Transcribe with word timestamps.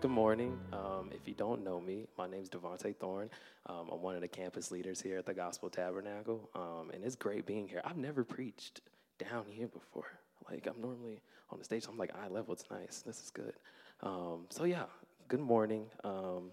Good 0.00 0.12
morning. 0.12 0.56
Um, 0.72 1.10
if 1.12 1.26
you 1.26 1.34
don't 1.34 1.64
know 1.64 1.80
me, 1.80 2.06
my 2.16 2.28
name 2.28 2.40
is 2.42 2.48
DeVonte 2.48 2.94
Thorne. 2.98 3.28
Um, 3.66 3.88
I'm 3.92 4.00
one 4.00 4.14
of 4.14 4.20
the 4.20 4.28
campus 4.28 4.70
leaders 4.70 5.00
here 5.00 5.18
at 5.18 5.26
the 5.26 5.34
Gospel 5.34 5.68
Tabernacle, 5.70 6.48
um, 6.54 6.92
and 6.94 7.02
it's 7.02 7.16
great 7.16 7.46
being 7.46 7.66
here. 7.66 7.80
I've 7.84 7.96
never 7.96 8.22
preached 8.22 8.80
down 9.18 9.46
here 9.48 9.66
before. 9.66 10.06
Like 10.48 10.68
I'm 10.68 10.80
normally 10.80 11.20
on 11.50 11.58
the 11.58 11.64
stage, 11.64 11.84
I'm 11.88 11.98
like 11.98 12.12
eye 12.14 12.28
level. 12.28 12.54
It's 12.54 12.70
nice. 12.70 13.02
This 13.04 13.20
is 13.24 13.30
good. 13.30 13.54
Um, 14.00 14.46
so 14.50 14.62
yeah, 14.62 14.84
good 15.26 15.40
morning. 15.40 15.86
Um, 16.04 16.52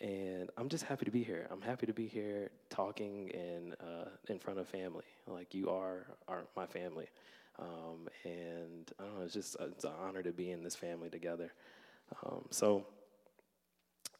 and 0.00 0.48
I'm 0.56 0.70
just 0.70 0.84
happy 0.84 1.04
to 1.04 1.10
be 1.10 1.22
here. 1.22 1.46
I'm 1.50 1.60
happy 1.60 1.84
to 1.84 1.92
be 1.92 2.06
here 2.06 2.50
talking 2.70 3.28
in 3.28 3.74
uh, 3.86 4.08
in 4.28 4.38
front 4.38 4.60
of 4.60 4.66
family. 4.66 5.04
Like 5.26 5.54
you 5.54 5.68
are, 5.68 6.06
are 6.26 6.44
my 6.56 6.64
family, 6.64 7.08
um, 7.58 8.08
and 8.24 8.90
I 8.98 9.02
don't 9.02 9.18
know. 9.18 9.24
It's 9.26 9.34
just 9.34 9.56
it's 9.60 9.84
an 9.84 9.92
honor 10.00 10.22
to 10.22 10.32
be 10.32 10.52
in 10.52 10.62
this 10.62 10.74
family 10.74 11.10
together. 11.10 11.52
Um, 12.24 12.44
so 12.50 12.86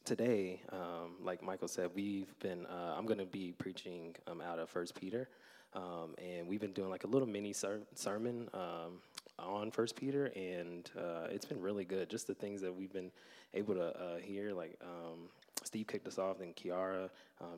today, 0.05 0.61
um, 0.71 1.15
like 1.21 1.41
Michael 1.41 1.67
said, 1.67 1.89
we've 1.93 2.37
been. 2.39 2.65
Uh, 2.65 2.95
I'm 2.97 3.05
going 3.05 3.19
to 3.19 3.25
be 3.25 3.53
preaching 3.57 4.15
um, 4.27 4.41
out 4.41 4.59
of 4.59 4.69
First 4.69 4.99
Peter, 4.99 5.29
um, 5.73 6.15
and 6.17 6.47
we've 6.47 6.61
been 6.61 6.73
doing 6.73 6.89
like 6.89 7.03
a 7.03 7.07
little 7.07 7.27
mini 7.27 7.53
ser- 7.53 7.81
sermon 7.95 8.49
um, 8.53 9.01
on 9.39 9.71
First 9.71 9.95
Peter, 9.95 10.31
and 10.35 10.89
uh, 10.97 11.27
it's 11.29 11.45
been 11.45 11.61
really 11.61 11.85
good. 11.85 12.09
Just 12.09 12.27
the 12.27 12.35
things 12.35 12.61
that 12.61 12.73
we've 12.73 12.93
been 12.93 13.11
able 13.53 13.75
to 13.75 13.87
uh, 13.87 14.17
hear, 14.17 14.53
like. 14.53 14.77
Um, 14.81 15.29
Steve 15.63 15.87
kicked 15.87 16.07
us 16.07 16.17
off, 16.17 16.37
then 16.39 16.53
Kiara 16.53 17.09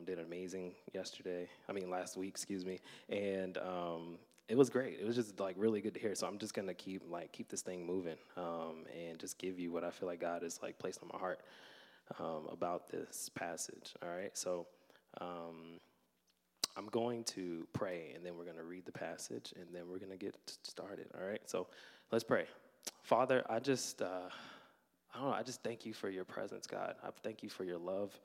did 0.04 0.18
amazing 0.18 0.72
yesterday. 0.92 1.46
I 1.68 1.72
mean, 1.72 1.90
last 1.90 2.16
week, 2.16 2.30
excuse 2.30 2.64
me. 2.64 2.80
And 3.08 3.56
it 4.50 4.56
was 4.56 4.68
great. 4.68 4.98
It 5.00 5.06
was 5.06 5.14
just 5.14 5.38
like 5.38 5.54
really 5.56 5.80
good 5.80 5.94
to 5.94 6.00
hear. 6.00 6.14
So 6.16 6.26
I'm 6.26 6.36
just 6.36 6.54
gonna 6.54 6.74
keep 6.74 7.02
like 7.08 7.30
keep 7.30 7.48
this 7.48 7.62
thing 7.62 7.86
moving 7.86 8.16
um, 8.36 8.84
and 9.08 9.16
just 9.18 9.38
give 9.38 9.60
you 9.60 9.70
what 9.70 9.84
I 9.84 9.90
feel 9.90 10.08
like 10.08 10.20
God 10.20 10.42
has 10.42 10.58
like 10.60 10.76
placed 10.76 11.00
on 11.02 11.08
my 11.12 11.18
heart 11.18 11.40
um, 12.18 12.48
about 12.50 12.90
this 12.90 13.30
passage. 13.32 13.94
All 14.02 14.08
right. 14.08 14.36
So 14.36 14.66
um, 15.20 15.78
I'm 16.76 16.86
going 16.86 17.22
to 17.24 17.64
pray 17.72 18.12
and 18.16 18.26
then 18.26 18.36
we're 18.36 18.44
gonna 18.44 18.64
read 18.64 18.84
the 18.86 18.92
passage 18.92 19.54
and 19.54 19.66
then 19.72 19.84
we're 19.88 20.00
gonna 20.00 20.16
get 20.16 20.34
started. 20.64 21.06
All 21.16 21.26
right. 21.26 21.42
So 21.46 21.68
let's 22.10 22.24
pray. 22.24 22.46
Father, 23.04 23.44
I 23.48 23.60
just 23.60 24.02
uh, 24.02 24.30
I 25.14 25.18
don't 25.20 25.30
know. 25.30 25.34
I 25.34 25.44
just 25.44 25.62
thank 25.62 25.86
you 25.86 25.94
for 25.94 26.10
your 26.10 26.24
presence, 26.24 26.66
God. 26.66 26.96
I 27.04 27.10
thank 27.22 27.44
you 27.44 27.48
for 27.48 27.62
your 27.62 27.78
love 27.78 28.18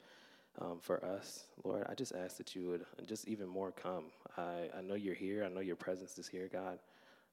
um, 0.61 0.79
for 0.81 1.03
us, 1.03 1.45
Lord. 1.63 1.85
I 1.89 1.95
just 1.95 2.13
ask 2.13 2.37
that 2.37 2.55
you 2.55 2.67
would 2.67 2.85
just 3.07 3.27
even 3.27 3.47
more 3.47 3.71
come. 3.71 4.05
I, 4.37 4.69
I 4.77 4.81
know 4.81 4.95
you're 4.95 5.15
here. 5.15 5.43
I 5.43 5.49
know 5.49 5.59
your 5.59 5.75
presence 5.75 6.17
is 6.17 6.27
here, 6.27 6.49
God. 6.51 6.79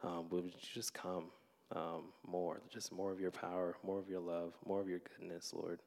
Um, 0.03 0.27
but 0.29 0.43
would 0.43 0.55
you 0.55 0.69
just 0.75 0.95
come 0.95 1.27
um, 1.75 2.07
more, 2.27 2.61
just 2.71 2.93
more 2.93 3.13
of 3.13 3.21
your 3.21 3.31
power, 3.31 3.77
more 3.85 3.99
of 3.99 4.09
your 4.09 4.21
love, 4.21 4.55
more 4.67 4.81
of 4.81 4.89
your 4.89 5.01
goodness, 5.01 5.53
Lord. 5.55 5.81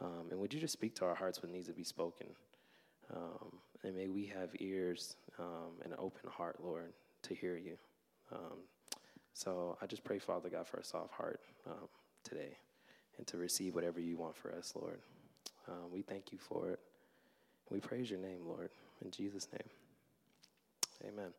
Um, 0.00 0.28
and 0.30 0.40
would 0.40 0.52
you 0.52 0.60
just 0.60 0.72
speak 0.72 0.94
to 0.96 1.04
our 1.04 1.14
hearts 1.14 1.42
what 1.42 1.52
needs 1.52 1.68
to 1.68 1.72
be 1.72 1.84
spoken? 1.84 2.26
Um, 3.14 3.58
and 3.84 3.94
may 3.94 4.08
we 4.08 4.26
have 4.26 4.50
ears 4.58 5.16
um, 5.38 5.78
and 5.84 5.92
an 5.92 5.98
open 6.00 6.28
heart, 6.28 6.56
Lord, 6.62 6.92
to 7.22 7.34
hear 7.34 7.56
you. 7.56 7.76
so 9.32 9.76
I 9.80 9.86
just 9.86 10.04
pray, 10.04 10.18
Father 10.18 10.48
God, 10.48 10.66
for 10.66 10.78
a 10.78 10.84
soft 10.84 11.12
heart 11.12 11.40
today 12.24 12.56
and 13.18 13.26
to 13.28 13.36
receive 13.36 13.74
whatever 13.74 14.00
you 14.00 14.16
want 14.16 14.36
for 14.36 14.52
us, 14.52 14.72
Lord. 14.74 15.00
Um, 15.68 15.90
we 15.92 16.02
thank 16.02 16.32
you 16.32 16.38
for 16.38 16.70
it. 16.70 16.80
We 17.70 17.80
praise 17.80 18.10
your 18.10 18.20
name, 18.20 18.40
Lord. 18.46 18.70
In 19.02 19.10
Jesus' 19.10 19.48
name. 19.52 21.12
Amen. 21.12 21.32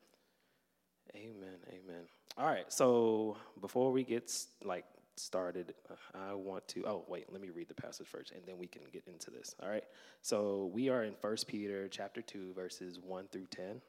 Amen. 1.15 1.57
Amen. 1.69 2.03
All 2.37 2.47
right. 2.47 2.71
So 2.71 3.37
before 3.61 3.91
we 3.91 4.03
get 4.03 4.31
like 4.63 4.85
started, 5.15 5.73
I 6.13 6.33
want 6.33 6.67
to. 6.69 6.83
Oh, 6.85 7.05
wait. 7.07 7.31
Let 7.31 7.41
me 7.41 7.49
read 7.49 7.69
the 7.69 7.75
passage 7.75 8.07
first, 8.07 8.31
and 8.31 8.41
then 8.45 8.57
we 8.57 8.67
can 8.67 8.81
get 8.91 9.03
into 9.07 9.31
this. 9.31 9.55
All 9.61 9.69
right. 9.69 9.85
So 10.21 10.69
we 10.73 10.89
are 10.89 11.03
in 11.03 11.13
First 11.13 11.47
Peter 11.47 11.87
chapter 11.87 12.21
two, 12.21 12.53
verses 12.53 12.99
one 12.99 13.27
through 13.31 13.47
ten. 13.47 13.81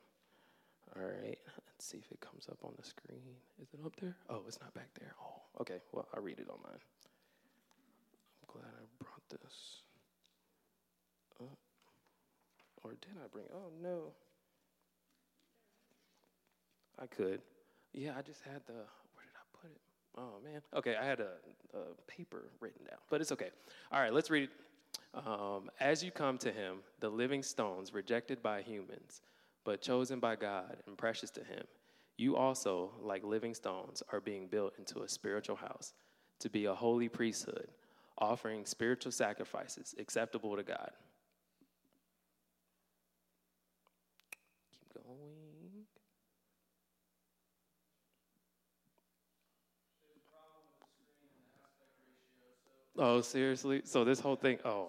All 0.94 1.02
right. 1.02 1.38
Let's 1.66 1.84
see 1.84 1.98
if 1.98 2.10
it 2.12 2.20
comes 2.20 2.46
up 2.50 2.58
on 2.62 2.72
the 2.78 2.84
screen. 2.84 3.20
Is 3.60 3.68
it 3.74 3.84
up 3.84 3.96
there? 4.00 4.14
Oh, 4.30 4.42
it's 4.46 4.60
not 4.60 4.72
back 4.74 4.88
there. 4.98 5.14
Oh, 5.20 5.60
okay. 5.62 5.80
Well, 5.92 6.06
I'll 6.14 6.22
read 6.22 6.38
it 6.38 6.48
online. 6.48 6.78
I'm 8.42 8.46
glad 8.46 8.66
I 8.66 9.04
brought 9.04 9.28
this. 9.42 9.80
Or 12.86 12.90
did 12.90 13.10
I 13.20 13.26
bring? 13.32 13.46
Oh 13.52 13.72
no. 13.82 14.12
I 17.00 17.06
could. 17.06 17.42
Yeah, 17.92 18.12
I 18.16 18.22
just 18.22 18.42
had 18.42 18.62
the. 18.66 18.74
Where 18.74 19.24
did 19.24 19.34
I 19.34 19.60
put 19.60 19.70
it? 19.72 19.80
Oh 20.16 20.40
man. 20.44 20.62
Okay, 20.72 20.94
I 20.94 21.04
had 21.04 21.18
a, 21.18 21.32
a 21.74 21.80
paper 22.06 22.44
written 22.60 22.84
down, 22.84 22.98
but 23.10 23.20
it's 23.20 23.32
okay. 23.32 23.50
All 23.90 24.00
right, 24.00 24.12
let's 24.12 24.30
read 24.30 24.44
it. 24.44 24.50
Um, 25.26 25.68
As 25.80 26.04
you 26.04 26.12
come 26.12 26.38
to 26.38 26.52
Him, 26.52 26.78
the 27.00 27.08
living 27.08 27.42
stones 27.42 27.92
rejected 27.92 28.40
by 28.40 28.62
humans, 28.62 29.20
but 29.64 29.80
chosen 29.82 30.20
by 30.20 30.36
God 30.36 30.76
and 30.86 30.96
precious 30.96 31.30
to 31.32 31.40
Him, 31.40 31.64
you 32.16 32.36
also, 32.36 32.92
like 33.02 33.24
living 33.24 33.52
stones, 33.52 34.00
are 34.12 34.20
being 34.20 34.46
built 34.46 34.74
into 34.78 35.02
a 35.02 35.08
spiritual 35.08 35.56
house 35.56 35.92
to 36.38 36.48
be 36.48 36.66
a 36.66 36.74
holy 36.74 37.08
priesthood, 37.08 37.66
offering 38.16 38.64
spiritual 38.64 39.10
sacrifices 39.10 39.92
acceptable 39.98 40.54
to 40.56 40.62
God. 40.62 40.92
Oh, 52.98 53.20
seriously? 53.20 53.82
So 53.84 54.04
this 54.04 54.20
whole 54.20 54.36
thing, 54.36 54.58
oh. 54.64 54.88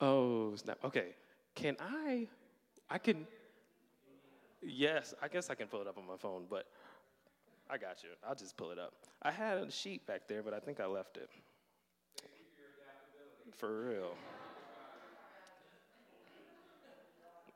Oh, 0.00 0.54
snap. 0.56 0.78
Okay. 0.84 1.14
Can 1.54 1.76
I? 1.80 2.28
I 2.90 2.98
can. 2.98 3.26
Yes, 4.62 5.14
I 5.22 5.28
guess 5.28 5.50
I 5.50 5.54
can 5.54 5.66
pull 5.66 5.80
it 5.80 5.86
up 5.86 5.98
on 5.98 6.06
my 6.06 6.16
phone, 6.16 6.44
but 6.48 6.66
I 7.70 7.78
got 7.78 8.02
you. 8.02 8.10
I'll 8.26 8.34
just 8.34 8.56
pull 8.56 8.70
it 8.70 8.78
up. 8.78 8.92
I 9.22 9.30
had 9.30 9.58
a 9.58 9.70
sheet 9.70 10.06
back 10.06 10.28
there, 10.28 10.42
but 10.42 10.52
I 10.52 10.60
think 10.60 10.80
I 10.80 10.86
left 10.86 11.16
it. 11.16 11.30
For 13.56 13.88
real. 13.88 14.14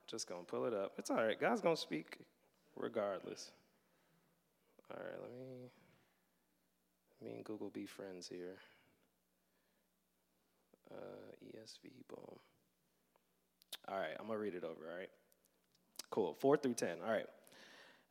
Just 0.07 0.27
gonna 0.27 0.43
pull 0.43 0.65
it 0.65 0.73
up. 0.73 0.93
It's 0.97 1.11
all 1.11 1.17
right. 1.17 1.39
God's 1.39 1.61
gonna 1.61 1.77
speak 1.77 2.19
regardless. 2.77 3.53
All 4.91 5.03
right, 5.03 5.21
let 5.21 5.31
me, 5.31 5.71
me 7.22 7.37
and 7.37 7.44
Google 7.44 7.71
be 7.71 7.84
friends 7.84 8.28
here. 8.28 8.56
Uh, 10.91 11.34
ESV, 11.44 11.91
boom. 12.09 12.38
All 13.88 13.98
right, 13.98 14.16
I'm 14.19 14.27
going 14.27 14.38
to 14.38 14.43
read 14.43 14.54
it 14.54 14.65
over, 14.65 14.91
all 14.91 14.98
right? 14.98 15.10
Cool, 16.10 16.34
4 16.34 16.56
through 16.56 16.75
10. 16.75 16.98
All 17.04 17.12
right. 17.12 17.27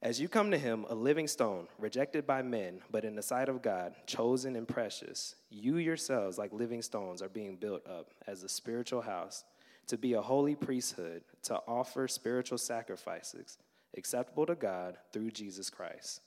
As 0.04 0.22
you 0.22 0.28
come 0.28 0.52
to 0.52 0.58
him, 0.60 0.86
a 0.90 0.96
living 0.96 1.28
stone, 1.28 1.68
rejected 1.80 2.28
by 2.28 2.44
men, 2.44 2.82
but 2.92 3.04
in 3.04 3.16
the 3.16 3.24
sight 3.24 3.50
of 3.50 3.64
God, 3.64 3.96
chosen 4.06 4.56
and 4.56 4.68
precious, 4.68 5.36
you 5.50 5.78
yourselves, 5.78 6.38
like 6.38 6.54
living 6.54 6.84
stones, 6.84 7.24
are 7.24 7.30
being 7.30 7.56
built 7.56 7.82
up 7.88 8.12
as 8.28 8.44
a 8.44 8.50
spiritual 8.50 9.02
house 9.02 9.44
to 9.88 9.98
be 9.98 10.14
a 10.14 10.22
holy 10.22 10.54
priesthood, 10.54 11.24
to 11.44 11.60
offer 11.68 12.08
spiritual 12.08 12.60
sacrifices 12.60 13.58
acceptable 13.98 14.46
to 14.46 14.54
God 14.54 14.98
through 15.12 15.32
Jesus 15.32 15.70
Christ. 15.72 16.22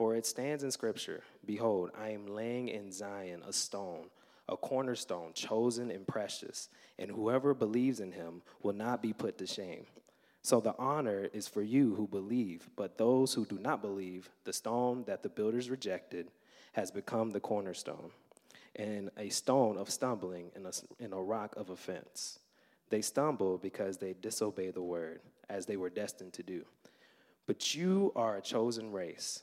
For 0.00 0.16
it 0.16 0.24
stands 0.24 0.64
in 0.64 0.70
Scripture 0.70 1.22
Behold, 1.44 1.90
I 1.94 2.08
am 2.08 2.26
laying 2.26 2.68
in 2.68 2.90
Zion 2.90 3.42
a 3.46 3.52
stone, 3.52 4.06
a 4.48 4.56
cornerstone, 4.56 5.34
chosen 5.34 5.90
and 5.90 6.06
precious, 6.06 6.70
and 6.98 7.10
whoever 7.10 7.52
believes 7.52 8.00
in 8.00 8.12
him 8.12 8.40
will 8.62 8.72
not 8.72 9.02
be 9.02 9.12
put 9.12 9.36
to 9.36 9.46
shame. 9.46 9.84
So 10.40 10.58
the 10.58 10.74
honor 10.78 11.28
is 11.34 11.48
for 11.48 11.60
you 11.60 11.94
who 11.96 12.08
believe, 12.08 12.70
but 12.76 12.96
those 12.96 13.34
who 13.34 13.44
do 13.44 13.58
not 13.58 13.82
believe, 13.82 14.30
the 14.44 14.54
stone 14.54 15.04
that 15.06 15.22
the 15.22 15.28
builders 15.28 15.68
rejected 15.68 16.30
has 16.72 16.90
become 16.90 17.28
the 17.28 17.40
cornerstone, 17.40 18.10
and 18.76 19.10
a 19.18 19.28
stone 19.28 19.76
of 19.76 19.90
stumbling 19.90 20.50
and 20.54 20.64
a, 20.64 20.72
and 20.98 21.12
a 21.12 21.18
rock 21.18 21.54
of 21.58 21.68
offense. 21.68 22.38
They 22.88 23.02
stumble 23.02 23.58
because 23.58 23.98
they 23.98 24.14
disobey 24.14 24.70
the 24.70 24.80
word, 24.80 25.20
as 25.50 25.66
they 25.66 25.76
were 25.76 25.90
destined 25.90 26.32
to 26.32 26.42
do. 26.42 26.64
But 27.46 27.74
you 27.74 28.12
are 28.16 28.38
a 28.38 28.40
chosen 28.40 28.92
race 28.92 29.42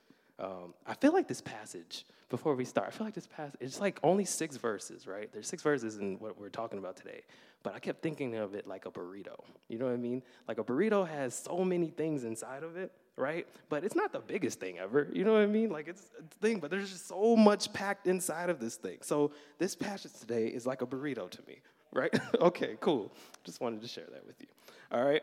Um, 0.41 0.73
I 0.87 0.95
feel 0.95 1.13
like 1.13 1.27
this 1.27 1.39
passage, 1.39 2.03
before 2.29 2.55
we 2.55 2.65
start, 2.65 2.87
I 2.87 2.91
feel 2.91 3.05
like 3.05 3.13
this 3.13 3.27
passage, 3.27 3.57
it's 3.61 3.79
like 3.79 3.99
only 4.01 4.25
six 4.25 4.57
verses, 4.57 5.05
right? 5.05 5.31
There's 5.31 5.47
six 5.47 5.61
verses 5.61 5.97
in 5.97 6.17
what 6.17 6.39
we're 6.39 6.49
talking 6.49 6.79
about 6.79 6.97
today. 6.97 7.21
But 7.61 7.75
I 7.75 7.79
kept 7.79 8.01
thinking 8.01 8.35
of 8.35 8.55
it 8.55 8.65
like 8.67 8.87
a 8.87 8.91
burrito. 8.91 9.39
You 9.67 9.77
know 9.77 9.85
what 9.85 9.93
I 9.93 9.97
mean? 9.97 10.23
Like 10.47 10.57
a 10.57 10.63
burrito 10.63 11.07
has 11.07 11.35
so 11.35 11.63
many 11.63 11.89
things 11.89 12.23
inside 12.23 12.63
of 12.63 12.75
it, 12.75 12.91
right? 13.17 13.45
But 13.69 13.83
it's 13.83 13.95
not 13.95 14.11
the 14.11 14.19
biggest 14.19 14.59
thing 14.59 14.79
ever. 14.79 15.07
You 15.13 15.23
know 15.23 15.33
what 15.33 15.43
I 15.43 15.45
mean? 15.45 15.69
Like 15.69 15.87
it's 15.87 16.07
a 16.17 16.23
thing, 16.41 16.59
but 16.59 16.71
there's 16.71 16.89
just 16.89 17.07
so 17.07 17.35
much 17.35 17.71
packed 17.71 18.07
inside 18.07 18.49
of 18.49 18.59
this 18.59 18.77
thing. 18.77 18.97
So 19.01 19.31
this 19.59 19.75
passage 19.75 20.13
today 20.19 20.47
is 20.47 20.65
like 20.65 20.81
a 20.81 20.87
burrito 20.87 21.29
to 21.29 21.39
me, 21.47 21.59
right? 21.93 22.11
okay, 22.41 22.77
cool. 22.79 23.11
Just 23.43 23.61
wanted 23.61 23.81
to 23.81 23.87
share 23.87 24.07
that 24.11 24.25
with 24.25 24.41
you. 24.41 24.47
All 24.91 25.03
right. 25.03 25.21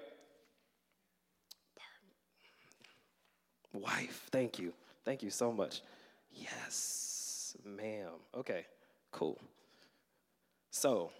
Wife, 3.72 4.28
thank 4.30 4.60
you. 4.60 4.72
Thank 5.08 5.22
you 5.22 5.30
so 5.30 5.50
much. 5.50 5.80
Yes, 6.30 7.56
ma'am. 7.64 8.10
Okay, 8.36 8.66
cool. 9.10 9.40
So, 10.70 11.12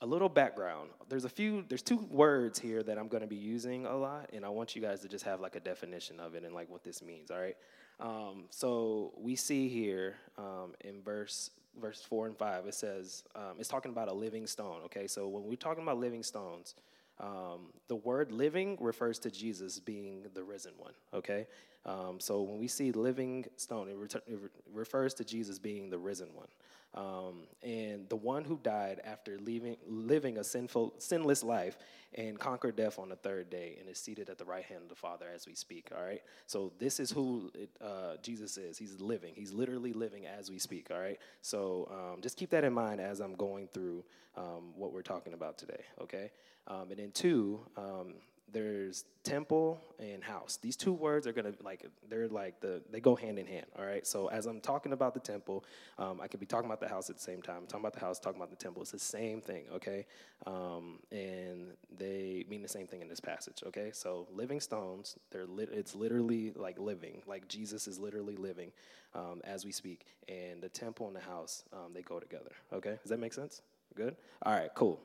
a 0.00 0.06
little 0.06 0.28
background. 0.28 0.90
There's 1.08 1.24
a 1.24 1.28
few, 1.28 1.64
there's 1.68 1.80
two 1.80 2.08
words 2.10 2.58
here 2.58 2.82
that 2.82 2.98
I'm 2.98 3.06
going 3.06 3.20
to 3.20 3.28
be 3.28 3.36
using 3.36 3.86
a 3.86 3.96
lot, 3.96 4.30
and 4.32 4.44
I 4.44 4.48
want 4.48 4.74
you 4.74 4.82
guys 4.82 4.98
to 5.02 5.08
just 5.08 5.24
have 5.24 5.40
like 5.40 5.54
a 5.54 5.60
definition 5.60 6.18
of 6.18 6.34
it 6.34 6.42
and 6.42 6.52
like 6.52 6.68
what 6.68 6.82
this 6.82 7.02
means, 7.02 7.30
all 7.30 7.38
right? 7.38 7.56
Um, 8.00 8.46
so 8.50 9.12
we 9.16 9.36
see 9.36 9.68
here 9.68 10.16
um, 10.36 10.74
in 10.80 11.02
verse 11.04 11.52
verse 11.80 12.00
four 12.00 12.26
and 12.26 12.36
five, 12.36 12.66
it 12.66 12.74
says 12.74 13.22
um, 13.36 13.58
it's 13.60 13.68
talking 13.68 13.92
about 13.92 14.08
a 14.08 14.12
living 14.12 14.48
stone. 14.48 14.80
Okay, 14.86 15.06
so 15.06 15.28
when 15.28 15.44
we're 15.44 15.54
talking 15.54 15.84
about 15.84 15.98
living 15.98 16.24
stones, 16.24 16.74
um, 17.20 17.72
the 17.88 17.96
word 17.96 18.32
living 18.32 18.76
refers 18.80 19.18
to 19.20 19.30
Jesus 19.30 19.78
being 19.78 20.26
the 20.34 20.42
risen 20.42 20.72
one, 20.78 20.92
okay? 21.14 21.46
Um, 21.86 22.18
so 22.18 22.42
when 22.42 22.58
we 22.58 22.66
see 22.66 22.90
living 22.90 23.46
stone, 23.56 23.88
it, 23.88 23.96
re- 23.96 24.20
it, 24.26 24.38
refers 24.74 25.14
to 25.14 25.24
Jesus 25.24 25.58
being 25.58 25.88
the 25.88 25.98
risen 25.98 26.28
one. 26.34 26.48
Um, 26.94 27.46
and 27.62 28.08
the 28.08 28.16
one 28.16 28.44
who 28.44 28.58
died 28.62 29.00
after 29.04 29.38
leaving, 29.38 29.76
living 29.86 30.38
a 30.38 30.44
sinful, 30.44 30.94
sinless 30.98 31.44
life 31.44 31.78
and 32.14 32.38
conquered 32.38 32.74
death 32.74 32.98
on 32.98 33.10
the 33.10 33.16
third 33.16 33.50
day 33.50 33.76
and 33.78 33.88
is 33.88 33.98
seated 33.98 34.30
at 34.30 34.38
the 34.38 34.44
right 34.44 34.64
hand 34.64 34.82
of 34.82 34.88
the 34.88 34.94
Father 34.94 35.26
as 35.32 35.46
we 35.46 35.54
speak, 35.54 35.90
all 35.96 36.02
right? 36.02 36.22
So 36.46 36.72
this 36.78 36.98
is 36.98 37.10
who 37.10 37.50
it, 37.54 37.68
uh, 37.84 38.16
Jesus 38.22 38.56
is. 38.56 38.78
He's 38.78 38.98
living. 38.98 39.34
He's 39.36 39.52
literally 39.52 39.92
living 39.92 40.26
as 40.26 40.50
we 40.50 40.58
speak, 40.58 40.88
all 40.90 40.98
right? 40.98 41.18
So 41.42 41.88
um, 41.92 42.22
just 42.22 42.36
keep 42.36 42.50
that 42.50 42.64
in 42.64 42.72
mind 42.72 43.00
as 43.00 43.20
I'm 43.20 43.34
going 43.34 43.68
through 43.68 44.02
um, 44.36 44.72
what 44.74 44.92
we're 44.92 45.02
talking 45.02 45.34
about 45.34 45.58
today, 45.58 45.84
okay? 46.00 46.30
Um, 46.66 46.90
and 46.90 46.98
then 46.98 47.10
two, 47.12 47.60
um, 47.76 48.14
there's 48.52 49.04
temple 49.24 49.80
and 49.98 50.22
house. 50.22 50.58
These 50.62 50.76
two 50.76 50.92
words 50.92 51.26
are 51.26 51.32
gonna 51.32 51.52
like 51.62 51.84
they're 52.08 52.28
like 52.28 52.60
the 52.60 52.82
they 52.90 53.00
go 53.00 53.16
hand 53.16 53.38
in 53.38 53.46
hand. 53.46 53.66
All 53.78 53.84
right. 53.84 54.06
So 54.06 54.28
as 54.28 54.46
I'm 54.46 54.60
talking 54.60 54.92
about 54.92 55.14
the 55.14 55.20
temple, 55.20 55.64
um, 55.98 56.20
I 56.20 56.28
could 56.28 56.40
be 56.40 56.46
talking 56.46 56.66
about 56.66 56.80
the 56.80 56.88
house 56.88 57.10
at 57.10 57.16
the 57.16 57.22
same 57.22 57.42
time. 57.42 57.58
I'm 57.58 57.66
talking 57.66 57.80
about 57.80 57.94
the 57.94 58.00
house, 58.00 58.20
talking 58.20 58.40
about 58.40 58.50
the 58.50 58.56
temple. 58.56 58.82
It's 58.82 58.92
the 58.92 58.98
same 58.98 59.40
thing. 59.40 59.64
Okay. 59.74 60.06
Um, 60.46 61.00
and 61.10 61.72
they 61.98 62.44
mean 62.48 62.62
the 62.62 62.68
same 62.68 62.86
thing 62.86 63.00
in 63.00 63.08
this 63.08 63.20
passage. 63.20 63.62
Okay. 63.66 63.90
So 63.92 64.28
living 64.32 64.60
stones, 64.60 65.16
they're 65.30 65.46
lit. 65.46 65.70
It's 65.72 65.94
literally 65.94 66.52
like 66.54 66.78
living. 66.78 67.22
Like 67.26 67.48
Jesus 67.48 67.88
is 67.88 67.98
literally 67.98 68.36
living 68.36 68.70
um, 69.14 69.40
as 69.44 69.64
we 69.64 69.72
speak. 69.72 70.06
And 70.28 70.62
the 70.62 70.68
temple 70.68 71.08
and 71.08 71.16
the 71.16 71.20
house, 71.20 71.64
um, 71.72 71.92
they 71.94 72.02
go 72.02 72.20
together. 72.20 72.52
Okay. 72.72 72.98
Does 73.02 73.10
that 73.10 73.18
make 73.18 73.32
sense? 73.32 73.62
Good. 73.96 74.16
All 74.42 74.52
right. 74.52 74.70
Cool. 74.74 75.00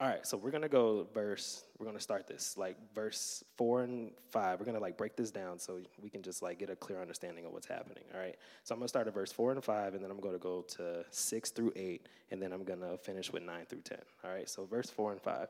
All 0.00 0.06
right, 0.06 0.24
so 0.24 0.36
we're 0.36 0.52
gonna 0.52 0.68
go 0.68 1.08
verse. 1.12 1.64
We're 1.76 1.86
gonna 1.86 1.98
start 1.98 2.28
this 2.28 2.56
like 2.56 2.76
verse 2.94 3.42
four 3.56 3.82
and 3.82 4.12
five. 4.30 4.60
We're 4.60 4.66
gonna 4.66 4.78
like 4.78 4.96
break 4.96 5.16
this 5.16 5.32
down 5.32 5.58
so 5.58 5.80
we 6.00 6.08
can 6.08 6.22
just 6.22 6.40
like 6.40 6.60
get 6.60 6.70
a 6.70 6.76
clear 6.76 7.00
understanding 7.00 7.44
of 7.46 7.52
what's 7.52 7.66
happening. 7.66 8.04
All 8.14 8.20
right, 8.20 8.36
so 8.62 8.76
I'm 8.76 8.78
gonna 8.78 8.86
start 8.86 9.08
at 9.08 9.14
verse 9.14 9.32
four 9.32 9.50
and 9.50 9.62
five, 9.62 9.94
and 9.94 10.04
then 10.04 10.12
I'm 10.12 10.20
gonna 10.20 10.38
go 10.38 10.62
to 10.76 11.04
six 11.10 11.50
through 11.50 11.72
eight, 11.74 12.06
and 12.30 12.40
then 12.40 12.52
I'm 12.52 12.62
gonna 12.62 12.96
finish 12.96 13.32
with 13.32 13.42
nine 13.42 13.66
through 13.68 13.80
ten. 13.80 13.98
All 14.24 14.30
right, 14.30 14.48
so 14.48 14.66
verse 14.66 14.88
four 14.88 15.10
and 15.10 15.20
five. 15.20 15.48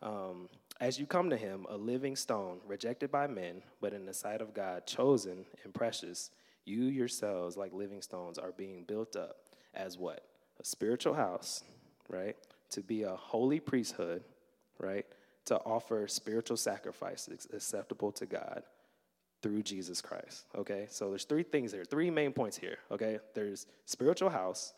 Um, 0.00 0.48
As 0.80 0.98
you 0.98 1.04
come 1.04 1.28
to 1.28 1.36
him, 1.36 1.66
a 1.68 1.76
living 1.76 2.16
stone, 2.16 2.60
rejected 2.66 3.12
by 3.12 3.26
men, 3.26 3.62
but 3.82 3.92
in 3.92 4.06
the 4.06 4.14
sight 4.14 4.40
of 4.40 4.54
God, 4.54 4.86
chosen 4.86 5.44
and 5.64 5.74
precious, 5.74 6.30
you 6.64 6.84
yourselves, 6.84 7.58
like 7.58 7.74
living 7.74 8.00
stones, 8.00 8.38
are 8.38 8.52
being 8.52 8.84
built 8.84 9.16
up 9.16 9.36
as 9.74 9.98
what? 9.98 10.24
A 10.58 10.64
spiritual 10.64 11.12
house, 11.12 11.62
right? 12.08 12.36
To 12.72 12.80
be 12.80 13.02
a 13.02 13.14
holy 13.14 13.60
priesthood, 13.60 14.22
right? 14.78 15.06
To 15.46 15.56
offer 15.56 16.06
spiritual 16.08 16.56
sacrifices 16.56 17.46
acceptable 17.52 18.12
to 18.12 18.26
God 18.26 18.62
through 19.42 19.62
Jesus 19.62 20.00
Christ. 20.00 20.44
Okay? 20.56 20.86
So 20.90 21.10
there's 21.10 21.24
three 21.24 21.42
things 21.42 21.72
here, 21.72 21.84
three 21.84 22.10
main 22.10 22.32
points 22.32 22.56
here. 22.56 22.78
Okay? 22.90 23.18
There's 23.34 23.66
spiritual 23.86 24.30
house, 24.30 24.72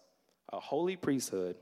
a 0.53 0.61
holy 0.61 0.97
priesthood, 0.97 1.57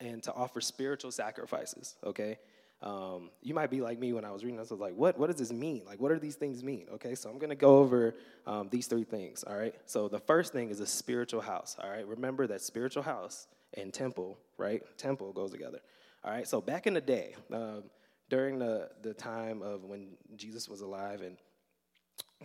and 0.00 0.22
to 0.24 0.32
offer 0.32 0.60
spiritual 0.60 1.12
sacrifices. 1.12 1.94
Okay? 2.04 2.38
Um, 2.82 3.30
you 3.40 3.54
might 3.54 3.70
be 3.70 3.80
like 3.80 4.00
me 4.00 4.12
when 4.12 4.24
I 4.24 4.32
was 4.32 4.42
reading 4.42 4.58
this. 4.58 4.72
I 4.72 4.74
was 4.74 4.80
like, 4.80 4.96
what, 4.96 5.16
what 5.16 5.28
does 5.28 5.36
this 5.36 5.52
mean? 5.52 5.82
Like, 5.86 6.00
what 6.00 6.08
do 6.08 6.18
these 6.18 6.34
things 6.34 6.64
mean? 6.64 6.86
Okay, 6.94 7.14
so 7.14 7.30
I'm 7.30 7.38
going 7.38 7.50
to 7.50 7.56
go 7.56 7.78
over 7.78 8.16
um, 8.44 8.68
these 8.72 8.88
three 8.88 9.04
things. 9.04 9.44
All 9.44 9.56
right. 9.56 9.74
So 9.86 10.08
the 10.08 10.18
first 10.18 10.52
thing 10.52 10.68
is 10.70 10.80
a 10.80 10.86
spiritual 10.86 11.42
house. 11.42 11.76
All 11.80 11.88
right. 11.88 12.06
Remember 12.06 12.48
that 12.48 12.60
spiritual 12.60 13.04
house 13.04 13.46
and 13.74 13.92
temple, 13.92 14.38
right? 14.58 14.82
Temple 14.98 15.32
goes 15.32 15.50
together. 15.50 15.80
All 16.24 16.30
right, 16.30 16.46
so 16.46 16.60
back 16.60 16.86
in 16.86 16.94
the 16.94 17.00
day, 17.00 17.34
um, 17.52 17.84
during 18.30 18.58
the, 18.58 18.90
the 19.02 19.12
time 19.12 19.62
of 19.62 19.84
when 19.84 20.08
Jesus 20.36 20.68
was 20.68 20.80
alive 20.80 21.20
and 21.20 21.36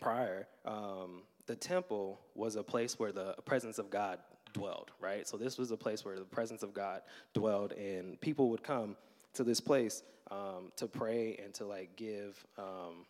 prior, 0.01 0.47
um, 0.65 1.23
the 1.45 1.55
temple 1.55 2.19
was 2.35 2.55
a 2.55 2.63
place 2.63 2.99
where 2.99 3.11
the 3.11 3.35
presence 3.45 3.77
of 3.77 3.89
God 3.89 4.19
dwelled, 4.53 4.91
right? 4.99 5.27
So 5.27 5.37
this 5.37 5.57
was 5.57 5.71
a 5.71 5.77
place 5.77 6.03
where 6.03 6.17
the 6.17 6.25
presence 6.25 6.63
of 6.63 6.73
God 6.73 7.01
dwelled, 7.33 7.73
and 7.73 8.19
people 8.19 8.49
would 8.49 8.63
come 8.63 8.95
to 9.33 9.43
this 9.43 9.59
place 9.59 10.03
um, 10.31 10.71
to 10.75 10.87
pray 10.87 11.39
and 11.43 11.53
to 11.55 11.65
like 11.65 11.95
give, 11.95 12.43
um, 12.57 13.05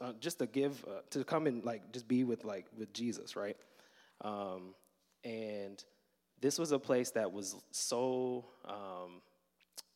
uh, 0.00 0.12
just 0.20 0.38
to 0.38 0.46
give, 0.46 0.84
uh, 0.84 1.00
to 1.10 1.24
come 1.24 1.46
and 1.46 1.64
like 1.64 1.92
just 1.92 2.06
be 2.06 2.24
with 2.24 2.44
like 2.44 2.66
with 2.78 2.92
Jesus, 2.92 3.36
right? 3.36 3.56
Um, 4.20 4.74
and 5.24 5.82
this 6.40 6.58
was 6.58 6.72
a 6.72 6.78
place 6.78 7.10
that 7.10 7.32
was 7.32 7.56
so 7.70 8.46
um, 8.64 9.20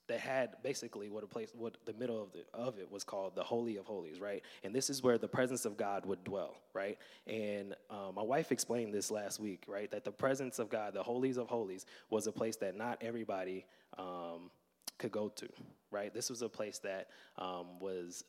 that 0.06 0.20
had 0.20 0.50
basically 0.62 1.08
what 1.08 1.25
a 1.25 1.26
place 1.26 1.50
what 1.55 1.76
the 1.87 1.93
middle 1.94 2.23
of, 2.23 2.32
the, 2.32 2.44
of 2.52 2.79
it 2.79 2.91
was 2.91 3.05
called 3.05 3.35
the 3.35 3.43
holy 3.43 3.76
of 3.76 3.87
holies 3.87 4.20
right? 4.20 4.43
And 4.62 4.75
this 4.75 4.90
is 4.90 5.02
where 5.02 5.18
the 5.18 5.28
presence 5.28 5.64
of 5.64 5.76
god 5.76 6.04
would 6.07 6.23
dwell 6.25 6.57
right? 6.75 6.99
And 7.26 7.75
um, 7.90 8.14
my 8.16 8.23
wife 8.23 8.52
explained 8.52 8.92
this 8.92 9.11
last 9.11 9.40
week 9.40 9.64
right? 9.66 9.90
That 9.90 10.04
the 10.04 10.12
presence 10.12 10.59
of 10.59 10.68
god 10.68 10.95
the 10.95 11.02
holies 11.02 11.38
of 11.38 11.49
holies 11.49 11.87
was 12.11 12.26
a 12.26 12.33
place 12.33 12.57
that 12.57 12.76
not 12.76 12.99
everybody 13.00 13.64
um, 13.99 14.50
could 14.99 15.12
go 15.12 15.28
to 15.28 15.49
right? 15.90 16.12
This 16.12 16.28
was 16.28 16.42
a 16.42 16.49
place 16.49 16.80
that 16.80 17.09
um, 17.38 17.78
was 17.80 18.25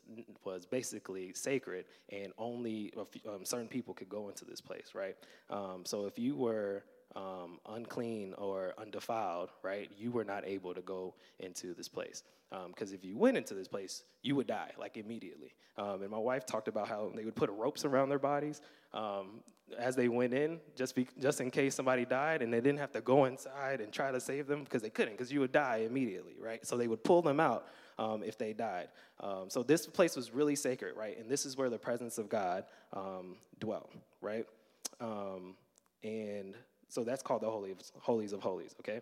was 0.46 0.66
basically 0.66 1.34
sacred 1.34 1.86
and 2.10 2.32
only 2.38 2.94
few, 3.12 3.22
um, 3.30 3.44
certain 3.44 3.68
people 3.68 3.94
could 3.94 4.10
go 4.10 4.30
into 4.30 4.46
this 4.46 4.62
place 4.62 4.92
right? 4.94 5.18
Um, 5.50 5.82
so 5.84 6.06
if 6.06 6.18
you 6.18 6.38
were 6.38 6.84
um, 7.15 7.60
unclean 7.69 8.34
or 8.38 8.74
undefiled, 8.77 9.50
right, 9.63 9.89
you 9.98 10.12
were 10.12 10.25
not 10.25 10.45
able 10.45 10.74
to 10.74 10.81
go 10.81 11.13
into 11.39 11.74
this 11.74 11.88
place. 11.88 12.24
Because 12.50 12.89
um, 12.89 12.95
if 12.95 13.03
you 13.03 13.17
went 13.17 13.38
into 13.38 13.53
this 13.53 13.67
place, 13.67 14.03
you 14.22 14.36
would 14.36 14.48
die, 14.48 14.72
like 14.77 14.98
immediately. 14.98 15.53
Um, 15.77 16.01
and 16.01 16.12
my 16.12 16.17
wife 16.17 16.45
talked 16.45 16.67
about 16.67 16.88
how 16.88 17.12
they 17.15 17.25
would 17.25 17.36
put 17.36 17.50
ropes 17.50 17.84
around 17.86 18.10
their 18.10 18.19
bodies 18.19 18.62
um, 18.93 19.41
as 19.77 19.95
they 19.95 20.07
went 20.07 20.34
in, 20.34 20.60
just, 20.75 20.95
be, 20.95 21.07
just 21.19 21.41
in 21.41 21.51
case 21.51 21.75
somebody 21.75 22.05
died, 22.05 22.41
and 22.41 22.53
they 22.53 22.62
didn't 22.62 22.79
have 22.79 22.91
to 22.91 23.01
go 23.01 23.25
inside 23.25 23.81
and 23.81 23.91
try 23.91 24.12
to 24.12 24.19
save 24.19 24.48
them 24.48 24.63
because 24.63 24.81
they 24.81 24.89
couldn't, 24.89 25.13
because 25.13 25.31
you 25.31 25.39
would 25.39 25.51
die 25.51 25.86
immediately, 25.86 26.36
right? 26.39 26.65
So 26.65 26.77
they 26.77 26.88
would 26.88 27.03
pull 27.03 27.22
them 27.22 27.39
out 27.39 27.67
um, 27.98 28.24
if 28.24 28.38
they 28.38 28.53
died. 28.53 28.89
Um, 29.19 29.50
so 29.50 29.63
this 29.63 29.88
place 29.88 30.15
was 30.15 30.31
really 30.31 30.55
sacred, 30.55 30.95
right? 30.95 31.17
And 31.17 31.29
this 31.29 31.45
is 31.45 31.57
where 31.57 31.69
the 31.69 31.79
presence 31.79 32.17
of 32.17 32.29
God 32.29 32.65
dwelt, 33.60 33.91
right? 34.22 34.45
And 36.03 36.55
so 36.96 37.04
that's 37.04 37.22
called 37.22 37.42
the 37.42 37.52
Holy 37.52 37.72
of, 37.72 37.80
Holies 38.00 38.32
of 38.32 38.42
Holies, 38.42 38.74
okay? 38.80 39.02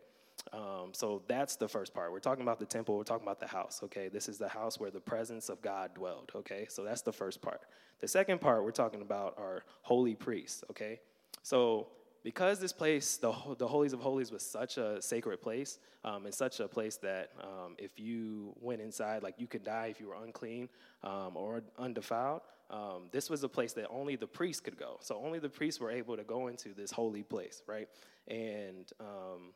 Um, 0.51 0.89
so 0.93 1.21
that's 1.27 1.55
the 1.55 1.67
first 1.67 1.93
part. 1.93 2.11
We're 2.11 2.19
talking 2.19 2.41
about 2.41 2.59
the 2.59 2.65
temple, 2.65 2.97
we're 2.97 3.03
talking 3.03 3.25
about 3.25 3.39
the 3.39 3.47
house, 3.47 3.81
okay? 3.83 4.09
This 4.09 4.27
is 4.27 4.39
the 4.39 4.49
house 4.49 4.79
where 4.79 4.89
the 4.89 4.99
presence 4.99 5.47
of 5.47 5.61
God 5.61 5.93
dwelled, 5.93 6.31
okay? 6.35 6.65
So 6.69 6.83
that's 6.83 7.03
the 7.03 7.13
first 7.13 7.39
part. 7.39 7.61
The 7.99 8.07
second 8.07 8.41
part 8.41 8.63
we're 8.63 8.71
talking 8.71 9.03
about 9.03 9.35
are 9.37 9.63
holy 9.83 10.15
priests, 10.15 10.63
okay? 10.71 11.01
So 11.43 11.87
because 12.23 12.59
this 12.59 12.73
place, 12.73 13.17
the, 13.17 13.31
the 13.59 13.67
Holies 13.67 13.93
of 13.93 13.99
Holies, 13.99 14.31
was 14.31 14.43
such 14.43 14.77
a 14.77 14.99
sacred 14.99 15.39
place, 15.39 15.77
um, 16.03 16.25
and 16.25 16.33
such 16.33 16.61
a 16.61 16.67
place 16.67 16.97
that 16.97 17.29
um, 17.41 17.75
if 17.77 17.99
you 17.99 18.55
went 18.59 18.81
inside, 18.81 19.21
like 19.21 19.35
you 19.37 19.45
could 19.45 19.63
die 19.63 19.87
if 19.91 19.99
you 19.99 20.07
were 20.07 20.17
unclean 20.23 20.67
um, 21.03 21.35
or 21.35 21.61
undefiled, 21.77 22.41
um, 22.73 23.03
this 23.11 23.29
was 23.29 23.43
a 23.43 23.49
place 23.49 23.73
that 23.73 23.87
only 23.89 24.15
the 24.15 24.25
priests 24.25 24.59
could 24.59 24.77
go. 24.77 24.97
So 25.01 25.21
only 25.23 25.37
the 25.37 25.49
priests 25.49 25.79
were 25.79 25.91
able 25.91 26.17
to 26.17 26.23
go 26.23 26.47
into 26.47 26.73
this 26.73 26.91
holy 26.91 27.21
place, 27.21 27.61
right? 27.67 27.87
And 28.27 28.91
um, 28.99 29.53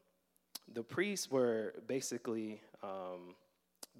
the 0.71 0.83
priests 0.83 1.31
were 1.31 1.73
basically 1.87 2.61
um, 2.83 3.33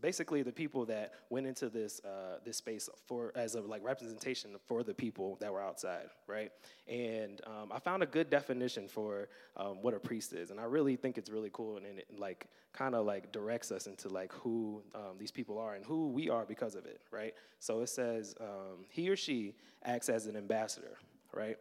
basically 0.01 0.43
the 0.43 0.51
people 0.51 0.85
that 0.85 1.13
went 1.29 1.47
into 1.47 1.69
this 1.69 2.01
uh, 2.03 2.37
this 2.43 2.57
space 2.57 2.89
for 3.05 3.31
as 3.35 3.55
a 3.55 3.61
like 3.61 3.83
representation 3.83 4.55
for 4.65 4.83
the 4.83 4.93
people 4.93 5.37
that 5.39 5.51
were 5.51 5.61
outside, 5.61 6.07
right? 6.27 6.51
And 6.87 7.41
um, 7.45 7.71
I 7.71 7.79
found 7.79 8.03
a 8.03 8.05
good 8.05 8.29
definition 8.29 8.87
for 8.87 9.29
um, 9.55 9.81
what 9.81 9.93
a 9.93 9.99
priest 9.99 10.33
is, 10.33 10.51
and 10.51 10.59
I 10.59 10.63
really 10.63 10.95
think 10.95 11.17
it's 11.17 11.29
really 11.29 11.49
cool, 11.51 11.77
and, 11.77 11.85
and 11.85 11.99
it 11.99 12.07
like 12.17 12.47
kind 12.73 12.95
of 12.95 13.05
like 13.05 13.31
directs 13.31 13.71
us 13.71 13.87
into 13.87 14.07
like 14.09 14.31
who 14.33 14.81
um, 14.93 15.17
these 15.17 15.31
people 15.31 15.57
are 15.57 15.75
and 15.75 15.85
who 15.85 16.09
we 16.09 16.29
are 16.29 16.45
because 16.45 16.75
of 16.75 16.85
it, 16.85 17.01
right? 17.11 17.33
So 17.59 17.81
it 17.81 17.89
says 17.89 18.35
um, 18.39 18.85
he 18.89 19.09
or 19.09 19.15
she 19.15 19.55
acts 19.83 20.09
as 20.09 20.27
an 20.27 20.35
ambassador, 20.35 20.97
right? 21.33 21.57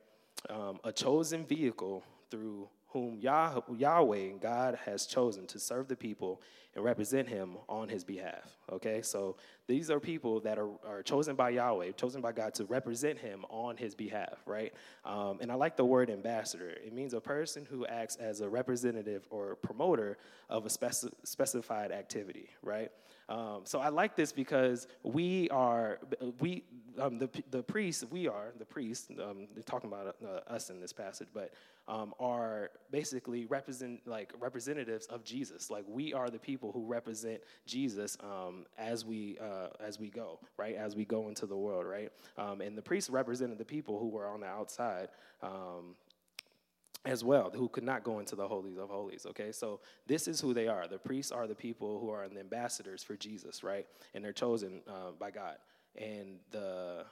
Um, 0.51 0.79
a 0.85 0.93
chosen 0.93 1.45
vehicle 1.45 2.05
through 2.31 2.69
whom 2.97 3.19
Yah- 3.21 3.61
Yahweh 3.77 4.31
God 4.41 4.79
has 4.87 5.05
chosen 5.05 5.47
to 5.49 5.59
serve 5.59 5.87
the 5.87 5.97
people 5.97 6.41
and 6.75 6.83
represent 6.83 7.29
him 7.29 7.57
on 7.69 7.91
his 7.91 8.05
behalf. 8.05 8.57
Okay, 8.73 9.03
so 9.03 9.37
these 9.67 9.91
are 9.91 10.01
people 10.01 10.41
that 10.41 10.59
are, 10.59 10.71
are 10.87 11.03
chosen 11.03 11.37
by 11.37 11.51
Yahweh, 11.51 11.93
chosen 11.93 12.23
by 12.23 12.33
God 12.33 12.55
to 12.55 12.65
represent 12.65 13.19
him 13.19 13.45
on 13.51 13.77
his 13.77 13.95
behalf, 13.95 14.39
right? 14.47 14.73
Um, 15.05 15.39
and 15.43 15.53
I 15.53 15.57
like 15.57 15.77
the 15.77 15.85
word 15.85 16.09
ambassador. 16.09 16.71
It 16.71 16.95
means 16.95 17.13
a 17.13 17.21
person 17.21 17.67
who 17.69 17.85
acts 17.87 18.17
as 18.17 18.41
a 18.41 18.49
representative 18.49 19.27
or 19.29 19.57
promoter 19.57 20.17
of 20.49 20.65
a 20.65 20.71
speci- 20.71 21.13
specified 21.23 21.93
activity, 21.93 22.49
right? 22.63 22.91
Um, 23.29 23.63
so 23.65 23.81
I 23.81 23.89
like 23.89 24.15
this 24.15 24.33
because 24.33 24.87
we 25.03 25.49
are, 25.51 25.99
we, 26.41 26.65
um, 26.99 27.19
the, 27.19 27.29
the 27.51 27.63
priests, 27.63 28.05
we 28.11 28.29
are, 28.29 28.53
the 28.59 28.65
priests, 28.65 29.09
um, 29.23 29.49
they're 29.55 29.63
talking 29.65 29.91
about 29.91 30.17
uh, 30.25 30.53
us 30.53 30.71
in 30.71 30.81
this 30.81 30.93
passage, 30.93 31.29
but 31.35 31.53
um, 31.89 32.15
are 32.21 32.71
basically 32.91 33.47
represent, 33.47 34.01
like 34.07 34.33
representatives 34.39 35.07
of 35.07 35.25
Jesus. 35.25 35.71
Like 35.71 35.85
we 35.89 36.15
are 36.15 36.31
the 36.31 36.39
people 36.39 36.71
who 36.73 36.85
represent 36.85 37.41
Jesus 37.67 38.17
um, 38.21 38.65
as, 38.79 39.05
we, 39.05 39.39
uh, 39.41 39.69
as 39.81 39.99
we 39.99 40.09
go, 40.09 40.39
right? 40.57 40.77
As 40.77 40.95
we 40.95 41.05
go 41.05 41.29
into 41.29 41.47
the 41.47 41.57
world, 41.57 41.87
right? 41.87 42.13
Um, 42.39 42.61
and 42.61 42.79
the 42.79 42.83
priests 42.83 43.11
represented 43.11 43.59
the 43.59 43.65
people 43.65 43.99
who 43.99 44.09
were 44.09 44.27
on 44.27 44.41
the 44.41 44.47
outside 44.47 45.09
as 47.07 47.23
well, 47.23 47.51
who 47.55 47.69
could 47.69 47.85
not 47.85 48.05
go 48.05 48.19
into 48.19 48.37
the 48.37 48.47
holies 48.47 48.77
of 48.77 48.89
holies. 48.89 49.27
Okay, 49.31 49.53
so 49.53 49.81
this 50.07 50.27
is 50.29 50.41
who 50.41 50.53
they 50.53 50.69
are. 50.69 50.87
The 50.89 50.99
priests 50.99 51.33
are 51.33 51.47
the 51.47 51.55
people 51.55 52.01
who 52.01 52.11
are 52.11 52.29
the 52.29 52.41
ambassadors 52.41 53.03
for 53.03 53.17
Jesus, 53.17 53.63
right? 53.63 53.87
And 54.15 54.25
they're 54.25 54.33
chosen 54.33 54.83
uh, 54.89 55.13
by 55.19 55.31
God. 55.31 55.57
And 55.97 56.39
the 56.51 57.05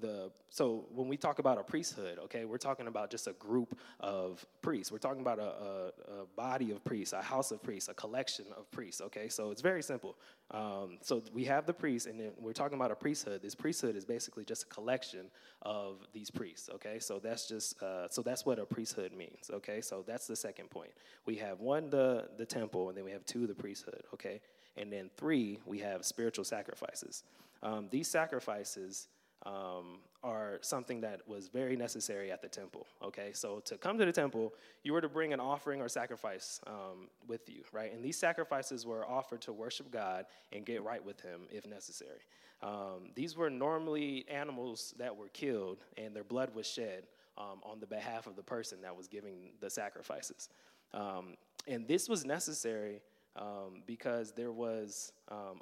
the 0.00 0.30
so 0.48 0.86
when 0.94 1.08
we 1.08 1.16
talk 1.16 1.38
about 1.38 1.58
a 1.58 1.62
priesthood 1.62 2.18
okay 2.18 2.44
we're 2.44 2.58
talking 2.58 2.86
about 2.86 3.10
just 3.10 3.26
a 3.26 3.32
group 3.34 3.78
of 4.00 4.44
priests. 4.62 4.92
We're 4.92 4.98
talking 4.98 5.20
about 5.20 5.38
a, 5.38 5.42
a, 5.42 6.22
a 6.22 6.26
body 6.36 6.70
of 6.72 6.84
priests 6.84 7.12
a 7.12 7.22
house 7.22 7.50
of 7.50 7.62
priests 7.62 7.88
a 7.88 7.94
collection 7.94 8.46
of 8.56 8.70
priests 8.70 9.00
okay? 9.00 9.28
So 9.28 9.50
it's 9.50 9.62
very 9.62 9.82
simple. 9.82 10.16
Um, 10.50 10.98
so 11.00 11.22
we 11.32 11.44
have 11.44 11.66
the 11.66 11.72
priests 11.72 12.08
and 12.08 12.18
then 12.18 12.32
we're 12.38 12.52
talking 12.52 12.76
about 12.76 12.90
a 12.90 12.94
priesthood. 12.94 13.42
This 13.42 13.54
priesthood 13.54 13.96
is 13.96 14.04
basically 14.04 14.44
just 14.44 14.64
a 14.64 14.66
collection 14.66 15.26
of 15.62 16.06
these 16.12 16.30
priests 16.30 16.68
okay? 16.74 16.98
So 16.98 17.18
that's 17.18 17.48
just 17.48 17.82
uh, 17.82 18.08
so 18.08 18.22
that's 18.22 18.44
what 18.46 18.58
a 18.58 18.64
priesthood 18.64 19.12
means 19.12 19.50
okay? 19.52 19.80
So 19.80 20.04
that's 20.06 20.26
the 20.26 20.36
second 20.36 20.70
point. 20.70 20.90
We 21.26 21.36
have 21.36 21.60
one 21.60 21.90
the 21.90 22.28
the 22.36 22.46
temple 22.46 22.88
and 22.88 22.96
then 22.96 23.04
we 23.04 23.12
have 23.12 23.24
two 23.26 23.46
the 23.46 23.54
priesthood 23.54 24.02
okay? 24.14 24.40
And 24.76 24.92
then 24.92 25.10
three 25.16 25.58
we 25.66 25.78
have 25.78 26.04
spiritual 26.04 26.44
sacrifices. 26.44 27.24
Um, 27.62 27.88
these 27.90 28.08
sacrifices 28.08 29.08
um, 29.46 30.00
are 30.22 30.58
something 30.60 31.00
that 31.00 31.26
was 31.26 31.48
very 31.48 31.76
necessary 31.76 32.30
at 32.30 32.42
the 32.42 32.48
temple. 32.48 32.86
Okay, 33.02 33.30
so 33.32 33.60
to 33.60 33.78
come 33.78 33.98
to 33.98 34.04
the 34.04 34.12
temple, 34.12 34.52
you 34.82 34.92
were 34.92 35.00
to 35.00 35.08
bring 35.08 35.32
an 35.32 35.40
offering 35.40 35.80
or 35.80 35.88
sacrifice 35.88 36.60
um, 36.66 37.08
with 37.26 37.48
you, 37.48 37.62
right? 37.72 37.92
And 37.92 38.04
these 38.04 38.18
sacrifices 38.18 38.84
were 38.84 39.08
offered 39.08 39.40
to 39.42 39.52
worship 39.52 39.90
God 39.90 40.26
and 40.52 40.66
get 40.66 40.82
right 40.82 41.04
with 41.04 41.20
Him 41.20 41.42
if 41.50 41.66
necessary. 41.66 42.20
Um, 42.62 43.12
these 43.14 43.36
were 43.36 43.48
normally 43.48 44.26
animals 44.28 44.94
that 44.98 45.16
were 45.16 45.28
killed 45.28 45.84
and 45.96 46.14
their 46.14 46.24
blood 46.24 46.54
was 46.54 46.66
shed 46.66 47.04
um, 47.38 47.60
on 47.62 47.80
the 47.80 47.86
behalf 47.86 48.26
of 48.26 48.36
the 48.36 48.42
person 48.42 48.82
that 48.82 48.94
was 48.94 49.08
giving 49.08 49.52
the 49.60 49.70
sacrifices. 49.70 50.50
Um, 50.92 51.36
and 51.66 51.88
this 51.88 52.08
was 52.08 52.26
necessary 52.26 53.00
um, 53.36 53.82
because 53.86 54.32
there 54.32 54.52
was 54.52 55.12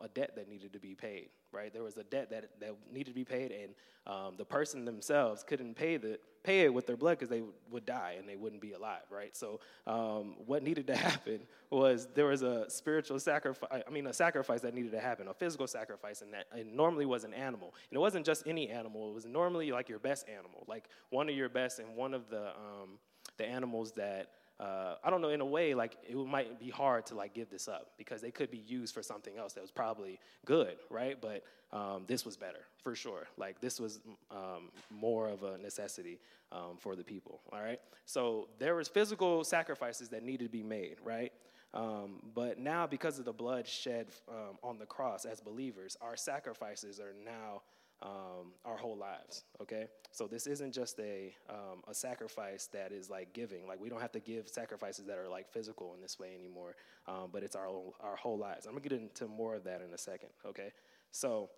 a 0.03 0.09
debt 0.09 0.35
that 0.35 0.49
needed 0.49 0.73
to 0.73 0.81
be 0.81 0.95
paid, 0.95 1.29
right? 1.53 1.73
There 1.73 1.83
was 1.83 1.97
a 1.97 2.05
debt 2.05 2.31
that, 2.31 2.61
that 2.61 2.75
needed 2.93 3.11
to 3.11 3.15
be 3.15 3.25
paid, 3.25 3.53
and 3.53 3.75
um, 4.07 4.35
the 4.37 4.45
person 4.45 4.85
themselves 4.85 5.43
couldn't 5.43 5.75
pay, 5.75 5.97
the, 5.97 6.19
pay 6.43 6.61
it 6.61 6.73
with 6.73 6.87
their 6.87 6.97
blood 6.97 7.19
because 7.19 7.29
they 7.29 7.43
would 7.71 7.85
die 7.85 8.17
and 8.19 8.29
they 8.29 8.37
wouldn't 8.37 8.63
be 8.63 8.73
alive, 8.73 9.03
right? 9.11 9.37
So, 9.37 9.61
um, 9.87 10.37
what 10.47 10.63
needed 10.63 10.87
to 10.87 10.97
happen 11.09 11.41
was 11.71 12.09
there 12.15 12.27
was 12.27 12.43
a 12.43 12.69
spiritual 12.71 13.19
sacrifice, 13.21 13.83
I 13.87 13.91
mean, 13.91 14.07
a 14.07 14.13
sacrifice 14.13 14.63
that 14.63 14.75
needed 14.75 14.93
to 14.93 15.01
happen, 15.01 15.29
a 15.29 15.35
physical 15.35 15.67
sacrifice, 15.67 16.23
and 16.23 16.33
that 16.33 16.47
it 16.57 16.67
normally 16.67 17.07
was 17.07 17.25
an 17.25 17.35
animal. 17.35 17.75
And 17.91 17.97
it 17.97 18.01
wasn't 18.01 18.25
just 18.25 18.47
any 18.47 18.69
animal, 18.71 19.11
it 19.11 19.15
was 19.15 19.27
normally 19.27 19.71
like 19.73 19.89
your 19.89 19.99
best 19.99 20.27
animal, 20.29 20.65
like 20.67 20.89
one 21.11 21.29
of 21.29 21.35
your 21.35 21.49
best 21.49 21.79
and 21.79 21.95
one 21.95 22.15
of 22.15 22.31
the, 22.31 22.49
um, 22.49 22.99
the 23.37 23.47
animals 23.47 23.93
that 23.93 24.31
uh, 24.61 24.97
I 25.05 25.11
don't 25.11 25.21
know, 25.21 25.29
in 25.29 25.41
a 25.41 25.47
way, 25.47 25.75
like 25.75 25.97
it 26.09 26.17
might 26.17 26.59
be 26.59 26.69
hard 26.69 27.07
to 27.07 27.15
like 27.15 27.33
give 27.33 27.49
this 27.49 27.69
up 27.69 27.93
because 27.97 28.21
they 28.21 28.33
could 28.33 28.51
be 28.51 28.59
used 28.59 28.93
for 28.93 29.03
something 29.03 29.37
else 29.39 29.53
that 29.53 29.61
was 29.61 29.71
probably 29.71 30.19
good, 30.45 30.77
right? 30.91 31.17
But 31.21 31.45
um, 31.73 32.05
this 32.07 32.25
was 32.25 32.37
better 32.37 32.67
for 32.83 32.95
sure. 32.95 33.29
Like 33.37 33.61
this 33.61 33.79
was 33.79 34.01
um, 34.31 34.71
more 34.91 35.29
of 35.29 35.45
a 35.45 35.59
necessity 35.59 36.19
um, 36.51 36.77
for 36.79 36.97
the 36.97 37.05
people. 37.05 37.41
All 37.53 37.61
right. 37.61 37.81
So 38.05 38.49
there 38.59 38.75
was 38.75 38.89
physical 38.89 39.45
sacrifices 39.45 40.09
that 40.09 40.25
needed 40.25 40.45
to 40.45 40.51
be 40.51 40.63
made, 40.63 40.97
right? 41.05 41.33
Um, 41.75 42.23
but 42.35 42.59
now, 42.59 42.87
because 42.87 43.19
of 43.19 43.27
the 43.27 43.33
blood 43.33 43.67
shed 43.67 44.07
um, 44.29 44.57
on 44.63 44.79
the 44.79 44.87
cross 44.87 45.25
as 45.25 45.41
believers, 45.41 45.97
our 46.01 46.17
sacrifices 46.17 46.99
are 46.99 47.15
now 47.25 47.63
um, 48.03 48.53
our 48.65 48.77
whole 48.77 48.97
lives. 48.97 49.45
Okay, 49.61 49.87
so 50.13 50.27
this 50.27 50.47
isn't 50.47 50.73
just 50.73 50.99
a 51.01 51.35
um, 51.49 51.83
a 51.89 51.95
sacrifice 51.95 52.69
that 52.73 52.93
is 52.93 53.11
like 53.11 53.33
giving. 53.33 53.67
Like 53.67 53.81
we 53.81 53.89
don't 53.89 54.01
have 54.01 54.13
to 54.13 54.21
give 54.21 54.49
sacrifices 54.49 55.07
that 55.07 55.19
are 55.19 55.29
like 55.29 55.51
physical 55.53 55.95
in 55.95 56.01
this 56.01 56.19
way 56.19 56.35
anymore. 56.35 56.77
Um, 57.07 57.31
but 57.33 57.43
it's 57.43 57.57
our 57.57 57.69
our 58.01 58.17
whole 58.17 58.39
lives. 58.39 58.67
I'm 58.67 58.73
gonna 58.73 58.83
get 58.83 58.93
into 58.93 59.27
more 59.27 59.55
of 59.55 59.65
that 59.65 59.83
in 59.83 59.93
a 59.93 59.99
second. 59.99 60.31
Okay, 60.47 60.73
so 61.11 61.51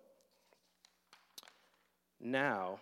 now 2.19 2.79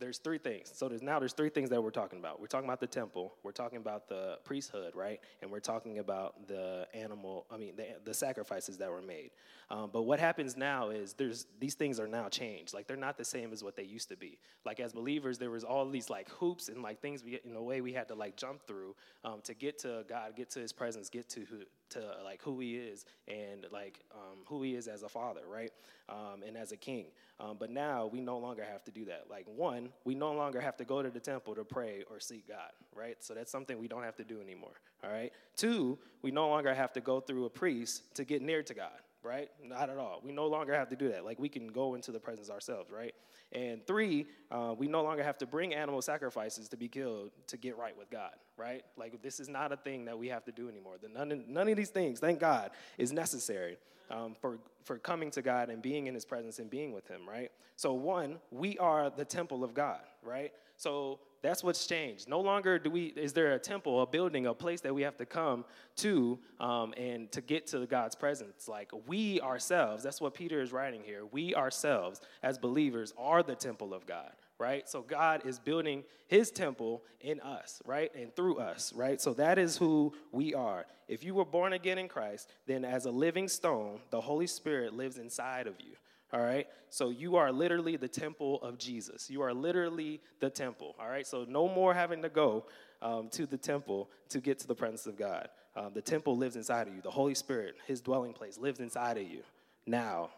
there's 0.00 0.18
three 0.18 0.38
things. 0.38 0.72
So 0.74 0.88
there's 0.88 1.02
now 1.02 1.18
there's 1.18 1.34
three 1.34 1.50
things 1.50 1.70
that 1.70 1.82
we're 1.82 1.90
talking 1.90 2.18
about. 2.18 2.40
We're 2.40 2.46
talking 2.46 2.68
about 2.68 2.80
the 2.80 2.86
temple, 2.86 3.34
we're 3.42 3.52
talking 3.52 3.78
about 3.78 4.08
the 4.08 4.38
priesthood, 4.44 4.94
right? 4.96 5.20
And 5.42 5.50
we're 5.50 5.60
talking 5.60 5.98
about 5.98 6.48
the 6.48 6.88
animal, 6.94 7.46
I 7.50 7.56
mean 7.56 7.76
the, 7.76 7.86
the 8.04 8.14
sacrifices 8.14 8.78
that 8.78 8.90
were 8.90 9.02
made. 9.02 9.30
Um, 9.70 9.90
but 9.92 10.02
what 10.02 10.18
happens 10.18 10.56
now 10.56 10.90
is 10.90 11.12
there's 11.12 11.46
these 11.60 11.74
things 11.74 12.00
are 12.00 12.08
now 12.08 12.28
changed. 12.28 12.74
Like 12.74 12.86
they're 12.86 12.96
not 12.96 13.16
the 13.16 13.24
same 13.24 13.52
as 13.52 13.62
what 13.62 13.76
they 13.76 13.84
used 13.84 14.08
to 14.08 14.16
be. 14.16 14.38
Like 14.64 14.80
as 14.80 14.92
believers, 14.92 15.38
there 15.38 15.50
was 15.50 15.62
all 15.62 15.88
these 15.88 16.10
like 16.10 16.28
hoops 16.30 16.68
and 16.68 16.82
like 16.82 17.00
things 17.00 17.22
we 17.22 17.38
in 17.44 17.54
a 17.54 17.62
way 17.62 17.80
we 17.80 17.92
had 17.92 18.08
to 18.08 18.14
like 18.14 18.36
jump 18.36 18.66
through 18.66 18.96
um, 19.22 19.40
to 19.44 19.54
get 19.54 19.78
to 19.80 20.04
God, 20.08 20.34
get 20.34 20.50
to 20.50 20.60
His 20.60 20.72
presence, 20.72 21.08
get 21.08 21.28
to 21.30 21.46
to 21.90 22.02
like 22.24 22.42
who 22.42 22.58
He 22.60 22.76
is 22.76 23.04
and 23.28 23.66
like 23.72 24.00
um, 24.14 24.38
who 24.46 24.62
He 24.62 24.74
is 24.74 24.88
as 24.88 25.02
a 25.02 25.08
father, 25.08 25.42
right? 25.48 25.72
Um, 26.08 26.42
and 26.46 26.56
as 26.56 26.72
a 26.72 26.76
king. 26.76 27.06
Um, 27.38 27.56
but 27.58 27.70
now 27.70 28.06
we 28.06 28.20
no 28.20 28.38
longer 28.38 28.64
have 28.64 28.84
to 28.84 28.90
do 28.90 29.06
that. 29.06 29.24
Like 29.30 29.46
one, 29.46 29.90
we 30.04 30.14
no 30.14 30.32
longer 30.32 30.60
have 30.60 30.76
to 30.78 30.84
go 30.84 31.02
to 31.02 31.08
the 31.10 31.20
temple 31.20 31.54
to 31.54 31.64
pray 31.64 32.04
or 32.10 32.20
seek 32.20 32.46
God, 32.48 32.70
right? 32.94 33.16
So 33.20 33.34
that's 33.34 33.50
something 33.50 33.78
we 33.78 33.88
don't 33.88 34.02
have 34.02 34.16
to 34.16 34.24
do 34.24 34.40
anymore, 34.40 34.74
all 35.02 35.10
right? 35.10 35.32
Two, 35.56 35.98
we 36.22 36.30
no 36.30 36.48
longer 36.48 36.74
have 36.74 36.92
to 36.94 37.00
go 37.00 37.20
through 37.20 37.46
a 37.46 37.50
priest 37.50 38.14
to 38.16 38.24
get 38.24 38.42
near 38.42 38.62
to 38.62 38.74
God, 38.74 39.00
right? 39.22 39.50
Not 39.62 39.90
at 39.90 39.98
all. 39.98 40.20
We 40.24 40.32
no 40.32 40.46
longer 40.46 40.74
have 40.74 40.88
to 40.88 40.96
do 40.96 41.08
that. 41.10 41.24
Like 41.24 41.38
we 41.38 41.48
can 41.48 41.68
go 41.68 41.94
into 41.94 42.12
the 42.12 42.20
presence 42.20 42.50
ourselves, 42.50 42.90
right? 42.90 43.14
And 43.52 43.84
three, 43.86 44.26
uh, 44.50 44.74
we 44.76 44.86
no 44.86 45.02
longer 45.02 45.22
have 45.22 45.38
to 45.38 45.46
bring 45.46 45.74
animal 45.74 46.00
sacrifices 46.02 46.68
to 46.68 46.76
be 46.76 46.88
killed 46.88 47.30
to 47.48 47.56
get 47.56 47.76
right 47.76 47.96
with 47.96 48.10
God, 48.10 48.32
right? 48.56 48.84
Like 48.96 49.22
this 49.22 49.40
is 49.40 49.48
not 49.48 49.72
a 49.72 49.76
thing 49.76 50.04
that 50.04 50.18
we 50.18 50.28
have 50.28 50.44
to 50.44 50.52
do 50.52 50.68
anymore. 50.68 50.94
The, 51.00 51.08
none, 51.08 51.44
none 51.48 51.68
of 51.68 51.76
these 51.76 51.90
things, 51.90 52.20
thank 52.20 52.38
God, 52.38 52.70
is 52.96 53.12
necessary 53.12 53.76
um, 54.10 54.34
for, 54.40 54.58
for 54.84 54.98
coming 54.98 55.30
to 55.32 55.42
God 55.42 55.68
and 55.68 55.82
being 55.82 56.06
in 56.06 56.14
his 56.14 56.24
presence 56.24 56.58
and 56.58 56.70
being 56.70 56.92
with 56.92 57.08
him, 57.08 57.28
right? 57.28 57.50
So, 57.76 57.92
one, 57.92 58.38
we 58.50 58.78
are 58.78 59.10
the 59.10 59.24
temple 59.24 59.64
of 59.64 59.74
God, 59.74 60.00
right? 60.22 60.52
So 60.76 61.20
that's 61.42 61.64
what's 61.64 61.86
changed. 61.86 62.28
No 62.28 62.40
longer 62.40 62.78
do 62.78 62.90
we 62.90 63.06
is 63.06 63.32
there 63.32 63.52
a 63.52 63.58
temple, 63.58 64.02
a 64.02 64.06
building, 64.06 64.46
a 64.46 64.54
place 64.54 64.80
that 64.82 64.94
we 64.94 65.02
have 65.02 65.16
to 65.16 65.26
come 65.26 65.64
to 65.96 66.38
um, 66.58 66.92
and 66.96 67.30
to 67.32 67.40
get 67.40 67.66
to 67.68 67.86
God's 67.86 68.14
presence. 68.14 68.68
Like 68.68 68.90
we 69.06 69.40
ourselves, 69.40 70.02
that's 70.02 70.20
what 70.20 70.34
Peter 70.34 70.60
is 70.60 70.72
writing 70.72 71.02
here. 71.02 71.24
We 71.30 71.54
ourselves, 71.54 72.20
as 72.42 72.58
believers, 72.58 73.14
are 73.18 73.42
the 73.42 73.54
temple 73.54 73.94
of 73.94 74.06
God, 74.06 74.32
right? 74.58 74.88
So 74.88 75.02
God 75.02 75.46
is 75.46 75.58
building 75.58 76.04
his 76.28 76.50
temple 76.50 77.02
in 77.20 77.40
us, 77.40 77.80
right? 77.86 78.14
And 78.14 78.34
through 78.36 78.58
us, 78.58 78.92
right? 78.92 79.20
So 79.20 79.32
that 79.34 79.58
is 79.58 79.76
who 79.76 80.12
we 80.32 80.54
are. 80.54 80.86
If 81.08 81.24
you 81.24 81.34
were 81.34 81.44
born 81.44 81.72
again 81.72 81.98
in 81.98 82.08
Christ, 82.08 82.48
then 82.66 82.84
as 82.84 83.06
a 83.06 83.10
living 83.10 83.48
stone, 83.48 84.00
the 84.10 84.20
Holy 84.20 84.46
Spirit 84.46 84.94
lives 84.94 85.18
inside 85.18 85.66
of 85.66 85.74
you. 85.80 85.94
All 86.32 86.40
right? 86.40 86.66
So 86.90 87.10
you 87.10 87.36
are 87.36 87.50
literally 87.52 87.96
the 87.96 88.08
temple 88.08 88.62
of 88.62 88.78
Jesus. 88.78 89.30
You 89.30 89.42
are 89.42 89.52
literally 89.52 90.20
the 90.40 90.50
temple. 90.50 90.94
All 91.00 91.08
right? 91.08 91.26
So 91.26 91.44
no 91.48 91.68
more 91.68 91.94
having 91.94 92.22
to 92.22 92.28
go 92.28 92.66
um, 93.02 93.28
to 93.30 93.46
the 93.46 93.56
temple 93.56 94.10
to 94.28 94.40
get 94.40 94.58
to 94.60 94.66
the 94.66 94.74
presence 94.74 95.06
of 95.06 95.16
God. 95.16 95.48
Um, 95.76 95.92
the 95.94 96.02
temple 96.02 96.36
lives 96.36 96.56
inside 96.56 96.88
of 96.88 96.94
you. 96.94 97.00
The 97.00 97.10
Holy 97.10 97.34
Spirit, 97.34 97.76
His 97.86 98.00
dwelling 98.00 98.32
place, 98.32 98.58
lives 98.58 98.80
inside 98.80 99.16
of 99.18 99.24
you 99.24 99.42
now. 99.86 100.30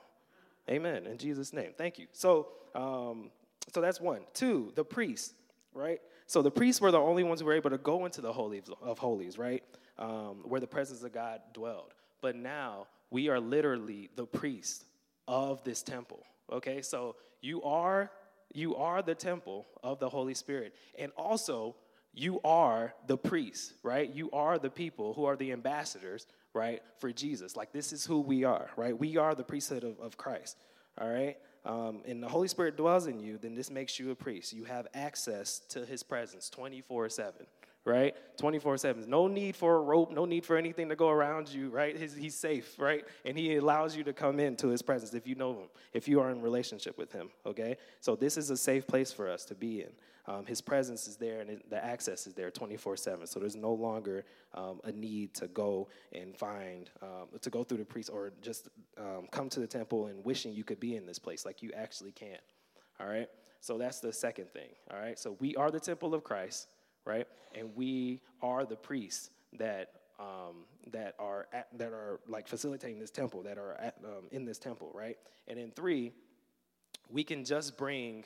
Amen. 0.71 1.07
In 1.07 1.19
Jesus' 1.19 1.53
name. 1.53 1.73
Thank 1.77 1.99
you. 1.99 2.07
So, 2.13 2.49
um, 2.75 3.31
so 3.73 3.81
that's 3.81 4.01
one. 4.01 4.21
Two, 4.35 4.73
the 4.75 4.85
priests, 4.85 5.35
right? 5.75 6.01
So 6.27 6.43
the 6.43 6.51
priests 6.51 6.81
were 6.81 6.91
the 6.91 7.01
only 7.01 7.25
ones 7.25 7.41
who 7.41 7.47
were 7.47 7.55
able 7.55 7.71
to 7.71 7.79
go 7.79 8.05
into 8.05 8.21
the 8.21 8.33
holy 8.33 8.63
of 8.81 8.99
holies, 8.99 9.39
right? 9.39 9.63
Um, 9.99 10.43
where 10.45 10.61
the 10.61 10.67
presence 10.67 11.03
of 11.03 11.13
God 11.13 11.41
dwelled. 11.53 11.95
But 12.21 12.37
now 12.37 12.87
we 13.11 13.29
are 13.29 13.41
literally 13.41 14.11
the 14.17 14.27
priests 14.27 14.85
of 15.33 15.65
this 15.65 15.83
temple. 15.83 16.23
Okay, 16.53 16.83
so 16.83 17.17
you 17.41 17.63
are 17.63 18.11
you 18.55 18.77
are 18.77 19.01
the 19.01 19.15
temple 19.15 19.67
of 19.83 19.99
the 19.99 20.09
Holy 20.09 20.35
Spirit, 20.35 20.75
and 20.99 21.11
also 21.17 21.75
you 22.13 22.39
are 22.45 22.93
the 23.07 23.17
priests, 23.17 23.73
right? 23.83 24.15
You 24.15 24.31
are 24.33 24.59
the 24.59 24.69
people 24.69 25.15
who 25.15 25.25
are 25.25 25.37
the 25.37 25.53
ambassadors, 25.53 26.27
right, 26.53 26.83
for 26.99 27.11
Jesus. 27.11 27.57
Like 27.57 27.73
this 27.73 27.95
is 27.95 28.05
who 28.05 28.21
we 28.21 28.45
are, 28.45 28.69
right? 28.77 28.97
We 28.97 29.17
are 29.17 29.35
the 29.35 29.43
priesthood 29.43 29.85
of, 29.85 29.99
of 30.01 30.19
Christ. 30.19 30.59
All 31.01 31.09
right 31.09 31.39
um, 31.65 32.03
and 32.07 32.23
the 32.23 32.29
Holy 32.29 32.49
Spirit 32.49 32.77
dwells 32.77 33.07
in 33.07 33.21
you, 33.21 33.39
then 33.39 33.55
this 33.55 33.71
makes 33.71 33.99
you 33.99 34.11
a 34.11 34.15
priest. 34.15 34.53
You 34.53 34.65
have 34.65 34.89
access 34.95 35.61
to 35.71 35.85
his 35.85 36.03
presence 36.03 36.51
24 36.51 37.09
7, 37.09 37.47
right? 37.85 38.15
24 38.39 38.79
7. 38.79 39.09
No 39.09 39.27
need 39.27 39.57
for 39.57 39.77
a 39.77 39.81
rope, 39.81 40.13
no 40.13 40.25
need 40.25 40.45
for 40.45 40.57
anything 40.57 40.89
to 40.89 40.97
go 40.97 41.09
around 41.09 41.49
you, 41.49 41.69
right? 41.71 41.97
He's, 41.97 42.15
he's 42.15 42.35
safe, 42.35 42.79
right? 42.79 43.05
And 43.25 43.37
he 43.37 43.57
allows 43.57 43.97
you 43.97 44.05
to 44.05 44.13
come 44.13 44.39
into 44.41 44.69
his 44.69 44.83
presence 44.83 45.15
if 45.15 45.27
you 45.27 45.35
know 45.35 45.53
him, 45.53 45.69
if 45.93 46.07
you 46.09 46.21
are 46.21 46.31
in 46.31 46.41
relationship 46.43 46.97
with 46.99 47.13
him, 47.13 47.31
okay? 47.45 47.77
So 48.01 48.15
this 48.15 48.37
is 48.37 48.51
a 48.51 48.57
safe 48.57 48.87
place 48.87 49.13
for 49.13 49.29
us 49.29 49.45
to 49.47 49.55
be 49.55 49.81
in. 49.81 49.91
Um, 50.27 50.47
his 50.47 50.61
presence 50.61 51.09
is 51.09 51.17
there 51.17 51.41
and 51.41 51.61
the 51.69 51.85
access 51.85 52.29
is 52.29 52.35
there 52.35 52.51
24 52.51 52.97
7. 52.97 53.27
So 53.27 53.41
there's 53.41 53.57
no 53.57 53.73
longer 53.73 54.25
um, 54.55 54.81
a 54.85 54.93
need 54.93 55.35
to 55.35 55.49
go 55.49 55.89
and 56.13 56.37
find, 56.37 56.91
um, 57.03 57.27
to 57.41 57.51
go 57.51 57.65
through 57.65 57.79
the 57.79 57.85
priest 57.85 58.11
or 58.13 58.33
just 58.41 58.69
um, 58.97 59.27
come 59.33 59.49
to 59.49 59.61
the 59.61 59.67
temple 59.67 60.07
and 60.07 60.25
wishing 60.25 60.53
you 60.53 60.63
could 60.63 60.79
be 60.79 60.97
in 60.97 61.07
this 61.07 61.19
place. 61.19 61.45
Like 61.45 61.63
you 61.63 61.73
actually 61.75 62.13
can. 62.13 62.39
All 63.01 63.09
right? 63.09 63.29
So 63.61 63.79
that's 63.79 64.01
the 64.01 64.13
second 64.13 64.51
thing. 64.51 64.69
All 64.93 64.99
right? 64.99 65.19
So 65.19 65.37
we 65.41 65.57
are 65.57 65.73
the 65.73 65.81
temple 65.81 66.15
of 66.15 66.23
Christ, 66.23 66.69
right? 67.05 67.27
And 67.55 67.75
we 67.77 68.21
are 68.41 68.65
the 68.65 68.77
priests 68.77 69.31
that. 69.59 69.93
Um, 70.21 70.67
that 70.93 71.15
are 71.19 71.49
at, 71.53 71.67
that 71.79 71.93
are 71.93 72.21
like 72.29 72.47
facilitating 72.47 73.01
this 73.01 73.11
temple, 73.11 73.43
that 73.43 73.59
are 73.59 73.73
at, 73.73 73.97
um, 74.05 74.25
in 74.31 74.45
this 74.45 74.59
temple, 74.59 74.89
right? 74.95 75.17
And 75.49 75.59
in 75.59 75.73
three, 75.73 76.13
we 77.09 77.25
can 77.25 77.45
just 77.45 77.77
bring 77.77 78.25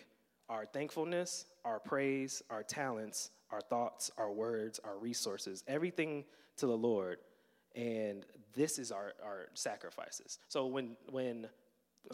our 0.49 0.67
thankfulness, 0.67 1.47
our 1.65 1.79
praise, 1.79 2.43
our 2.51 2.63
talents, 2.63 3.31
our 3.51 3.61
thoughts, 3.61 4.11
our 4.17 4.31
words, 4.31 4.81
our 4.85 4.97
resources, 4.99 5.65
everything 5.67 6.25
to 6.57 6.67
the 6.67 6.77
Lord. 6.77 7.19
And 7.75 8.25
this 8.55 8.79
is 8.79 8.93
our, 8.93 9.13
our 9.25 9.47
sacrifices. 9.55 10.39
So 10.49 10.67
when, 10.67 10.97
when 11.11 11.49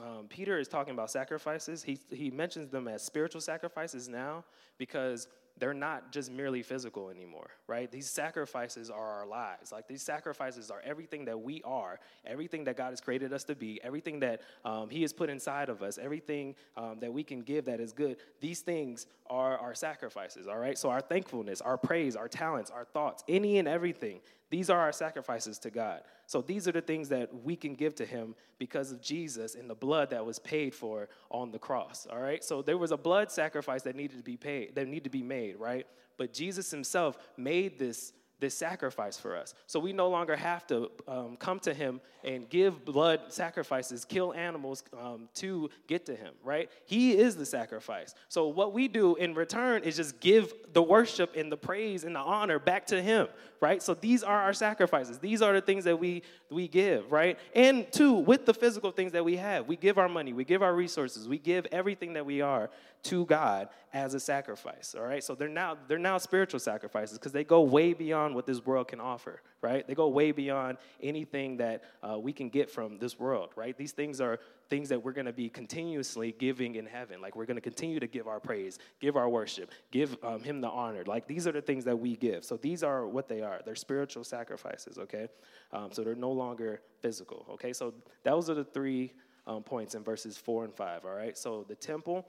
um, 0.00 0.26
Peter 0.28 0.58
is 0.58 0.66
talking 0.66 0.94
about 0.94 1.10
sacrifices, 1.10 1.82
he, 1.82 1.98
he 2.10 2.30
mentions 2.30 2.70
them 2.70 2.88
as 2.88 3.02
spiritual 3.02 3.40
sacrifices 3.40 4.08
now 4.08 4.44
because 4.78 5.28
they're 5.58 5.74
not 5.74 6.12
just 6.12 6.30
merely 6.30 6.62
physical 6.62 7.10
anymore, 7.10 7.50
right? 7.66 7.90
These 7.90 8.08
sacrifices 8.10 8.90
are 8.90 9.20
our 9.20 9.26
lives. 9.26 9.70
Like 9.70 9.86
these 9.86 10.02
sacrifices 10.02 10.70
are 10.70 10.80
everything 10.84 11.24
that 11.26 11.40
we 11.40 11.62
are, 11.64 12.00
everything 12.26 12.64
that 12.64 12.76
God 12.76 12.90
has 12.90 13.00
created 13.00 13.32
us 13.32 13.44
to 13.44 13.54
be, 13.54 13.80
everything 13.82 14.20
that 14.20 14.40
um, 14.64 14.88
He 14.88 15.02
has 15.02 15.12
put 15.12 15.30
inside 15.30 15.68
of 15.68 15.82
us, 15.82 15.98
everything 15.98 16.54
um, 16.76 16.98
that 17.00 17.12
we 17.12 17.22
can 17.22 17.42
give 17.42 17.66
that 17.66 17.80
is 17.80 17.92
good. 17.92 18.16
These 18.40 18.60
things 18.60 19.06
are 19.28 19.58
our 19.58 19.74
sacrifices, 19.74 20.48
all 20.48 20.58
right? 20.58 20.76
So 20.76 20.90
our 20.90 21.00
thankfulness, 21.00 21.60
our 21.60 21.76
praise, 21.76 22.16
our 22.16 22.28
talents, 22.28 22.70
our 22.70 22.84
thoughts, 22.84 23.22
any 23.28 23.58
and 23.58 23.68
everything, 23.68 24.20
these 24.52 24.68
are 24.68 24.78
our 24.78 24.92
sacrifices 24.92 25.58
to 25.60 25.70
God. 25.70 26.02
So 26.26 26.42
these 26.42 26.68
are 26.68 26.72
the 26.72 26.82
things 26.82 27.08
that 27.08 27.30
we 27.42 27.56
can 27.56 27.74
give 27.74 27.94
to 27.94 28.04
Him 28.04 28.34
because 28.58 28.92
of 28.92 29.00
Jesus 29.00 29.54
and 29.54 29.68
the 29.68 29.74
blood 29.74 30.10
that 30.10 30.26
was 30.26 30.38
paid 30.38 30.74
for 30.74 31.08
on 31.30 31.50
the 31.52 31.58
cross. 31.58 32.06
All 32.12 32.20
right. 32.20 32.44
So 32.44 32.60
there 32.60 32.76
was 32.76 32.90
a 32.90 32.98
blood 32.98 33.32
sacrifice 33.32 33.80
that 33.84 33.96
needed 33.96 34.18
to 34.18 34.22
be 34.22 34.36
paid, 34.36 34.74
that 34.74 34.86
needed 34.86 35.04
to 35.04 35.10
be 35.10 35.22
made. 35.22 35.56
Right. 35.56 35.86
But 36.18 36.34
Jesus 36.34 36.70
Himself 36.70 37.16
made 37.38 37.78
this 37.78 38.12
this 38.42 38.54
sacrifice 38.54 39.18
for 39.18 39.36
us. 39.36 39.54
So 39.68 39.78
we 39.78 39.92
no 39.92 40.10
longer 40.10 40.34
have 40.34 40.66
to 40.66 40.90
um, 41.06 41.36
come 41.36 41.60
to 41.60 41.72
him 41.72 42.00
and 42.24 42.48
give 42.48 42.84
blood 42.84 43.20
sacrifices, 43.28 44.04
kill 44.04 44.34
animals 44.34 44.82
um, 45.00 45.28
to 45.34 45.70
get 45.86 46.04
to 46.06 46.16
him, 46.16 46.34
right? 46.42 46.68
He 46.84 47.16
is 47.16 47.36
the 47.36 47.46
sacrifice. 47.46 48.14
So 48.28 48.48
what 48.48 48.72
we 48.72 48.88
do 48.88 49.14
in 49.14 49.34
return 49.34 49.84
is 49.84 49.96
just 49.96 50.18
give 50.20 50.52
the 50.72 50.82
worship 50.82 51.36
and 51.36 51.50
the 51.50 51.56
praise 51.56 52.02
and 52.02 52.16
the 52.16 52.20
honor 52.20 52.58
back 52.58 52.86
to 52.88 53.00
him, 53.00 53.28
right? 53.60 53.80
So 53.80 53.94
these 53.94 54.24
are 54.24 54.42
our 54.42 54.52
sacrifices. 54.52 55.20
These 55.20 55.40
are 55.40 55.52
the 55.52 55.60
things 55.60 55.84
that 55.84 55.98
we 55.98 56.22
we 56.50 56.68
give, 56.68 57.10
right? 57.10 57.38
And 57.54 57.90
two, 57.92 58.12
with 58.12 58.44
the 58.44 58.54
physical 58.54 58.90
things 58.90 59.12
that 59.12 59.24
we 59.24 59.36
have, 59.36 59.68
we 59.68 59.76
give 59.76 59.98
our 59.98 60.08
money, 60.08 60.32
we 60.32 60.44
give 60.44 60.62
our 60.62 60.74
resources, 60.74 61.28
we 61.28 61.38
give 61.38 61.66
everything 61.72 62.12
that 62.14 62.26
we 62.26 62.40
are 62.40 62.70
to 63.04 63.26
God 63.26 63.68
as 63.92 64.14
a 64.14 64.20
sacrifice. 64.20 64.94
All 64.96 65.04
right. 65.04 65.22
So 65.22 65.34
they're 65.34 65.48
now 65.48 65.76
they're 65.88 65.98
now 65.98 66.18
spiritual 66.18 66.60
sacrifices 66.60 67.18
because 67.18 67.32
they 67.32 67.44
go 67.44 67.62
way 67.62 67.92
beyond 67.92 68.34
what 68.34 68.46
this 68.46 68.64
world 68.64 68.88
can 68.88 69.00
offer. 69.00 69.42
Right. 69.60 69.86
They 69.86 69.94
go 69.94 70.08
way 70.08 70.32
beyond 70.32 70.78
anything 71.02 71.56
that 71.58 71.82
uh, 72.02 72.18
we 72.18 72.32
can 72.32 72.48
get 72.48 72.70
from 72.70 72.98
this 72.98 73.18
world. 73.18 73.50
Right. 73.56 73.76
These 73.76 73.92
things 73.92 74.20
are 74.20 74.38
things 74.70 74.88
that 74.88 75.02
we're 75.02 75.12
going 75.12 75.26
to 75.26 75.32
be 75.32 75.48
continuously 75.48 76.34
giving 76.38 76.76
in 76.76 76.86
heaven. 76.86 77.20
Like 77.20 77.36
we're 77.36 77.44
going 77.44 77.56
to 77.56 77.62
continue 77.62 78.00
to 78.00 78.06
give 78.06 78.26
our 78.26 78.40
praise, 78.40 78.78
give 79.00 79.16
our 79.16 79.28
worship, 79.28 79.70
give 79.90 80.16
um, 80.22 80.42
Him 80.42 80.60
the 80.60 80.70
honor. 80.70 81.04
Like 81.04 81.26
these 81.26 81.46
are 81.46 81.52
the 81.52 81.62
things 81.62 81.84
that 81.84 81.98
we 81.98 82.16
give. 82.16 82.44
So 82.44 82.56
these 82.56 82.82
are 82.82 83.06
what 83.06 83.28
they 83.28 83.42
are. 83.42 83.60
They're 83.64 83.74
spiritual 83.74 84.24
sacrifices. 84.24 84.98
Okay. 84.98 85.28
Um, 85.72 85.90
so 85.92 86.02
they're 86.02 86.14
no 86.14 86.32
longer 86.32 86.80
physical. 87.00 87.46
Okay. 87.54 87.72
So 87.72 87.92
those 88.22 88.48
are 88.48 88.54
the 88.54 88.64
three 88.64 89.12
um, 89.46 89.62
points 89.62 89.94
in 89.96 90.04
verses 90.04 90.38
four 90.38 90.64
and 90.64 90.74
five. 90.74 91.04
All 91.04 91.14
right. 91.14 91.36
So 91.36 91.64
the 91.68 91.74
temple 91.74 92.26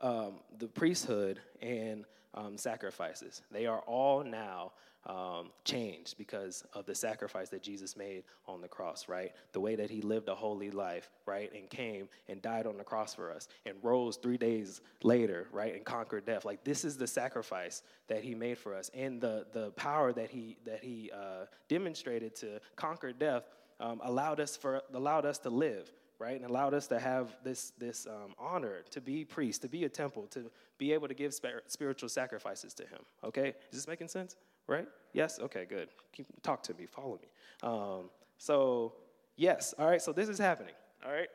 um, 0.00 0.34
the 0.58 0.66
priesthood 0.66 1.40
and 1.60 2.04
um, 2.34 2.56
sacrifices. 2.56 3.42
They 3.50 3.66
are 3.66 3.80
all 3.80 4.22
now 4.22 4.72
um, 5.06 5.50
changed 5.64 6.18
because 6.18 6.62
of 6.74 6.84
the 6.84 6.94
sacrifice 6.94 7.48
that 7.48 7.62
Jesus 7.62 7.96
made 7.96 8.24
on 8.46 8.60
the 8.60 8.68
cross, 8.68 9.08
right? 9.08 9.32
The 9.52 9.60
way 9.60 9.74
that 9.76 9.90
he 9.90 10.02
lived 10.02 10.28
a 10.28 10.34
holy 10.34 10.70
life, 10.70 11.10
right? 11.26 11.50
And 11.54 11.70
came 11.70 12.08
and 12.28 12.42
died 12.42 12.66
on 12.66 12.76
the 12.76 12.84
cross 12.84 13.14
for 13.14 13.32
us 13.32 13.48
and 13.64 13.76
rose 13.82 14.16
three 14.16 14.36
days 14.36 14.82
later, 15.02 15.48
right? 15.52 15.74
And 15.74 15.84
conquered 15.84 16.26
death. 16.26 16.44
Like 16.44 16.64
this 16.64 16.84
is 16.84 16.96
the 16.96 17.06
sacrifice 17.06 17.82
that 18.08 18.22
he 18.22 18.34
made 18.34 18.58
for 18.58 18.74
us 18.74 18.90
and 18.92 19.20
the, 19.20 19.46
the 19.52 19.70
power 19.70 20.12
that 20.12 20.30
he, 20.30 20.58
that 20.66 20.84
he 20.84 21.10
uh, 21.14 21.46
demonstrated 21.68 22.36
to 22.36 22.60
conquer 22.76 23.12
death 23.12 23.44
um, 23.80 24.00
allowed, 24.04 24.38
us 24.40 24.56
for, 24.56 24.82
allowed 24.92 25.24
us 25.24 25.38
to 25.38 25.50
live, 25.50 25.90
right? 26.20 26.36
And 26.36 26.44
allowed 26.44 26.74
us 26.74 26.86
to 26.88 27.00
have 27.00 27.34
this, 27.42 27.72
this 27.78 28.06
um, 28.06 28.34
honor 28.38 28.82
to 28.90 29.00
be 29.00 29.24
priests, 29.24 29.58
to 29.62 29.68
be 29.68 29.84
a 29.84 29.88
temple, 29.88 30.26
to 30.28 30.50
be 30.78 30.92
able 30.92 31.08
to 31.08 31.14
give 31.14 31.34
spiritual 31.34 32.08
sacrifices 32.08 32.74
to 32.74 32.82
Him. 32.84 33.00
Okay? 33.24 33.48
Is 33.48 33.78
this 33.78 33.88
making 33.88 34.08
sense? 34.08 34.36
Right? 34.68 34.86
Yes? 35.14 35.40
Okay, 35.40 35.64
good. 35.68 35.88
Keep, 36.12 36.26
talk 36.42 36.62
to 36.64 36.74
me, 36.74 36.86
follow 36.86 37.18
me. 37.20 37.28
Um, 37.62 38.10
so, 38.38 38.92
yes, 39.36 39.74
all 39.78 39.88
right, 39.88 40.00
so 40.00 40.12
this 40.12 40.28
is 40.28 40.38
happening, 40.38 40.74
all 41.04 41.10
right? 41.10 41.28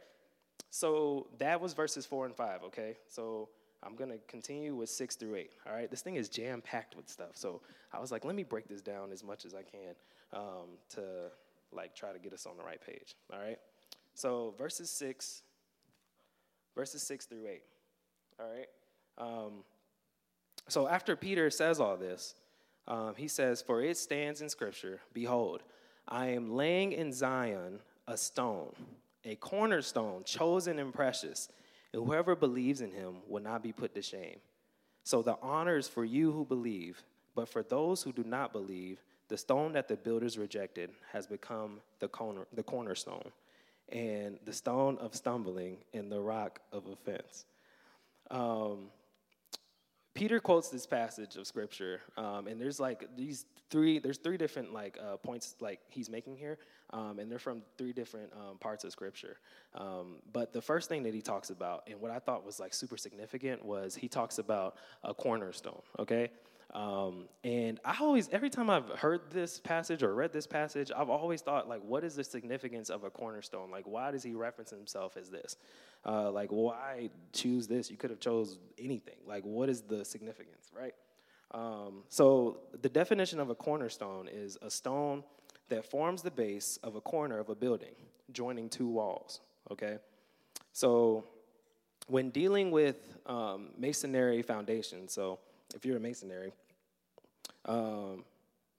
So 0.69 1.27
that 1.39 1.59
was 1.59 1.73
verses 1.73 2.05
four 2.05 2.25
and 2.25 2.35
five, 2.35 2.63
okay? 2.63 2.95
So 3.07 3.49
I'm 3.81 3.95
gonna 3.95 4.17
continue 4.27 4.75
with 4.75 4.89
six 4.89 5.15
through 5.15 5.35
eight, 5.35 5.51
all 5.67 5.73
right? 5.73 5.89
This 5.89 6.01
thing 6.01 6.15
is 6.15 6.29
jam 6.29 6.61
packed 6.61 6.95
with 6.95 7.09
stuff. 7.09 7.31
So 7.33 7.61
I 7.91 7.99
was 7.99 8.11
like, 8.11 8.23
let 8.23 8.35
me 8.35 8.43
break 8.43 8.67
this 8.67 8.81
down 8.81 9.11
as 9.11 9.23
much 9.23 9.45
as 9.45 9.55
I 9.55 9.63
can 9.63 9.95
um, 10.33 10.77
to 10.91 11.01
like 11.71 11.95
try 11.95 12.13
to 12.13 12.19
get 12.19 12.33
us 12.33 12.45
on 12.45 12.55
the 12.57 12.63
right 12.63 12.79
page, 12.85 13.15
all 13.33 13.39
right? 13.39 13.57
So 14.15 14.55
verses 14.57 14.89
six, 14.89 15.43
verses 16.73 17.03
six 17.03 17.25
through 17.25 17.45
eight. 17.47 17.63
All 18.39 18.47
right. 18.49 18.67
Um, 19.17 19.63
so 20.67 20.87
after 20.87 21.15
Peter 21.15 21.49
says 21.51 21.79
all 21.79 21.97
this, 21.97 22.35
um, 22.87 23.13
he 23.15 23.27
says, 23.27 23.61
"For 23.61 23.81
it 23.81 23.97
stands 23.97 24.41
in 24.41 24.49
Scripture: 24.49 25.01
Behold, 25.13 25.61
I 26.07 26.27
am 26.27 26.55
laying 26.55 26.91
in 26.91 27.13
Zion 27.13 27.81
a 28.07 28.17
stone, 28.17 28.73
a 29.23 29.35
cornerstone, 29.35 30.23
chosen 30.23 30.79
and 30.79 30.93
precious, 30.93 31.49
and 31.93 32.03
whoever 32.03 32.35
believes 32.35 32.81
in 32.81 32.91
him 32.91 33.17
will 33.27 33.43
not 33.43 33.61
be 33.61 33.71
put 33.71 33.93
to 33.95 34.01
shame. 34.01 34.39
So 35.03 35.21
the 35.21 35.37
honor 35.41 35.77
is 35.77 35.87
for 35.87 36.03
you 36.05 36.31
who 36.31 36.45
believe, 36.45 37.03
but 37.35 37.49
for 37.49 37.63
those 37.63 38.03
who 38.03 38.11
do 38.11 38.23
not 38.23 38.51
believe." 38.51 39.03
The 39.27 39.37
stone 39.37 39.73
that 39.73 39.87
the 39.87 39.95
builders 39.95 40.37
rejected 40.37 40.91
has 41.11 41.25
become 41.25 41.81
the, 41.97 42.07
corner, 42.07 42.45
the 42.53 42.61
cornerstone, 42.61 43.31
and 43.89 44.39
the 44.45 44.53
stone 44.53 44.97
of 44.99 45.15
stumbling 45.15 45.77
and 45.93 46.11
the 46.11 46.19
rock 46.19 46.59
of 46.71 46.87
offense. 46.87 47.45
Um, 48.31 48.89
Peter 50.15 50.39
quotes 50.39 50.69
this 50.69 50.85
passage 50.85 51.35
of 51.35 51.45
scripture, 51.45 51.99
um, 52.17 52.47
and 52.47 52.59
there's 52.59 52.79
like 52.79 53.05
these 53.17 53.45
three. 53.69 53.99
There's 53.99 54.17
three 54.17 54.37
different 54.37 54.73
like 54.73 54.97
uh, 54.97 55.17
points 55.17 55.55
like 55.59 55.81
he's 55.89 56.09
making 56.09 56.37
here, 56.37 56.57
um, 56.91 57.19
and 57.19 57.29
they're 57.29 57.37
from 57.37 57.61
three 57.77 57.91
different 57.91 58.31
um, 58.33 58.57
parts 58.57 58.85
of 58.85 58.93
scripture. 58.93 59.37
Um, 59.73 60.15
but 60.31 60.53
the 60.53 60.61
first 60.61 60.87
thing 60.87 61.03
that 61.03 61.13
he 61.13 61.21
talks 61.21 61.49
about, 61.49 61.83
and 61.87 61.99
what 61.99 62.11
I 62.11 62.19
thought 62.19 62.45
was 62.45 62.61
like 62.61 62.73
super 62.73 62.95
significant, 62.95 63.63
was 63.65 63.93
he 63.93 64.07
talks 64.07 64.39
about 64.39 64.77
a 65.03 65.13
cornerstone. 65.13 65.81
Okay, 65.99 66.31
Um, 66.75 67.29
and 67.45 67.79
I 67.85 67.95
always, 68.01 68.27
every 68.33 68.49
time 68.49 68.69
I've 68.69 68.89
heard 68.89 69.31
this 69.31 69.59
passage 69.61 70.03
or 70.03 70.13
read 70.13 70.33
this 70.33 70.45
passage, 70.45 70.91
I've 70.93 71.09
always 71.09 71.41
thought, 71.41 71.69
like, 71.69 71.81
what 71.81 72.03
is 72.03 72.15
the 72.15 72.23
significance 72.23 72.89
of 72.89 73.05
a 73.05 73.09
cornerstone? 73.09 73.71
Like, 73.71 73.87
why 73.87 74.11
does 74.11 74.23
he 74.23 74.33
reference 74.33 74.71
himself 74.71 75.15
as 75.15 75.29
this? 75.29 75.55
Uh, 76.05 76.29
like, 76.31 76.49
why 76.49 77.11
choose 77.31 77.65
this? 77.65 77.89
You 77.89 77.95
could 77.95 78.09
have 78.09 78.19
chose 78.19 78.59
anything. 78.77 79.15
Like, 79.25 79.43
what 79.43 79.69
is 79.69 79.83
the 79.83 80.03
significance, 80.03 80.69
right? 80.77 80.93
Um, 81.51 82.03
so 82.09 82.57
the 82.81 82.89
definition 82.89 83.39
of 83.39 83.49
a 83.49 83.55
cornerstone 83.55 84.27
is 84.29 84.57
a 84.61 84.69
stone 84.69 85.23
that 85.69 85.85
forms 85.85 86.23
the 86.23 86.31
base 86.31 86.77
of 86.83 86.95
a 86.95 87.01
corner 87.01 87.39
of 87.39 87.47
a 87.47 87.55
building, 87.55 87.95
joining 88.33 88.67
two 88.67 88.87
walls. 88.87 89.39
Okay, 89.71 89.97
so 90.73 91.23
when 92.07 92.31
dealing 92.31 92.69
with 92.69 92.97
um, 93.27 93.69
masonry 93.77 94.41
foundation, 94.41 95.07
so 95.07 95.39
if 95.73 95.85
you're 95.85 95.97
a 95.97 96.01
masonry, 96.01 96.51
um, 97.65 98.23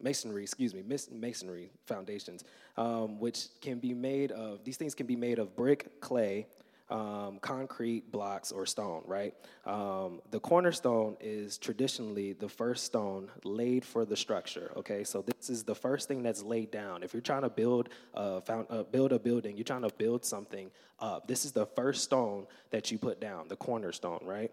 masonry, 0.01 0.43
excuse 0.43 0.75
me, 0.75 0.83
masonry 1.11 1.71
foundations, 1.87 2.45
um, 2.77 3.19
which 3.19 3.49
can 3.61 3.79
be 3.79 3.95
made 3.95 4.33
of, 4.33 4.65
these 4.65 4.77
things 4.77 4.95
can 4.95 5.07
be 5.07 5.17
made 5.17 5.39
of 5.39 5.57
brick, 5.57 6.01
clay, 6.01 6.47
um, 6.89 7.39
concrete 7.41 8.13
blocks 8.13 8.53
or 8.53 8.65
stone, 8.65 9.03
right? 9.07 9.35
Um, 9.65 10.21
the 10.31 10.39
cornerstone 10.39 11.17
is 11.21 11.59
traditionally 11.59 12.33
the 12.33 12.49
first 12.49 12.85
stone 12.85 13.29
laid 13.43 13.85
for 13.85 14.05
the 14.05 14.17
structure. 14.17 14.71
Okay, 14.77 15.03
so 15.03 15.23
this 15.23 15.51
is 15.51 15.65
the 15.65 15.75
first 15.75 16.07
thing 16.07 16.23
that's 16.23 16.43
laid 16.43 16.71
down. 16.71 17.03
If 17.03 17.13
you're 17.13 17.23
trying 17.23 17.43
to 17.43 17.49
build 17.49 17.89
a 18.15 18.41
found, 18.41 18.67
uh, 18.71 18.85
build 18.85 19.13
a 19.13 19.19
building, 19.19 19.57
you're 19.57 19.65
trying 19.65 19.83
to 19.83 19.93
build 19.97 20.25
something 20.25 20.71
up. 21.01 21.27
This 21.27 21.45
is 21.45 21.53
the 21.53 21.67
first 21.67 22.05
stone 22.05 22.47
that 22.71 22.91
you 22.93 22.99
put 22.99 23.21
down, 23.21 23.49
the 23.49 23.57
cornerstone, 23.57 24.21
right? 24.23 24.53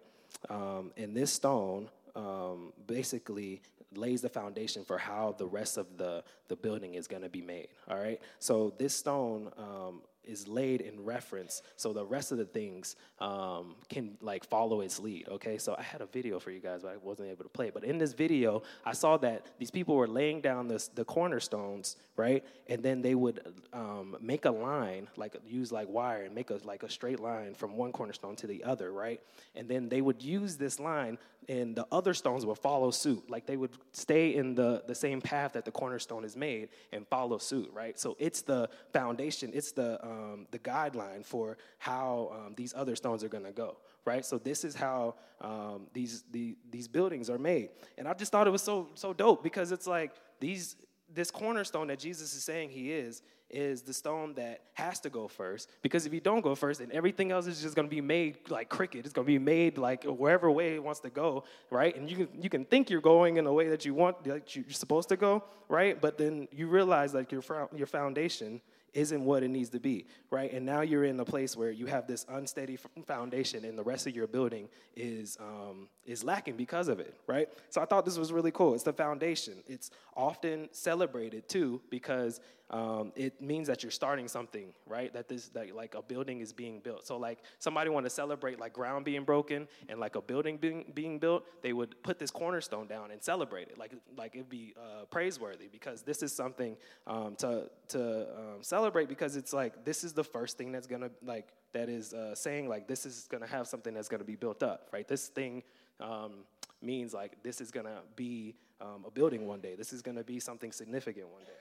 Um, 0.50 0.92
and 0.98 1.16
this 1.16 1.32
stone 1.32 1.90
um, 2.16 2.74
basically 2.88 3.62
lays 3.98 4.22
the 4.22 4.30
foundation 4.30 4.84
for 4.84 4.98
how 4.98 5.36
the 5.38 5.46
rest 5.46 5.78
of 5.78 5.98
the, 5.98 6.24
the 6.48 6.56
building 6.56 6.96
is 6.96 7.08
going 7.08 7.24
to 7.24 7.30
be 7.30 7.42
made 7.42 7.68
all 7.90 7.98
right? 7.98 8.22
So 8.40 8.74
this 8.78 8.96
stone 8.96 9.52
um, 9.58 10.02
is 10.24 10.48
laid 10.48 10.82
in 10.82 11.04
reference 11.04 11.62
so 11.76 11.92
the 11.92 12.06
rest 12.06 12.32
of 12.32 12.38
the 12.38 12.46
things 12.46 12.96
um, 13.20 13.76
can 13.90 14.18
like 14.22 14.46
follow 14.46 14.82
its 14.82 15.00
lead 15.00 15.28
okay? 15.30 15.58
So 15.58 15.76
i 15.78 15.82
had 15.82 16.02
a 16.02 16.06
video 16.06 16.40
for 16.40 16.52
you 16.52 16.60
guys 16.60 16.82
but 16.84 16.94
i 16.94 16.98
wasn't 16.98 17.30
able 17.30 17.44
to 17.44 17.50
play 17.50 17.72
but 17.74 17.84
in 17.84 17.98
this 17.98 18.14
video 18.14 18.64
i 18.86 18.94
saw 18.94 19.18
that 19.18 19.48
these 19.60 19.72
people 19.72 19.96
were 19.96 20.08
laying 20.08 20.42
down 20.42 20.68
this, 20.68 20.88
the 20.88 21.06
cornerstones 21.06 21.98
right? 22.16 22.44
And 22.68 22.84
then 22.84 23.02
they 23.02 23.16
would 23.16 23.42
um, 23.74 24.16
make 24.22 24.46
a 24.46 24.52
line 24.52 25.08
like 25.18 25.36
use 25.46 25.72
like 25.72 25.90
wire 25.90 26.24
and 26.24 26.36
make 26.36 26.52
a 26.52 26.60
like 26.64 26.84
a 26.84 26.90
straight 26.90 27.20
line 27.20 27.56
from 27.56 27.76
one 27.76 27.92
cornerstone 27.92 28.36
to 28.38 28.48
the 28.48 28.64
other 28.64 28.92
right? 28.92 29.20
And 29.56 29.68
then 29.68 29.90
they 29.90 30.02
would 30.02 30.22
use 30.22 30.58
this 30.58 30.80
line 30.80 31.18
and 31.50 31.76
the 31.76 31.86
other 31.92 32.14
stones 32.14 32.46
would 32.46 32.60
follow 32.60 32.92
suit. 32.92 33.30
Like 33.30 33.46
they 33.46 33.58
would 33.58 33.72
stay 33.92 34.36
in 34.36 34.56
the, 34.56 34.84
the 34.88 34.96
same 34.96 35.22
path 35.22 35.54
that 35.54 35.66
the 35.66 35.72
cornerstone 35.72 36.24
is 36.24 36.36
made 36.36 36.70
and 36.92 37.08
follow 37.08 37.38
suit 37.40 37.72
right? 37.74 38.00
So 38.00 38.16
it's 38.20 38.42
the 38.42 38.70
foundation 38.92 39.52
it's 39.54 39.72
the 39.72 40.04
um, 40.06 40.48
the 40.52 40.60
guideline 40.60 41.26
for 41.26 41.58
how 41.80 42.32
um, 42.34 42.54
these 42.56 42.74
other 42.76 42.96
stones 42.96 43.24
are 43.24 43.30
going 43.30 43.46
to 43.46 43.52
go 43.52 43.78
right? 44.06 44.26
So 44.26 44.38
this 44.38 44.64
is 44.64 44.76
how 44.76 45.16
um, 45.42 45.88
these 45.94 46.24
the, 46.32 46.56
these 46.70 46.88
buildings 46.88 47.30
are 47.30 47.38
made. 47.38 47.70
And 47.98 48.08
i 48.08 48.14
just 48.14 48.32
thought 48.32 48.48
it 48.48 48.52
was 48.52 48.62
so 48.62 48.90
so 48.94 49.14
dope 49.14 49.44
because 49.44 49.72
it's 49.72 49.88
like 49.88 50.12
these 50.40 50.76
this 51.14 51.32
cornerstone 51.32 51.88
that 51.88 52.00
jesus 52.00 52.36
is 52.36 52.44
saying 52.44 52.70
he 52.70 52.92
is 52.92 53.22
is 53.54 53.84
the 53.84 53.94
stone 53.94 54.34
that 54.34 54.62
has 54.74 55.00
to 55.02 55.10
go 55.10 55.28
first. 55.28 55.70
Because 55.84 56.08
if 56.08 56.14
you 56.14 56.20
don't 56.20 56.42
go 56.42 56.56
first 56.56 56.80
then 56.80 56.90
everything 56.92 57.32
else 57.32 57.46
is 57.46 57.62
just 57.62 57.76
going 57.76 57.88
to 57.88 57.96
be 57.96 58.02
made 58.02 58.50
like 58.50 58.68
cricket 58.68 59.06
it's 59.06 59.14
going 59.14 59.26
to 59.26 59.32
be 59.32 59.40
made 59.40 59.78
like 59.78 60.04
wherever 60.04 60.50
way 60.50 60.74
it 60.74 60.84
wants 60.84 61.00
to 61.02 61.10
go 61.10 61.44
right? 61.70 61.96
And 61.96 62.10
you 62.10 62.18
can 62.18 62.42
you 62.42 62.50
can 62.50 62.66
think 62.66 62.90
you're 62.90 63.02
going 63.02 63.38
in 63.38 63.46
a 63.46 63.54
way 63.54 63.70
that 63.70 63.86
you 63.86 63.94
want 63.94 64.24
that 64.24 64.56
you're 64.56 64.66
supposed 64.70 65.10
to 65.10 65.16
go 65.16 65.44
right? 65.70 66.00
But 66.00 66.18
then 66.18 66.48
you 66.52 66.68
realize 66.68 67.14
like 67.14 67.32
your 67.32 67.44
your 67.76 67.88
foundation 67.88 68.62
isn't 68.94 69.24
what 69.24 69.44
it 69.44 69.50
needs 69.50 69.70
to 69.70 69.80
be, 69.80 70.06
right? 70.30 70.52
And 70.52 70.66
now 70.66 70.82
you're 70.82 71.04
in 71.04 71.20
a 71.20 71.26
place 71.26 71.56
where 71.58 71.72
you 71.72 71.86
have 71.88 72.08
this 72.08 72.26
unsteady 72.30 72.78
foundation, 73.06 73.66
and 73.66 73.78
the 73.78 73.84
rest 73.84 74.08
of 74.08 74.16
your 74.16 74.28
building 74.28 74.70
is 74.96 75.38
um, 75.40 75.88
is 76.06 76.24
lacking 76.24 76.56
because 76.56 76.88
of 76.88 77.00
it, 77.00 77.16
right? 77.28 77.50
So 77.70 77.82
I 77.82 77.86
thought 77.86 78.06
this 78.06 78.18
was 78.18 78.32
really 78.32 78.52
cool. 78.52 78.74
It's 78.74 78.84
the 78.84 78.94
foundation. 78.94 79.64
It's 79.68 79.90
often 80.16 80.70
celebrated 80.72 81.48
too 81.50 81.82
because 81.90 82.40
um, 82.70 83.12
it 83.16 83.42
means 83.42 83.68
that 83.68 83.84
you're 83.84 83.92
starting 83.92 84.28
something, 84.28 84.74
right? 84.88 85.14
That 85.14 85.28
this 85.28 85.50
that 85.50 85.76
like 85.76 85.96
a 85.96 86.02
building 86.02 86.40
is 86.40 86.54
being 86.54 86.80
built. 86.80 87.06
So 87.06 87.18
like 87.18 87.40
somebody 87.60 87.90
want 87.90 88.06
to 88.06 88.10
celebrate 88.10 88.60
like 88.60 88.74
ground 88.74 89.06
being 89.06 89.24
broken 89.24 89.68
and 89.90 90.00
like 90.00 90.16
a 90.16 90.22
building 90.22 90.58
being 90.58 90.86
being 90.94 91.20
built, 91.20 91.46
they 91.62 91.74
would 91.74 92.02
put 92.04 92.18
this 92.20 92.32
cornerstone 92.32 92.88
down 92.88 93.12
and 93.12 93.22
celebrate 93.22 93.68
it. 93.68 93.78
Like 93.78 93.94
like 94.18 94.36
it'd 94.36 94.50
be 94.50 94.74
uh, 94.78 95.06
praiseworthy 95.06 95.68
because 95.72 96.02
this 96.02 96.24
is 96.24 96.34
something 96.34 96.76
um, 97.06 97.36
to 97.38 97.70
to 97.90 98.22
um, 98.38 98.62
celebrate 98.62 99.08
because 99.10 99.36
it's 99.36 99.54
like 99.54 99.86
this 99.86 100.04
is 100.04 100.14
the 100.14 100.24
first 100.24 100.58
thing 100.58 100.72
that's 100.72 100.88
gonna 100.88 101.12
like 101.24 101.50
that 101.74 101.90
is 101.90 102.14
uh, 102.14 102.34
saying 102.34 102.70
like 102.70 102.88
this 102.88 103.06
is 103.06 103.28
gonna 103.30 103.48
have 103.48 103.68
something 103.68 103.94
that's 103.94 104.08
gonna 104.08 104.24
be 104.24 104.36
built 104.36 104.64
up, 104.64 104.88
right? 104.92 105.08
This 105.08 105.28
thing 105.28 105.64
um, 106.00 106.46
means 106.82 107.14
like 107.14 107.44
this 107.44 107.62
is 107.62 107.72
gonna 107.72 108.02
be 108.16 108.56
um, 108.82 109.04
a 109.06 109.12
building 109.12 109.46
one 109.46 109.60
day. 109.60 109.76
This 109.76 109.94
is 109.94 110.02
gonna 110.02 110.24
be 110.24 110.40
something 110.40 110.72
significant 110.72 111.28
one 111.30 111.44
day. 111.44 111.52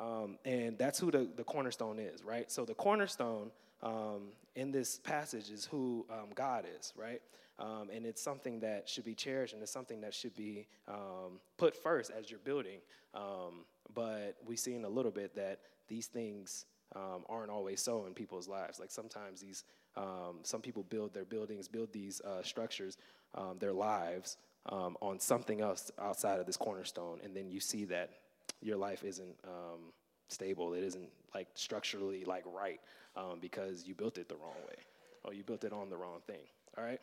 Um, 0.00 0.38
and 0.46 0.78
that's 0.78 0.98
who 0.98 1.10
the, 1.10 1.28
the 1.36 1.44
cornerstone 1.44 1.98
is, 1.98 2.24
right? 2.24 2.50
So 2.50 2.64
the 2.64 2.74
cornerstone 2.74 3.50
um, 3.82 4.28
in 4.56 4.72
this 4.72 4.98
passage 4.98 5.50
is 5.50 5.66
who 5.66 6.06
um, 6.10 6.28
God 6.34 6.64
is, 6.78 6.94
right? 6.96 7.20
Um, 7.58 7.90
and 7.94 8.06
it's 8.06 8.22
something 8.22 8.60
that 8.60 8.88
should 8.88 9.04
be 9.04 9.14
cherished 9.14 9.52
and 9.52 9.62
it's 9.62 9.70
something 9.70 10.00
that 10.00 10.14
should 10.14 10.34
be 10.34 10.66
um, 10.88 11.38
put 11.58 11.76
first 11.76 12.10
as 12.18 12.30
you're 12.30 12.40
building. 12.40 12.78
Um, 13.14 13.66
but 13.94 14.36
we've 14.46 14.58
seen 14.58 14.86
a 14.86 14.88
little 14.88 15.10
bit 15.10 15.34
that 15.34 15.60
these 15.88 16.06
things 16.06 16.64
aren't 17.28 17.50
always 17.50 17.80
so 17.80 18.06
in 18.06 18.14
people's 18.14 18.48
lives. 18.48 18.80
Like 18.80 18.90
sometimes 18.90 19.40
these, 19.40 19.64
some 20.42 20.60
people 20.62 20.82
build 20.84 21.12
their 21.12 21.24
buildings, 21.24 21.68
build 21.68 21.92
these 21.92 22.20
uh, 22.22 22.42
structures, 22.42 22.96
their 23.58 23.72
lives 23.72 24.38
on 24.66 25.20
something 25.20 25.60
else 25.60 25.90
outside 26.00 26.40
of 26.40 26.46
this 26.46 26.56
cornerstone, 26.56 27.20
and 27.22 27.36
then 27.36 27.50
you 27.50 27.60
see 27.60 27.84
that 27.86 28.10
your 28.62 28.76
life 28.76 29.04
isn't 29.04 29.34
um, 29.44 29.92
stable. 30.28 30.74
It 30.74 30.84
isn't 30.84 31.08
like 31.34 31.48
structurally 31.54 32.24
like 32.24 32.44
right 32.46 32.80
um, 33.16 33.38
because 33.40 33.86
you 33.86 33.94
built 33.94 34.18
it 34.18 34.28
the 34.28 34.36
wrong 34.36 34.60
way 34.68 34.76
or 35.24 35.34
you 35.34 35.42
built 35.42 35.64
it 35.64 35.72
on 35.72 35.90
the 35.90 35.96
wrong 35.96 36.20
thing. 36.26 36.42
All 36.76 36.84
right. 36.84 37.00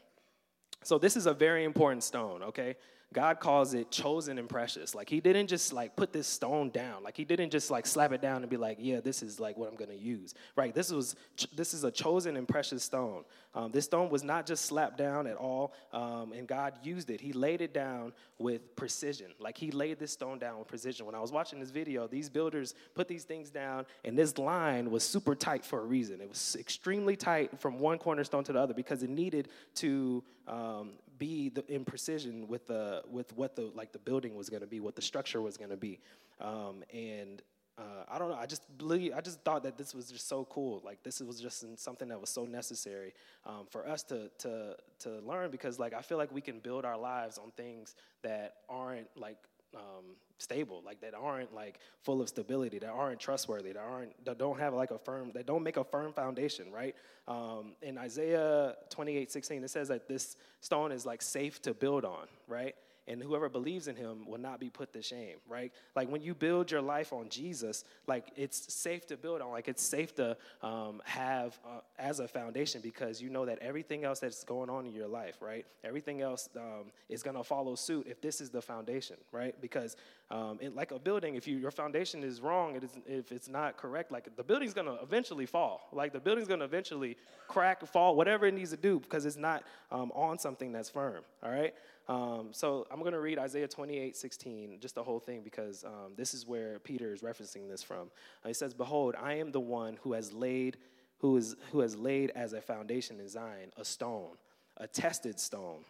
So 0.84 0.98
this 0.98 1.18
is 1.18 1.26
a 1.26 1.34
very 1.34 1.64
important 1.64 2.04
stone. 2.04 2.44
Okay. 2.44 2.76
God 3.14 3.40
calls 3.40 3.74
it 3.74 3.90
chosen 3.90 4.38
and 4.38 4.50
precious. 4.50 4.94
Like 4.94 5.10
he 5.10 5.22
didn't 5.22 5.48
just 5.48 5.72
like 5.72 5.96
put 5.96 6.12
this 6.12 6.28
stone 6.28 6.70
down. 6.72 7.04
Like 7.04 7.16
he 7.16 7.24
didn't 7.24 7.52
just 7.52 7.72
like 7.72 7.88
slap 7.88 8.12
it 8.12 8.22
down 8.22 8.42
and 8.42 8.50
be 8.50 8.58
like, 8.58 8.78
yeah, 8.82 9.00
this 9.00 9.24
is 9.24 9.40
like 9.40 9.58
what 9.58 9.70
I'm 9.70 9.78
to 9.78 9.96
use. 9.96 10.34
Right? 10.58 10.76
This 10.76 10.92
was 10.92 11.16
this 11.56 11.74
is 11.74 11.86
a 11.86 11.92
chosen 11.92 12.36
and 12.36 12.48
precious 12.48 12.84
stone. 12.84 13.24
Um, 13.56 13.72
this 13.72 13.86
stone 13.86 14.10
was 14.10 14.24
not 14.24 14.46
just 14.46 14.66
slapped 14.66 14.98
down 14.98 15.26
at 15.26 15.38
all, 15.38 15.74
um, 15.94 16.34
and 16.34 16.48
God 16.48 16.74
used 16.84 17.10
it. 17.10 17.22
He 17.22 17.32
laid 17.32 17.62
it 17.62 17.74
down 17.74 18.12
with 18.40 18.76
precision. 18.76 19.28
Like 19.40 19.58
he 19.58 19.72
laid 19.72 20.00
this 20.00 20.12
stone 20.12 20.38
down 20.38 20.60
with 20.60 20.68
precision. 20.68 21.06
When 21.06 21.16
I 21.16 21.22
was 21.22 21.32
watching 21.32 21.60
this 21.60 21.72
video, 21.72 22.08
these 22.08 22.30
builders 22.30 22.76
put 22.94 23.08
these 23.08 23.24
things 23.24 23.50
down, 23.50 23.86
and 24.04 24.18
this 24.18 24.38
line 24.38 24.92
was 24.92 25.04
super 25.04 25.34
tight 25.34 25.64
for 25.64 25.80
a 25.80 25.86
reason. 25.86 26.20
It 26.20 26.28
was 26.28 26.58
extremely 26.60 27.16
tight 27.16 27.58
from 27.60 27.80
one 27.80 28.00
cornerstone 28.00 28.44
to 28.44 28.54
the 28.54 28.60
other 28.60 28.74
because 28.74 29.02
it 29.02 29.10
needed 29.10 29.48
to 29.76 30.24
um, 30.48 30.92
be 31.18 31.50
the, 31.50 31.66
in 31.74 31.86
precision 31.86 32.48
with 32.48 32.68
the 32.68 33.04
with 33.10 33.36
what 33.36 33.56
the 33.56 33.72
like 33.76 33.92
the 33.92 34.00
building 34.00 34.36
was 34.36 34.50
going 34.50 34.62
to 34.62 34.68
be, 34.68 34.80
what 34.80 34.96
the 34.96 35.02
structure 35.02 35.42
was 35.42 35.58
going 35.58 35.70
to 35.70 35.78
be, 35.78 36.00
um, 36.42 36.84
and 36.94 37.42
uh, 37.78 38.04
I 38.10 38.18
don't 38.18 38.30
know. 38.30 38.36
I 38.36 38.48
just 38.48 38.64
believe. 38.78 39.14
I 39.16 39.22
just 39.22 39.42
thought 39.42 39.62
that 39.64 39.78
this 39.78 39.94
was 39.94 40.10
just 40.10 40.28
so 40.28 40.46
cool. 40.50 40.82
Like 40.84 41.04
this 41.04 41.20
was 41.20 41.40
just 41.40 41.64
something 41.78 42.08
that 42.08 42.20
was 42.20 42.30
so 42.30 42.46
necessary 42.46 43.14
um, 43.46 43.68
for 43.70 43.88
us 43.88 44.02
to 44.04 44.30
to 44.40 44.76
to 45.00 45.20
learn 45.20 45.52
because 45.52 45.78
like 45.78 45.94
I 45.94 46.02
feel 46.02 46.18
like 46.18 46.32
we 46.34 46.42
can 46.42 46.60
build 46.60 46.86
our 46.86 46.98
lives 46.98 47.38
on 47.38 47.52
things 47.52 47.96
that 48.24 48.56
aren't 48.68 49.08
like 49.16 49.38
um, 49.76 50.16
stable, 50.38 50.82
like 50.86 51.02
that 51.02 51.14
aren't 51.14 51.54
like 51.54 51.80
full 52.04 52.22
of 52.22 52.30
stability, 52.30 52.80
that 52.80 52.90
aren't 52.90 53.20
trustworthy, 53.20 53.72
that 53.74 53.80
aren't 53.82 54.26
that 54.26 54.38
don't 54.38 54.60
have 54.60 54.74
like 54.74 54.92
a 54.92 54.98
firm, 54.98 55.32
that 55.34 55.46
don't 55.46 55.64
make 55.64 55.78
a 55.78 55.84
firm 55.84 56.14
foundation, 56.14 56.72
right? 56.72 56.96
Um, 57.28 57.74
in 57.82 57.98
Isaiah 57.98 58.76
28, 58.90 59.32
16, 59.32 59.64
it 59.64 59.70
says 59.70 59.88
that 59.90 60.08
this 60.08 60.38
stone 60.62 60.92
is 60.92 61.06
like 61.06 61.22
safe 61.22 61.62
to 61.64 61.74
build 61.74 62.06
on, 62.06 62.28
right? 62.48 62.76
And 63.08 63.22
whoever 63.22 63.50
believes 63.50 63.88
in 63.88 63.96
him 63.96 64.26
will 64.28 64.40
not 64.40 64.60
be 64.60 64.70
put 64.70 64.92
to 64.94 65.02
shame, 65.02 65.38
right? 65.48 65.72
Like 65.96 66.10
when 66.10 66.22
you 66.22 66.34
build 66.34 66.70
your 66.70 66.82
life 66.82 67.14
on 67.14 67.30
Jesus, 67.30 67.86
like 68.06 68.32
it's 68.36 68.74
safe 68.74 69.08
to 69.08 69.18
build 69.18 69.42
on, 69.42 69.52
like 69.52 69.68
it's 69.68 69.84
safe 69.84 70.14
to 70.16 70.36
um, 70.62 71.02
have 71.06 71.58
uh, 71.66 71.80
as 71.98 72.20
a 72.20 72.28
foundation 72.28 72.82
because 72.82 73.22
you 73.22 73.30
know 73.30 73.46
that 73.46 73.60
everything 73.60 74.04
else 74.04 74.20
that's 74.20 74.44
going 74.44 74.70
on 74.70 74.86
in 74.86 74.94
your 74.94 75.08
life, 75.08 75.38
right? 75.42 75.66
Everything 75.84 76.22
else 76.22 76.50
um, 76.58 76.92
is 77.10 77.24
going 77.24 77.38
to 77.38 77.44
follow 77.44 77.76
suit 77.76 78.08
if 78.10 78.22
this 78.22 78.42
is 78.42 78.50
the 78.50 78.62
foundation, 78.62 79.18
right? 79.32 79.60
Because 79.62 79.96
um, 80.30 80.58
in, 80.62 80.76
like 80.76 80.92
a 80.92 81.00
building, 81.00 81.36
if 81.36 81.48
you, 81.48 81.58
your 81.58 81.72
foundation 81.72 82.24
is 82.24 82.42
wrong, 82.42 82.76
it 82.76 82.84
is, 82.84 82.92
if 83.08 83.32
it's 83.32 83.48
not 83.48 83.78
correct, 83.78 84.12
like 84.12 84.36
the 84.36 84.44
building's 84.44 84.74
going 84.74 84.88
to 84.88 85.02
eventually 85.02 85.46
fall. 85.46 85.88
Like 85.94 86.12
the 86.12 86.20
building's 86.20 86.48
going 86.48 86.60
to 86.60 86.66
eventually 86.66 87.18
crack, 87.48 87.86
fall, 87.88 88.16
whatever 88.16 88.46
it 88.46 88.54
needs 88.54 88.72
to 88.72 88.78
do 88.78 89.00
because 89.00 89.26
it's 89.26 89.38
not 89.38 89.64
um, 89.92 90.12
on 90.14 90.38
something 90.38 90.72
that's 90.72 90.90
firm, 90.90 91.24
all 91.42 91.52
right? 91.52 91.74
Um, 92.10 92.50
so 92.52 92.88
I'm 92.90 93.00
going 93.00 93.14
to 93.14 93.20
read 93.20 93.38
Isaiah 93.38 93.68
28 93.68 94.16
16, 94.16 94.80
just 94.80 94.96
the 94.96 95.04
whole 95.04 95.20
thing, 95.20 95.42
because 95.44 95.84
um, 95.84 96.14
this 96.16 96.34
is 96.34 96.46
where 96.46 96.80
Peter 96.80 97.14
is 97.14 97.22
referencing 97.22 97.68
this 97.68 97.84
from. 97.84 98.10
Uh, 98.44 98.48
he 98.48 98.54
says, 98.54 98.74
Behold, 98.74 99.16
I 99.22 99.34
am 99.34 99.52
the 99.52 99.60
one 99.60 99.98
who 100.02 100.14
has 100.14 100.32
laid, 100.32 100.78
who, 101.20 101.36
is, 101.36 101.56
who 101.72 101.80
has 101.82 101.98
laid 101.98 102.32
as 102.32 102.54
a 102.54 102.62
foundation 102.62 103.20
in 103.20 103.28
Zion 103.28 103.72
a 103.76 103.84
stone, 103.84 104.38
a 104.78 104.88
tested 104.88 105.40
stone, 105.40 105.84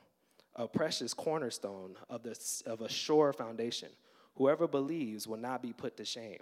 a 0.55 0.67
precious 0.67 1.13
cornerstone 1.13 1.95
of, 2.09 2.23
the, 2.23 2.35
of 2.65 2.81
a 2.81 2.89
sure 2.89 3.31
foundation. 3.31 3.89
Whoever 4.37 4.67
believes 4.67 5.27
will 5.27 5.37
not 5.37 5.61
be 5.61 5.73
put 5.73 5.97
to 5.97 6.05
shame. 6.05 6.41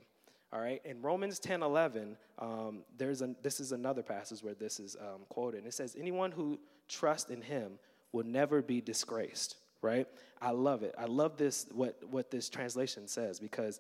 All 0.54 0.62
right, 0.62 0.82
in 0.86 1.02
Romans 1.02 1.38
10 1.40 1.64
11, 1.64 2.16
um, 2.40 2.84
there's 2.98 3.22
a, 3.22 3.36
this 3.42 3.60
is 3.60 3.74
another 3.74 4.04
passage 4.04 4.42
where 4.42 4.54
this 4.54 4.80
is 4.80 4.96
um, 5.02 5.24
quoted. 5.28 5.58
And 5.58 5.68
it 5.68 5.74
says, 5.74 5.98
Anyone 6.00 6.32
who 6.32 6.60
trusts 6.88 7.30
in 7.30 7.42
him 7.42 7.74
will 8.14 8.24
never 8.24 8.62
be 8.62 8.80
disgraced 8.80 9.58
right? 9.86 10.08
I 10.42 10.52
love 10.52 10.84
it. 10.84 10.94
I 10.98 11.06
love 11.06 11.38
this, 11.38 11.68
what, 11.72 12.02
what 12.10 12.32
this 12.32 12.50
translation 12.50 13.08
says, 13.08 13.40
because 13.40 13.80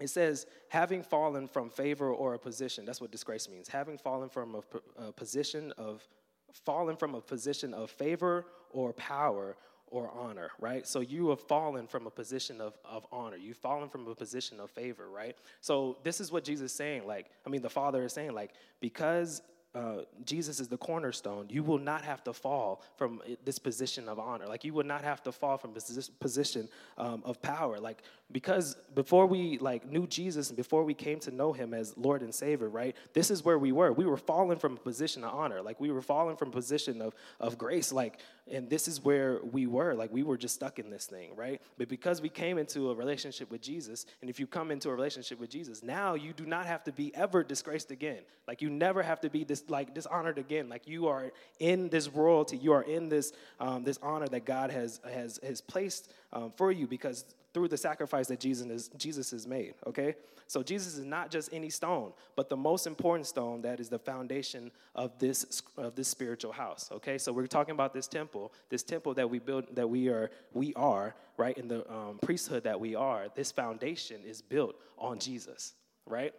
it 0.00 0.08
says, 0.08 0.46
having 0.68 1.02
fallen 1.02 1.46
from 1.46 1.70
favor 1.70 2.10
or 2.10 2.34
a 2.34 2.38
position, 2.38 2.84
that's 2.84 3.00
what 3.00 3.12
disgrace 3.12 3.48
means. 3.48 3.68
Having 3.68 3.98
fallen 3.98 4.28
from 4.28 4.56
a, 4.56 5.06
a 5.08 5.12
position 5.12 5.72
of, 5.78 6.06
fallen 6.52 6.96
from 6.96 7.14
a 7.14 7.20
position 7.20 7.72
of 7.72 7.90
favor 7.90 8.46
or 8.70 8.92
power 8.92 9.56
or 9.86 10.10
honor, 10.10 10.50
right? 10.58 10.86
So 10.88 10.98
you 10.98 11.30
have 11.30 11.40
fallen 11.40 11.86
from 11.86 12.08
a 12.08 12.10
position 12.10 12.60
of, 12.60 12.76
of 12.84 13.06
honor. 13.12 13.36
You've 13.36 13.56
fallen 13.56 13.88
from 13.88 14.08
a 14.08 14.14
position 14.14 14.58
of 14.58 14.70
favor, 14.70 15.08
right? 15.08 15.36
So 15.60 15.98
this 16.02 16.20
is 16.20 16.32
what 16.32 16.42
Jesus 16.42 16.72
is 16.72 16.76
saying. 16.76 17.06
Like, 17.06 17.26
I 17.46 17.48
mean, 17.48 17.62
the 17.62 17.70
Father 17.70 18.02
is 18.02 18.12
saying, 18.12 18.32
like, 18.32 18.50
because 18.80 19.42
uh, 19.74 20.02
Jesus 20.24 20.60
is 20.60 20.68
the 20.68 20.76
cornerstone, 20.76 21.46
you 21.50 21.64
will 21.64 21.78
not 21.78 22.02
have 22.02 22.22
to 22.24 22.32
fall 22.32 22.82
from 22.96 23.20
this 23.44 23.58
position 23.58 24.08
of 24.08 24.18
honor. 24.20 24.46
Like 24.46 24.64
you 24.64 24.72
will 24.72 24.84
not 24.84 25.02
have 25.02 25.22
to 25.24 25.32
fall 25.32 25.58
from 25.58 25.74
this 25.74 26.08
position 26.08 26.68
um, 26.96 27.22
of 27.24 27.42
power. 27.42 27.80
Like 27.80 28.02
because 28.30 28.76
before 28.94 29.26
we 29.26 29.58
like 29.58 29.84
knew 29.90 30.06
Jesus 30.06 30.48
and 30.48 30.56
before 30.56 30.84
we 30.84 30.94
came 30.94 31.18
to 31.20 31.30
know 31.30 31.52
Him 31.52 31.74
as 31.74 31.96
Lord 31.96 32.22
and 32.22 32.34
Savior, 32.34 32.68
right? 32.68 32.96
This 33.14 33.30
is 33.30 33.44
where 33.44 33.58
we 33.58 33.72
were. 33.72 33.92
We 33.92 34.06
were 34.06 34.16
falling 34.16 34.58
from 34.58 34.74
a 34.74 34.80
position 34.80 35.24
of 35.24 35.34
honor. 35.34 35.60
Like 35.60 35.80
we 35.80 35.90
were 35.90 36.02
falling 36.02 36.36
from 36.36 36.48
a 36.48 36.52
position 36.52 37.02
of 37.02 37.14
of 37.40 37.58
grace. 37.58 37.92
Like 37.92 38.20
and 38.50 38.68
this 38.68 38.88
is 38.88 39.02
where 39.02 39.40
we 39.52 39.66
were. 39.66 39.94
Like 39.94 40.12
we 40.12 40.22
were 40.22 40.36
just 40.36 40.54
stuck 40.54 40.78
in 40.78 40.90
this 40.90 41.06
thing, 41.06 41.34
right? 41.34 41.62
But 41.78 41.88
because 41.88 42.20
we 42.20 42.28
came 42.28 42.58
into 42.58 42.90
a 42.90 42.94
relationship 42.94 43.50
with 43.50 43.62
Jesus, 43.62 44.04
and 44.20 44.28
if 44.28 44.38
you 44.38 44.46
come 44.46 44.70
into 44.70 44.90
a 44.90 44.94
relationship 44.94 45.40
with 45.40 45.50
Jesus, 45.50 45.82
now 45.82 46.14
you 46.14 46.32
do 46.32 46.44
not 46.44 46.66
have 46.66 46.84
to 46.84 46.92
be 46.92 47.14
ever 47.14 47.42
disgraced 47.42 47.90
again. 47.90 48.20
Like 48.46 48.60
you 48.60 48.68
never 48.68 49.02
have 49.02 49.20
to 49.22 49.30
be 49.30 49.44
this 49.44 49.64
like 49.68 49.94
dishonored 49.94 50.38
again. 50.38 50.68
Like 50.68 50.86
you 50.86 51.08
are 51.08 51.32
in 51.58 51.88
this 51.88 52.08
royalty, 52.08 52.58
you 52.58 52.72
are 52.72 52.82
in 52.82 53.08
this 53.08 53.32
um, 53.60 53.84
this 53.84 53.98
honor 54.02 54.28
that 54.28 54.44
God 54.44 54.70
has 54.70 55.00
has 55.10 55.40
has 55.42 55.60
placed 55.60 56.12
um, 56.32 56.50
for 56.50 56.70
you 56.70 56.86
because 56.86 57.24
through 57.54 57.68
the 57.68 57.76
sacrifice 57.76 58.26
that 58.26 58.40
Jesus 58.40 58.66
is, 58.66 58.88
Jesus 58.96 59.30
has 59.30 59.46
made. 59.46 59.74
Okay, 59.86 60.16
so 60.46 60.62
Jesus 60.62 60.98
is 60.98 61.04
not 61.04 61.30
just 61.30 61.48
any 61.52 61.70
stone, 61.70 62.12
but 62.36 62.50
the 62.50 62.56
most 62.56 62.86
important 62.86 63.26
stone 63.26 63.62
that 63.62 63.80
is 63.80 63.88
the 63.88 63.98
foundation 63.98 64.70
of 64.94 65.18
this 65.18 65.62
of 65.78 65.94
this 65.94 66.08
spiritual 66.08 66.52
house. 66.52 66.90
Okay, 66.92 67.16
so 67.16 67.32
we're 67.32 67.46
talking 67.46 67.72
about 67.72 67.94
this 67.94 68.06
temple, 68.06 68.52
this 68.68 68.82
temple 68.82 69.14
that 69.14 69.30
we 69.30 69.38
build, 69.38 69.74
that 69.74 69.88
we 69.88 70.08
are 70.08 70.30
we 70.52 70.74
are 70.74 71.14
right 71.36 71.56
in 71.56 71.68
the 71.68 71.90
um, 71.90 72.18
priesthood 72.20 72.64
that 72.64 72.78
we 72.78 72.94
are. 72.94 73.28
This 73.34 73.52
foundation 73.52 74.22
is 74.24 74.42
built 74.42 74.74
on 74.98 75.18
Jesus. 75.18 75.74
Right, 76.06 76.34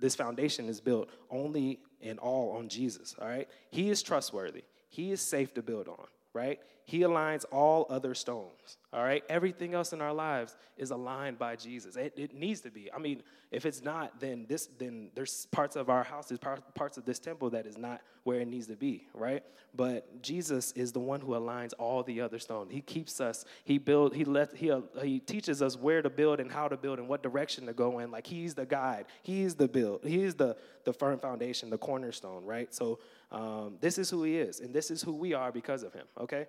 this 0.00 0.14
foundation 0.14 0.68
is 0.68 0.80
built 0.80 1.08
only 1.30 1.80
and 2.00 2.18
all 2.18 2.56
on 2.56 2.68
Jesus, 2.68 3.16
all 3.20 3.26
right? 3.26 3.48
He 3.70 3.90
is 3.90 4.02
trustworthy. 4.02 4.62
He 4.88 5.10
is 5.10 5.20
safe 5.20 5.52
to 5.54 5.62
build 5.62 5.88
on, 5.88 6.06
right? 6.38 6.60
He 6.84 7.00
aligns 7.00 7.44
all 7.52 7.86
other 7.90 8.14
stones, 8.14 8.78
all 8.94 9.02
right? 9.02 9.22
Everything 9.28 9.74
else 9.74 9.92
in 9.92 10.00
our 10.00 10.14
lives 10.14 10.56
is 10.78 10.90
aligned 10.90 11.38
by 11.38 11.56
Jesus. 11.56 11.96
It, 11.96 12.14
it 12.16 12.32
needs 12.32 12.62
to 12.62 12.70
be. 12.70 12.90
I 12.90 12.98
mean, 12.98 13.22
if 13.50 13.66
it's 13.66 13.82
not, 13.82 14.20
then 14.20 14.46
this 14.48 14.68
then 14.78 15.10
there's 15.14 15.46
parts 15.46 15.76
of 15.76 15.90
our 15.90 16.02
house, 16.02 16.28
there's 16.28 16.38
parts 16.38 16.96
of 16.96 17.04
this 17.04 17.18
temple 17.18 17.50
that 17.50 17.66
is 17.66 17.76
not 17.76 18.00
where 18.24 18.40
it 18.40 18.48
needs 18.48 18.68
to 18.68 18.76
be, 18.76 19.06
right? 19.12 19.42
But 19.74 20.22
Jesus 20.22 20.72
is 20.72 20.92
the 20.92 21.00
one 21.00 21.20
who 21.20 21.32
aligns 21.32 21.72
all 21.78 22.02
the 22.02 22.20
other 22.20 22.38
stones. 22.38 22.72
He 22.72 22.80
keeps 22.80 23.20
us. 23.20 23.44
He 23.64 23.76
build. 23.78 24.14
He 24.14 24.24
let. 24.24 24.56
He 24.56 24.70
uh, 24.70 24.80
he 25.02 25.20
teaches 25.20 25.60
us 25.60 25.76
where 25.76 26.00
to 26.00 26.10
build 26.10 26.40
and 26.40 26.50
how 26.50 26.68
to 26.68 26.76
build 26.76 26.98
and 26.98 27.08
what 27.08 27.22
direction 27.22 27.66
to 27.66 27.74
go 27.74 27.98
in. 27.98 28.10
Like 28.10 28.26
he's 28.26 28.54
the 28.54 28.66
guide. 28.66 29.06
He's 29.22 29.54
the 29.54 29.68
build. 29.68 30.00
He's 30.04 30.34
the 30.34 30.56
the 30.84 30.92
firm 30.92 31.18
foundation, 31.18 31.68
the 31.68 31.78
cornerstone, 31.78 32.44
right? 32.44 32.72
So 32.74 32.98
um, 33.30 33.76
this 33.80 33.98
is 33.98 34.10
who 34.10 34.22
he 34.22 34.36
is, 34.36 34.60
and 34.60 34.74
this 34.74 34.90
is 34.90 35.02
who 35.02 35.12
we 35.12 35.34
are 35.34 35.52
because 35.52 35.82
of 35.82 35.92
him. 35.92 36.06
Okay. 36.18 36.46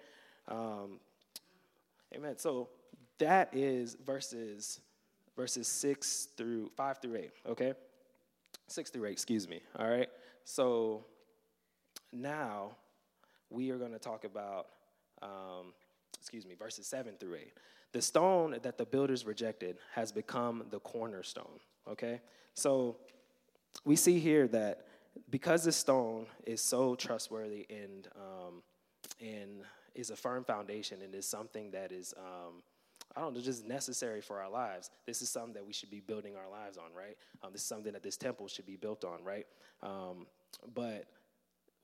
Um, 0.48 1.00
amen. 2.16 2.38
So 2.38 2.70
that 3.18 3.50
is 3.54 3.96
verses 4.06 4.82
verses 5.36 5.68
six 5.68 6.28
through 6.38 6.72
five 6.76 7.00
through 7.02 7.16
eight. 7.16 7.32
Okay, 7.48 7.74
six 8.68 8.90
through 8.90 9.06
eight. 9.06 9.14
Excuse 9.14 9.48
me. 9.48 9.62
All 9.78 9.90
right. 9.90 10.10
So 10.44 11.06
now 12.12 12.72
we 13.50 13.72
are 13.72 13.78
going 13.78 13.92
to 13.94 14.00
talk 14.00 14.24
about. 14.24 14.68
Um, 15.22 15.74
excuse 16.20 16.46
me, 16.46 16.56
verses 16.56 16.86
7 16.86 17.14
through 17.20 17.36
8. 17.36 17.54
The 17.92 18.02
stone 18.02 18.56
that 18.62 18.78
the 18.78 18.86
builders 18.86 19.26
rejected 19.26 19.78
has 19.96 20.12
become 20.12 20.66
the 20.70 20.80
cornerstone. 20.80 21.60
Okay? 21.90 22.22
So 22.54 22.98
we 23.86 23.96
see 23.96 24.20
here 24.20 24.48
that 24.50 24.86
because 25.30 25.64
this 25.64 25.76
stone 25.76 26.26
is 26.46 26.62
so 26.62 26.96
trustworthy 26.96 27.66
and, 27.70 28.08
um, 28.16 28.62
and 29.20 29.64
is 29.96 30.10
a 30.10 30.16
firm 30.16 30.44
foundation 30.44 31.02
and 31.02 31.14
is 31.14 31.28
something 31.28 31.72
that 31.72 31.92
is, 31.92 32.14
um, 32.18 32.64
I 33.16 33.22
don't 33.22 33.34
know, 33.34 33.42
just 33.42 33.66
necessary 33.66 34.22
for 34.22 34.40
our 34.40 34.50
lives. 34.50 34.90
This 35.06 35.22
is 35.22 35.30
something 35.30 35.54
that 35.54 35.66
we 35.66 35.74
should 35.74 35.90
be 35.90 36.00
building 36.00 36.36
our 36.36 36.50
lives 36.50 36.78
on, 36.78 36.94
right? 36.96 37.18
Um, 37.44 37.52
this 37.52 37.62
is 37.62 37.68
something 37.68 37.94
that 37.94 38.04
this 38.04 38.18
temple 38.18 38.48
should 38.48 38.66
be 38.66 38.76
built 38.76 39.04
on, 39.04 39.24
right? 39.24 39.48
Um, 39.82 40.28
but 40.74 41.06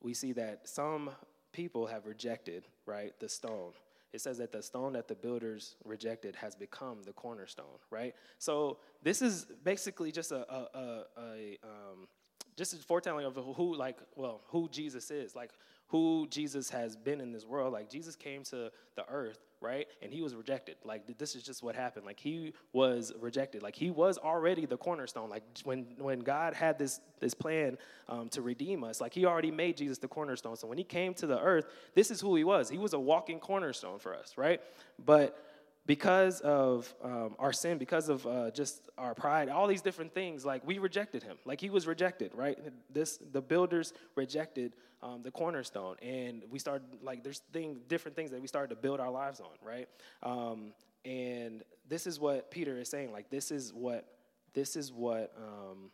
we 0.02 0.14
see 0.14 0.34
that 0.34 0.68
some 0.68 1.10
people 1.52 1.88
have 1.88 2.06
rejected, 2.06 2.66
right, 2.86 3.14
the 3.20 3.30
stone. 3.30 3.72
It 4.14 4.22
says 4.22 4.38
that 4.38 4.52
the 4.52 4.62
stone 4.62 4.94
that 4.94 5.08
the 5.08 5.16
builders 5.16 5.76
rejected 5.84 6.36
has 6.36 6.56
become 6.56 7.04
the 7.04 7.12
cornerstone, 7.12 7.80
right? 7.90 8.14
So 8.38 8.78
this 9.04 9.22
is 9.22 9.46
basically 9.64 10.12
just 10.12 10.32
a, 10.32 10.50
a, 10.54 10.68
a, 10.74 11.04
a 11.18 11.58
um, 11.64 12.08
just 12.56 12.74
a 12.74 12.78
foretelling 12.78 13.26
of 13.26 13.36
who, 13.36 13.76
like, 13.76 13.98
well, 14.16 14.42
who 14.48 14.70
Jesus 14.70 15.12
is. 15.12 15.36
Like, 15.36 15.52
who 15.88 16.28
Jesus 16.30 16.70
has 16.70 16.96
been 16.96 17.22
in 17.22 17.32
this 17.32 17.46
world. 17.46 17.72
Like 17.72 17.90
Jesus 17.90 18.16
came 18.16 18.44
to 18.46 18.72
the 18.96 19.06
earth, 19.08 19.40
right? 19.62 19.88
And 20.02 20.12
he 20.12 20.22
was 20.22 20.34
rejected. 20.34 20.78
Like 20.84 21.18
this 21.18 21.36
is 21.36 21.44
just 21.44 21.62
what 21.62 21.76
happened. 21.76 22.06
Like 22.06 22.20
he 22.20 22.54
was 22.74 23.14
rejected. 23.20 23.62
Like 23.62 23.76
he 23.76 23.92
was 23.92 24.18
already 24.18 24.66
the 24.66 24.78
cornerstone. 24.78 25.30
Like 25.30 25.44
when 25.64 25.86
when 26.00 26.20
God 26.20 26.54
had 26.54 26.80
this 26.80 27.00
this 27.20 27.34
plan 27.34 27.78
um, 28.10 28.30
to 28.30 28.42
redeem 28.42 28.84
us, 28.84 29.00
like 29.00 29.14
he 29.14 29.26
already 29.26 29.52
made 29.52 29.78
Jesus 29.78 30.00
the 30.00 30.08
cornerstone. 30.08 30.56
So 30.56 30.68
when 30.68 30.78
he 30.78 30.84
came 30.84 31.14
to 31.16 31.28
the 31.28 31.40
earth, 31.40 31.68
this 31.94 32.10
is 32.10 32.20
who 32.20 32.36
he 32.36 32.44
was. 32.44 32.68
He 32.70 32.80
was 32.80 32.94
a 32.94 33.00
walking 33.00 33.40
cornerstone 33.40 34.00
for 34.00 34.16
us, 34.16 34.34
right? 34.38 34.62
But 35.06 35.38
because 35.86 36.42
of 36.42 36.94
um, 37.04 37.36
our 37.38 37.54
sin, 37.54 37.78
because 37.78 38.10
of 38.10 38.26
uh, 38.26 38.52
just 38.52 38.90
our 38.98 39.14
pride, 39.14 39.50
all 39.50 39.68
these 39.68 39.82
different 39.82 40.14
things, 40.14 40.46
like 40.46 40.66
we 40.66 40.80
rejected 40.80 41.22
him. 41.22 41.38
Like 41.46 41.62
he 41.62 41.70
was 41.70 41.86
rejected, 41.86 42.32
right? 42.34 42.58
This 42.92 43.20
the 43.32 43.42
builders 43.42 43.94
rejected 44.16 44.74
um, 45.04 45.22
the 45.22 45.32
cornerstone, 45.32 45.98
and 46.02 46.44
we 46.50 46.60
started 46.60 46.88
like 47.02 47.24
there's 47.24 47.42
thing 47.54 47.82
different 47.88 48.16
things 48.16 48.32
that 48.32 48.42
we 48.42 48.48
started 48.48 48.74
to 48.74 48.82
build 48.82 49.00
our 49.00 49.12
lives 49.12 49.40
on, 49.40 49.52
right? 49.64 49.88
Um, 50.24 50.74
and 51.04 51.64
this 51.88 52.08
is 52.08 52.20
what 52.20 52.50
Peter 52.50 52.80
is 52.80 52.90
saying. 52.90 53.12
Like 53.12 53.30
this 53.30 53.52
is 53.52 53.72
what 53.72 54.08
this 54.54 54.76
is 54.76 54.92
what 54.92 55.34
um, 55.38 55.92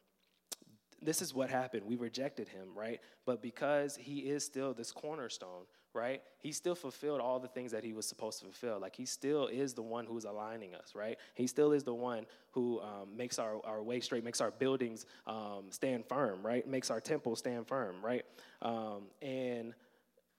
this 1.02 1.22
is 1.22 1.34
what 1.34 1.50
happened. 1.50 1.84
We 1.86 1.96
rejected 1.96 2.48
him, 2.48 2.70
right? 2.76 3.02
But 3.26 3.42
because 3.42 3.98
he 3.98 4.20
is 4.20 4.46
still 4.46 4.74
this 4.74 4.92
cornerstone, 4.92 5.66
right? 5.94 6.22
He 6.40 6.52
still 6.52 6.76
fulfilled 6.76 7.22
all 7.22 7.40
the 7.40 7.48
things 7.48 7.72
that 7.72 7.84
he 7.84 7.94
was 7.94 8.08
supposed 8.08 8.40
to 8.40 8.46
fulfill. 8.46 8.80
Like 8.80 8.96
he 8.96 9.06
still 9.06 9.48
is 9.48 9.74
the 9.74 9.82
one 9.82 10.06
who's 10.06 10.26
aligning 10.26 10.76
us, 10.76 10.94
right? 10.96 11.18
He 11.36 11.48
still 11.48 11.72
is 11.72 11.84
the 11.84 11.94
one 11.94 12.26
who 12.52 12.80
um, 12.82 13.16
makes 13.16 13.40
our, 13.40 13.64
our 13.66 13.82
way 13.84 14.00
straight, 14.00 14.24
makes 14.24 14.42
our 14.42 14.52
buildings 14.52 15.06
um, 15.28 15.66
stand 15.70 16.06
firm, 16.06 16.46
right? 16.46 16.68
Makes 16.68 16.92
our 16.92 17.00
temple 17.00 17.36
stand 17.36 17.68
firm, 17.68 17.96
right? 18.04 18.26
Um, 18.62 19.04
and 19.22 19.74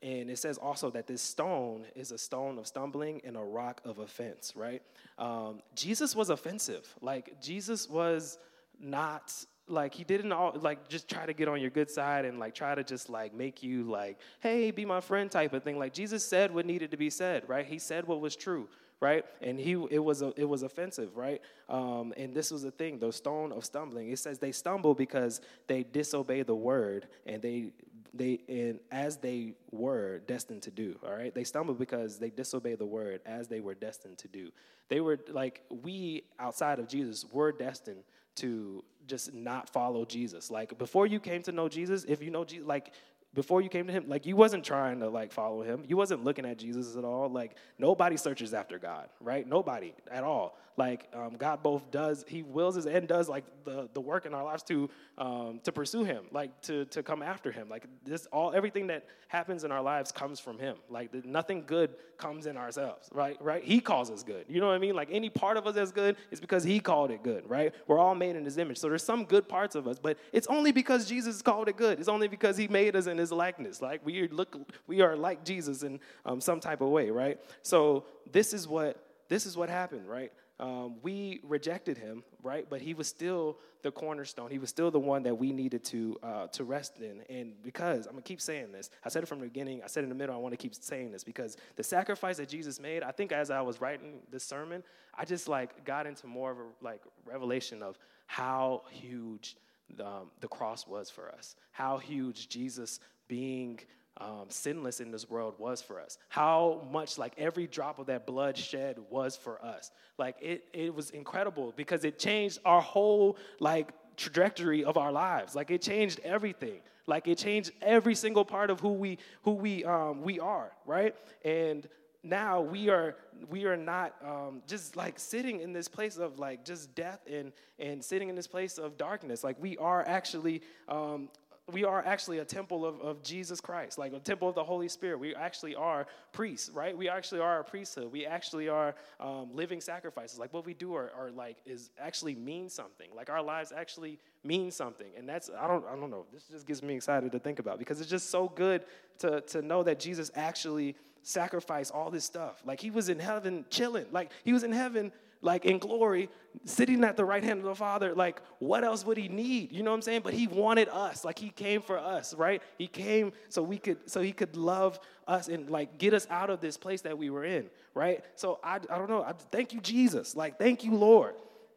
and 0.03 0.31
it 0.31 0.39
says 0.39 0.59
also 0.59 0.91
that 0.91 1.07
this 1.07 1.23
stone 1.23 1.85
is 1.95 2.11
a 2.11 2.19
stone 2.19 2.59
of 2.59 2.67
stumbling 2.67 3.21
and 3.25 3.37
a 3.37 3.41
rock 3.41 3.81
of 3.85 4.01
offense, 4.01 4.53
right? 4.57 4.83
Um, 5.17 5.61
Jesus 5.77 6.17
was 6.17 6.29
offensive. 6.29 6.93
Like 7.01 7.41
Jesus 7.41 7.89
was 7.89 8.37
not 8.81 9.33
like 9.69 9.95
he 9.95 10.05
didn't 10.05 10.33
all 10.33 10.53
like 10.61 10.89
just 10.89 11.09
try 11.09 11.25
to 11.27 11.33
get 11.33 11.49
on 11.49 11.61
your 11.61 11.71
good 11.71 11.91
side 11.91 12.25
and 12.25 12.39
like 12.39 12.55
try 12.55 12.75
to 12.75 12.85
just 12.85 13.09
like 13.09 13.35
make 13.35 13.63
you 13.63 13.85
like 13.85 14.19
hey 14.41 14.71
be 14.71 14.85
my 14.85 15.01
friend 15.01 15.31
type 15.31 15.53
of 15.53 15.63
thing. 15.63 15.79
Like 15.79 15.93
jesus 15.93 16.27
said 16.27 16.53
what 16.53 16.67
needed 16.67 16.91
to 16.91 16.97
be 16.97 17.11
said 17.11 17.45
right? 17.49 17.67
He 17.67 17.79
said 17.79 18.07
what 18.07 18.21
was 18.21 18.37
true 18.37 18.69
right? 19.01 19.25
And 19.41 19.59
he 19.59 19.73
it 19.91 19.99
was 19.99 20.23
a, 20.23 20.33
it 20.37 20.45
was 20.49 20.63
offensive 20.63 21.17
right? 21.17 21.41
Um, 21.69 22.15
and 22.17 22.35
this 22.35 22.51
was 22.51 22.63
the 22.63 22.71
thing 22.71 22.99
the 22.99 23.13
stone 23.13 23.53
of 23.53 23.65
stumbling. 23.65 24.11
It 24.11 24.19
says 24.19 24.39
they 24.39 24.53
stumble 24.53 24.95
because 24.95 25.41
they 25.67 25.83
disobey 25.83 26.43
the 26.43 26.55
word 26.55 27.09
and 27.27 27.43
they 27.43 27.73
they 28.15 28.41
and 28.49 28.79
as 28.91 29.17
they 29.17 29.55
were 29.71 30.21
destined 30.27 30.63
to 30.63 30.71
do. 30.71 30.99
All 31.05 31.15
right, 31.15 31.35
they 31.35 31.45
stumble 31.45 31.75
because 31.75 32.19
they 32.19 32.31
disobey 32.31 32.75
the 32.75 32.87
word 32.87 33.21
as 33.27 33.49
they 33.49 33.61
were 33.61 33.75
destined 33.75 34.19
to 34.19 34.29
do. 34.29 34.51
They 34.89 35.01
were 35.01 35.19
like 35.29 35.63
we 35.71 36.25
outside 36.39 36.79
of 36.79 36.89
Jesus 36.89 37.25
were 37.33 37.53
destined 37.53 38.05
to 38.37 38.85
just 39.07 39.35
not 39.35 39.69
follow 39.69 40.05
Jesus. 40.05 40.51
Like 40.51 40.79
before 40.79 41.07
you 41.07 41.21
came 41.21 41.43
to 41.43 41.53
know 41.53 41.69
Jesus, 41.69 42.05
if 42.05 42.23
you 42.23 42.31
know 42.31 42.45
Jesus, 42.45 42.67
like 42.67 42.93
before 43.35 43.63
you 43.63 43.69
came 43.69 43.87
to 43.87 43.93
him 43.93 44.05
like 44.09 44.27
you 44.27 44.37
wasn't 44.37 44.65
trying 44.65 45.01
to 45.01 45.09
like 45.09 45.33
follow 45.33 45.63
him. 45.63 45.85
You 45.87 45.97
wasn't 45.97 46.25
looking 46.25 46.45
at 46.45 46.59
jesus 46.59 46.97
at 46.97 47.05
all. 47.05 47.29
Like 47.29 47.57
nobody 47.79 48.17
searches 48.17 48.53
after 48.55 48.79
god 48.79 49.09
right? 49.21 49.47
Nobody 49.47 49.95
at 50.11 50.25
all. 50.25 50.59
Like 50.77 51.09
um, 51.15 51.37
god 51.37 51.63
both 51.63 51.91
does 51.91 52.25
he 52.27 52.43
wills 52.43 52.77
his 52.77 52.87
and 52.87 53.07
does 53.07 53.29
like 53.29 53.45
the, 53.65 53.89
the 53.93 54.01
work 54.01 54.27
in 54.27 54.35
our 54.35 54.45
lives 54.45 54.63
to 54.65 54.91
um, 55.19 55.61
to 55.65 55.73
pursue 55.73 56.05
him 56.05 56.25
like 56.31 56.61
to, 56.63 56.85
to 56.87 57.03
come 57.03 57.23
after 57.23 57.53
him. 57.53 57.69
Like 57.69 57.87
this 58.05 58.27
all 58.27 58.53
everything 58.53 58.87
that 58.89 59.07
happens 59.29 59.65
in 59.65 59.73
our 59.73 59.83
lives 59.83 60.13
comes 60.13 60.41
from 60.41 60.59
him. 60.59 60.77
Like 60.89 61.25
nothing 61.25 61.65
good 61.67 61.95
comes 62.19 62.47
in 62.47 62.57
ourselves 62.57 63.09
right? 63.13 63.37
Right? 63.41 63.65
He 63.65 63.81
calls 63.81 64.11
us 64.11 64.23
good. 64.23 64.45
You 64.49 64.61
know 64.61 64.69
what 64.69 64.75
i 64.75 64.79
mean? 64.79 64.95
Like 64.95 65.09
any 65.11 65.31
part 65.31 65.57
of 65.57 65.67
us 65.67 65.75
that's 65.75 65.93
good 65.93 66.17
is 66.31 66.41
because 66.41 66.65
he 66.65 66.81
called 66.81 67.11
it 67.11 67.23
good 67.23 67.49
right? 67.49 67.75
We're 67.87 67.99
all 67.99 68.15
made 68.15 68.37
in 68.37 68.45
his 68.45 68.59
image. 68.59 68.79
So 68.79 68.89
there's 68.89 69.05
some 69.05 69.25
good 69.25 69.49
parts 69.49 69.75
of 69.75 69.89
us 69.89 69.99
but 69.99 70.19
it's 70.33 70.47
only 70.49 70.73
because 70.73 71.07
jesus 71.07 71.41
called 71.41 71.69
it 71.69 71.77
good. 71.77 71.99
It's 71.99 72.09
only 72.09 72.29
because 72.29 72.57
he 72.57 72.69
made 72.69 72.97
us 72.97 73.07
in 73.07 73.19
his 73.23 73.33
likeness 73.33 73.81
like 73.81 74.05
we 74.05 74.29
look 74.29 74.57
we 74.87 75.01
are 75.01 75.17
like 75.17 75.45
jesus 75.45 75.83
in 75.83 75.99
um, 76.27 76.41
some 76.41 76.61
type 76.61 76.81
of 76.81 76.89
way 76.89 77.11
right 77.11 77.41
so 77.63 78.05
this 78.31 78.53
is 78.53 78.69
what 78.69 79.03
this 79.29 79.47
is 79.47 79.57
what 79.57 79.69
happened 79.69 80.09
right 80.09 80.33
um, 80.63 80.95
we 81.03 81.41
rejected 81.43 81.99
him, 81.99 82.23
right? 82.41 82.65
But 82.71 82.81
he 82.81 82.95
was 82.95 83.09
still 83.09 83.59
the 83.83 83.91
cornerstone. 83.91 84.49
He 84.49 84.61
was 84.61 84.71
still 84.71 84.93
the 84.93 85.01
one 85.01 85.25
that 85.25 85.35
we 85.35 85.53
needed 85.53 85.83
to 85.87 86.17
uh, 86.23 86.47
to 86.49 86.63
rest 86.63 87.01
in. 87.01 87.23
And 87.29 87.61
because 87.65 88.07
I'm 88.07 88.13
gonna 88.13 88.23
keep 88.23 88.41
saying 88.41 88.71
this, 88.71 88.89
I 89.05 89.09
said 89.09 89.25
it 89.25 89.27
from 89.27 89.41
the 89.41 89.47
beginning. 89.47 89.83
I 89.83 89.89
said 89.89 90.05
in 90.05 90.09
the 90.09 90.15
middle. 90.15 90.35
I 90.35 90.39
want 90.39 90.53
to 90.53 90.57
keep 90.57 90.75
saying 90.77 91.11
this 91.11 91.25
because 91.25 91.57
the 91.75 91.83
sacrifice 91.83 92.37
that 92.37 92.49
Jesus 92.49 92.79
made. 92.79 93.03
I 93.03 93.11
think 93.11 93.33
as 93.33 93.51
I 93.51 93.61
was 93.61 93.81
writing 93.81 94.21
this 94.31 94.45
sermon, 94.45 94.85
I 95.19 95.25
just 95.25 95.49
like 95.49 95.85
got 95.85 96.07
into 96.07 96.29
more 96.29 96.53
of 96.53 96.59
a 96.59 96.65
like 96.81 97.03
revelation 97.27 97.83
of 97.83 97.99
how 98.27 98.83
huge 98.89 99.57
um, 100.01 100.31
the 100.41 100.49
cross 100.49 100.87
was 100.87 101.11
for 101.11 101.31
us. 101.31 101.57
How 101.71 101.99
huge 101.99 102.49
Jesus 102.49 103.01
being 103.29 103.81
um, 104.19 104.47
sinless 104.49 105.01
in 105.01 105.11
this 105.11 105.29
world 105.29 105.55
was 105.59 105.81
for 105.81 106.01
us. 106.01 106.19
How 106.29 106.87
much, 106.91 107.19
like 107.19 107.33
every 107.39 107.67
drop 107.67 107.99
of 107.99 108.07
that 108.07 108.27
blood 108.27 108.57
shed 108.57 108.99
was 109.11 109.37
for 109.37 109.65
us. 109.65 109.91
Like 110.19 110.37
it, 110.41 110.65
it 110.73 110.95
was 110.95 111.11
incredible 111.11 111.73
because 111.77 112.05
it 112.05 112.19
changed 112.19 112.59
our 112.65 112.81
whole 112.81 113.37
like 113.59 113.93
trajectory 114.17 114.85
of 114.85 114.97
our 114.97 115.13
lives. 115.13 115.55
Like 115.55 115.71
it 115.71 115.83
changed 115.83 116.21
everything. 116.25 116.81
Like 117.07 117.27
it 117.27 117.39
changed 117.39 117.73
every 117.81 118.15
single 118.15 118.45
part 118.45 118.71
of 118.71 118.81
who 118.81 118.93
we 118.93 119.19
who 119.43 119.53
we 119.53 119.85
um, 119.85 120.23
we 120.23 120.39
are, 120.39 120.71
right? 120.87 121.15
And 121.45 121.89
now 122.23 122.61
we 122.61 122.89
are 122.89 123.17
we 123.51 123.65
are 123.65 123.77
not 123.77 124.15
um, 124.25 124.63
just 124.67 124.97
like 124.97 125.19
sitting 125.19 125.61
in 125.61 125.73
this 125.73 125.89
place 125.89 126.17
of 126.19 126.39
like 126.39 126.65
just 126.65 126.95
death 126.95 127.21
and 127.31 127.53
and 127.79 128.03
sitting 128.05 128.29
in 128.29 128.37
this 128.37 128.47
place 128.47 128.79
of 128.79 128.97
darkness 128.97 129.43
like 129.43 129.61
we 129.61 129.77
are 129.79 130.07
actually 130.07 130.63
um, 130.89 131.29
we 131.71 131.85
are 131.85 132.05
actually 132.05 132.39
a 132.39 132.45
temple 132.45 132.85
of, 132.85 133.01
of 133.01 133.23
Jesus 133.23 133.61
Christ, 133.61 133.97
like 133.97 134.13
a 134.13 134.19
temple 134.19 134.49
of 134.49 134.55
the 134.55 134.65
Holy 134.65 134.89
Spirit. 134.89 135.19
We 135.19 135.35
actually 135.35 135.75
are 135.75 136.07
priests, 136.33 136.71
right? 136.71 136.97
We 136.97 137.09
actually 137.09 137.41
are 137.41 137.61
a 137.61 137.65
priesthood. 137.65 138.11
We 138.11 138.27
actually 138.27 138.69
are 138.69 138.95
um, 139.21 139.51
living 139.55 139.81
sacrifices. 139.81 140.39
Like 140.39 140.53
what 140.53 140.67
we 140.67 140.75
do 140.75 140.95
are, 140.95 141.13
are 141.17 141.31
like 141.31 141.59
is 141.65 141.91
actually 142.01 142.35
mean 142.35 142.69
something. 142.69 143.09
Like 143.15 143.31
our 143.31 143.43
lives 143.43 143.73
actually 143.75 144.19
mean 144.43 144.71
something. 144.71 145.13
And 145.17 145.29
that's 145.29 145.51
I 145.57 145.69
don't 145.69 145.85
I 145.87 145.95
don't 145.95 146.11
know. 146.11 146.27
This 146.33 146.45
just 146.51 146.67
gets 146.67 146.83
me 146.83 146.97
excited 146.97 147.31
to 147.31 147.39
think 147.39 147.61
about 147.61 147.79
because 147.79 148.01
it's 148.01 148.11
just 148.11 148.31
so 148.31 148.49
good 148.49 148.85
to 149.21 149.41
to 149.43 149.63
know 149.63 149.85
that 149.85 150.01
Jesus 150.01 150.33
actually 150.35 150.97
sacrificed 151.23 151.93
all 151.93 152.11
this 152.11 152.25
stuff. 152.25 152.63
Like 152.65 152.81
he 152.81 152.91
was 152.91 153.09
in 153.09 153.19
heaven 153.19 153.65
chilling. 153.71 154.07
Like 154.13 154.31
he 154.45 154.53
was 154.53 154.63
in 154.63 154.73
heaven 154.73 155.13
like 155.43 155.65
in 155.65 155.79
glory, 155.79 156.29
sitting 156.65 157.03
at 157.03 157.17
the 157.17 157.25
right 157.25 157.43
hand 157.43 157.59
of 157.59 157.65
the 157.65 157.75
Father, 157.75 158.15
like 158.15 158.41
what 158.61 158.85
else 158.85 159.05
would 159.05 159.17
he 159.17 159.29
need? 159.29 159.73
You 159.73 159.83
know 159.83 159.91
what 159.91 159.97
I'm 159.97 160.03
saying? 160.03 160.21
But 160.23 160.35
he 160.35 160.47
wanted 160.47 160.89
us. 160.89 161.25
Like 161.25 161.39
he 161.39 161.51
came 161.51 161.83
for 161.83 161.99
us, 161.99 162.33
right? 162.35 162.63
He 162.79 162.87
came 162.87 163.33
so 163.49 163.63
we 163.63 163.77
could 163.79 163.99
so 164.09 164.23
he 164.23 164.33
could 164.33 164.57
love 164.57 165.01
us 165.27 165.49
and 165.49 165.69
like 165.69 165.99
get 165.99 166.15
us 166.15 166.27
out 166.31 166.49
of 166.49 166.61
this 166.61 166.77
place 166.77 167.03
that 167.03 167.19
we 167.19 167.29
were 167.29 167.45
in, 167.45 167.69
right? 167.95 168.25
So 168.37 168.61
I 168.63 168.77
I 168.77 168.99
don't 168.99 169.11
know. 169.11 169.25
I, 169.25 169.33
thank 169.51 169.73
you 169.73 169.81
Jesus. 169.81 170.37
Like 170.37 170.59
thank 170.59 170.85
you 170.85 170.95
Lord 170.95 171.35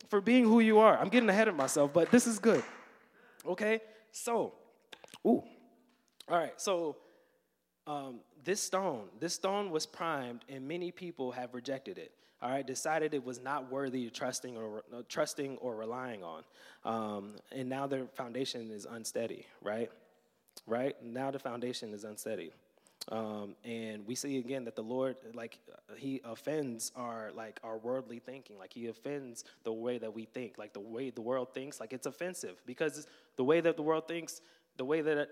for 0.09 0.21
being 0.21 0.43
who 0.45 0.59
you 0.59 0.79
are. 0.79 0.97
I'm 0.97 1.09
getting 1.09 1.29
ahead 1.29 1.47
of 1.47 1.55
myself, 1.55 1.91
but 1.91 2.11
this 2.11 2.27
is 2.27 2.37
good. 2.37 2.63
Okay? 3.47 3.81
So, 4.11 4.53
ooh. 5.25 5.43
All 6.27 6.37
right. 6.37 6.53
So 6.57 6.97
um, 7.87 8.19
this 8.45 8.61
stone, 8.61 9.09
this 9.19 9.33
stone 9.33 9.71
was 9.71 9.85
primed, 9.85 10.45
and 10.47 10.67
many 10.67 10.91
people 10.91 11.31
have 11.31 11.53
rejected 11.53 11.97
it 11.97 12.11
all 12.41 12.51
right, 12.51 12.65
decided 12.65 13.13
it 13.13 13.25
was 13.25 13.41
not 13.41 13.71
worthy 13.71 14.05
of 14.05 14.13
trusting 14.13 14.57
or 14.57 14.83
uh, 14.93 15.01
trusting 15.07 15.57
or 15.57 15.75
relying 15.75 16.23
on, 16.23 16.43
um, 16.83 17.31
and 17.51 17.67
now 17.69 17.87
their 17.87 18.05
foundation 18.13 18.69
is 18.71 18.85
unsteady, 18.85 19.45
right? 19.63 19.89
Right? 20.67 20.95
Now 21.03 21.31
the 21.31 21.39
foundation 21.39 21.93
is 21.93 22.03
unsteady, 22.03 22.51
um, 23.11 23.55
and 23.63 24.05
we 24.05 24.15
see 24.15 24.37
again 24.37 24.65
that 24.65 24.75
the 24.75 24.83
Lord, 24.83 25.15
like, 25.33 25.59
He 25.95 26.21
offends 26.23 26.91
our 26.95 27.31
like 27.33 27.59
our 27.63 27.77
worldly 27.77 28.19
thinking, 28.19 28.59
like 28.59 28.73
He 28.73 28.87
offends 28.87 29.45
the 29.63 29.73
way 29.73 29.97
that 29.97 30.13
we 30.13 30.25
think, 30.25 30.57
like 30.57 30.73
the 30.73 30.79
way 30.79 31.09
the 31.09 31.21
world 31.21 31.53
thinks, 31.53 31.79
like 31.79 31.93
it's 31.93 32.05
offensive 32.05 32.61
because 32.65 33.07
the 33.37 33.43
way 33.43 33.61
that 33.61 33.77
the 33.77 33.83
world 33.83 34.07
thinks, 34.07 34.41
the 34.77 34.85
way 34.85 35.01
that 35.01 35.29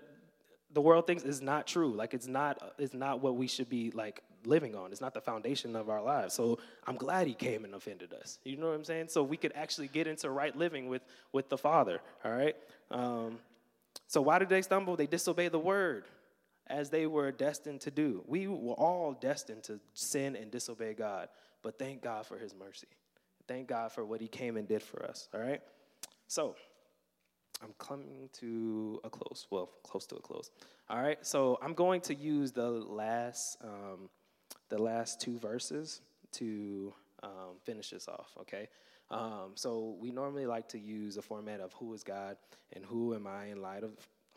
the 0.74 0.80
world 0.80 1.06
thinks 1.06 1.22
is 1.22 1.40
not 1.40 1.66
true. 1.66 1.92
Like 1.92 2.12
it's 2.12 2.26
not 2.26 2.74
it's 2.78 2.94
not 2.94 3.22
what 3.22 3.36
we 3.36 3.46
should 3.46 3.70
be 3.70 3.90
like 3.92 4.22
living 4.44 4.74
on. 4.74 4.92
It's 4.92 5.00
not 5.00 5.14
the 5.14 5.20
foundation 5.20 5.76
of 5.76 5.88
our 5.88 6.02
lives. 6.02 6.34
So 6.34 6.58
I'm 6.86 6.96
glad 6.96 7.26
he 7.26 7.34
came 7.34 7.64
and 7.64 7.74
offended 7.74 8.12
us. 8.12 8.38
You 8.44 8.56
know 8.56 8.68
what 8.68 8.74
I'm 8.74 8.84
saying? 8.84 9.08
So 9.08 9.22
we 9.22 9.36
could 9.36 9.52
actually 9.54 9.88
get 9.88 10.06
into 10.06 10.28
right 10.30 10.54
living 10.54 10.88
with, 10.88 11.02
with 11.32 11.48
the 11.48 11.56
Father. 11.56 12.00
All 12.24 12.32
right? 12.32 12.56
Um, 12.90 13.38
so 14.06 14.20
why 14.20 14.38
did 14.38 14.48
they 14.48 14.62
stumble? 14.62 14.96
They 14.96 15.06
disobeyed 15.06 15.52
the 15.52 15.58
word 15.58 16.04
as 16.66 16.90
they 16.90 17.06
were 17.06 17.30
destined 17.32 17.80
to 17.82 17.90
do. 17.90 18.22
We 18.26 18.46
were 18.48 18.74
all 18.74 19.12
destined 19.12 19.64
to 19.64 19.80
sin 19.94 20.36
and 20.36 20.50
disobey 20.50 20.94
God. 20.94 21.28
But 21.62 21.78
thank 21.78 22.02
God 22.02 22.26
for 22.26 22.36
his 22.36 22.54
mercy. 22.54 22.88
Thank 23.46 23.68
God 23.68 23.92
for 23.92 24.04
what 24.04 24.20
he 24.20 24.28
came 24.28 24.56
and 24.56 24.66
did 24.66 24.82
for 24.82 25.04
us. 25.04 25.28
All 25.34 25.40
right? 25.40 25.62
So 26.26 26.56
I'm 27.64 27.74
coming 27.78 28.28
to 28.34 29.00
a 29.04 29.10
close. 29.10 29.46
Well, 29.50 29.70
close 29.82 30.06
to 30.06 30.16
a 30.16 30.20
close. 30.20 30.50
All 30.90 31.00
right. 31.00 31.18
So 31.26 31.58
I'm 31.62 31.72
going 31.72 32.02
to 32.02 32.14
use 32.14 32.52
the 32.52 32.68
last 32.68 33.56
um, 33.64 34.10
the 34.68 34.82
last 34.82 35.20
two 35.20 35.38
verses 35.38 36.02
to 36.32 36.92
um, 37.22 37.56
finish 37.64 37.90
this 37.90 38.08
off, 38.08 38.30
okay? 38.40 38.68
Um, 39.10 39.52
so 39.54 39.96
we 40.00 40.10
normally 40.10 40.46
like 40.46 40.68
to 40.70 40.78
use 40.78 41.16
a 41.16 41.22
format 41.22 41.60
of 41.60 41.72
who 41.74 41.92
is 41.94 42.02
God 42.02 42.36
and 42.72 42.84
who 42.84 43.14
am 43.14 43.26
I 43.26 43.46
in 43.46 43.62
light 43.62 43.84
of 43.84 43.92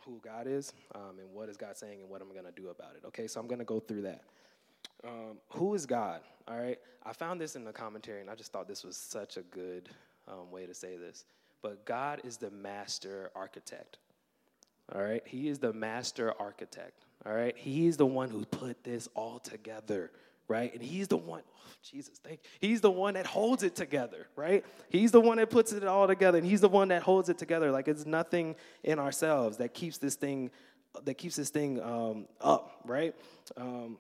who 0.06 0.22
God 0.24 0.48
is 0.48 0.74
um, 0.96 1.20
and 1.20 1.30
what 1.34 1.50
is 1.50 1.58
God 1.58 1.78
saying 1.78 2.02
and 2.02 2.10
what 2.10 2.22
I'm 2.22 2.32
going 2.32 2.46
to 2.46 2.52
do 2.52 2.70
about 2.70 2.96
it, 2.96 3.06
okay? 3.08 3.28
So 3.28 3.40
I'm 3.40 3.48
going 3.48 3.60
to 3.60 3.66
go 3.66 3.80
through 3.80 4.04
that. 4.04 4.22
Um, 5.04 5.38
who 5.50 5.74
is 5.74 5.86
God, 5.86 6.22
all 6.48 6.58
right? 6.58 6.80
I 7.06 7.14
found 7.14 7.42
this 7.42 7.56
in 7.56 7.64
the 7.64 7.74
commentary 7.74 8.22
and 8.22 8.30
I 8.30 8.36
just 8.36 8.52
thought 8.52 8.68
this 8.68 8.84
was 8.84 8.98
such 8.98 9.38
a 9.38 9.42
good 9.42 9.90
um, 10.28 10.52
way 10.52 10.66
to 10.66 10.74
say 10.74 10.98
this. 10.98 11.26
But 11.62 11.86
God 11.86 12.22
is 12.24 12.38
the 12.38 12.52
master 12.52 13.32
architect, 13.36 13.98
all 14.94 15.02
right? 15.02 15.24
He 15.26 15.48
is 15.48 15.60
the 15.60 15.74
master 15.74 16.34
architect. 16.40 17.04
All 17.26 17.34
right? 17.34 17.58
He's 17.58 17.98
the 17.98 18.06
one 18.06 18.30
who 18.30 18.46
put 18.46 18.84
this 18.84 19.10
all 19.16 19.40
together, 19.40 20.12
right? 20.48 20.74
And 20.74 20.82
he's 20.82 21.08
the 21.08 21.18
one, 21.18 21.42
oh, 21.46 21.72
Jesus, 21.84 22.20
thank 22.24 22.40
you. 22.44 22.70
He's 22.70 22.80
the 22.80 22.92
one 22.92 23.16
that 23.16 23.26
holds 23.26 23.64
it 23.64 23.76
together, 23.76 24.28
right? 24.36 24.64
He's 24.90 25.12
the 25.12 25.20
one 25.20 25.38
that 25.38 25.50
puts 25.50 25.74
it 25.74 25.84
all 25.84 26.08
together, 26.08 26.38
and 26.38 26.48
he's 26.48 26.62
the 26.62 26.70
one 26.70 26.90
that 26.90 27.02
holds 27.02 27.28
it 27.30 27.38
together. 27.38 27.72
Like 27.72 27.88
it's 27.88 28.06
nothing 28.06 28.56
in 28.84 29.00
ourselves 29.00 29.58
that 29.58 29.74
keeps 29.74 29.98
this 29.98 30.16
thing, 30.16 30.52
that 31.04 31.16
keeps 31.16 31.36
this 31.36 31.50
thing 31.50 31.82
um, 31.82 32.28
up, 32.40 32.82
right? 32.86 33.14
Um, 33.58 33.98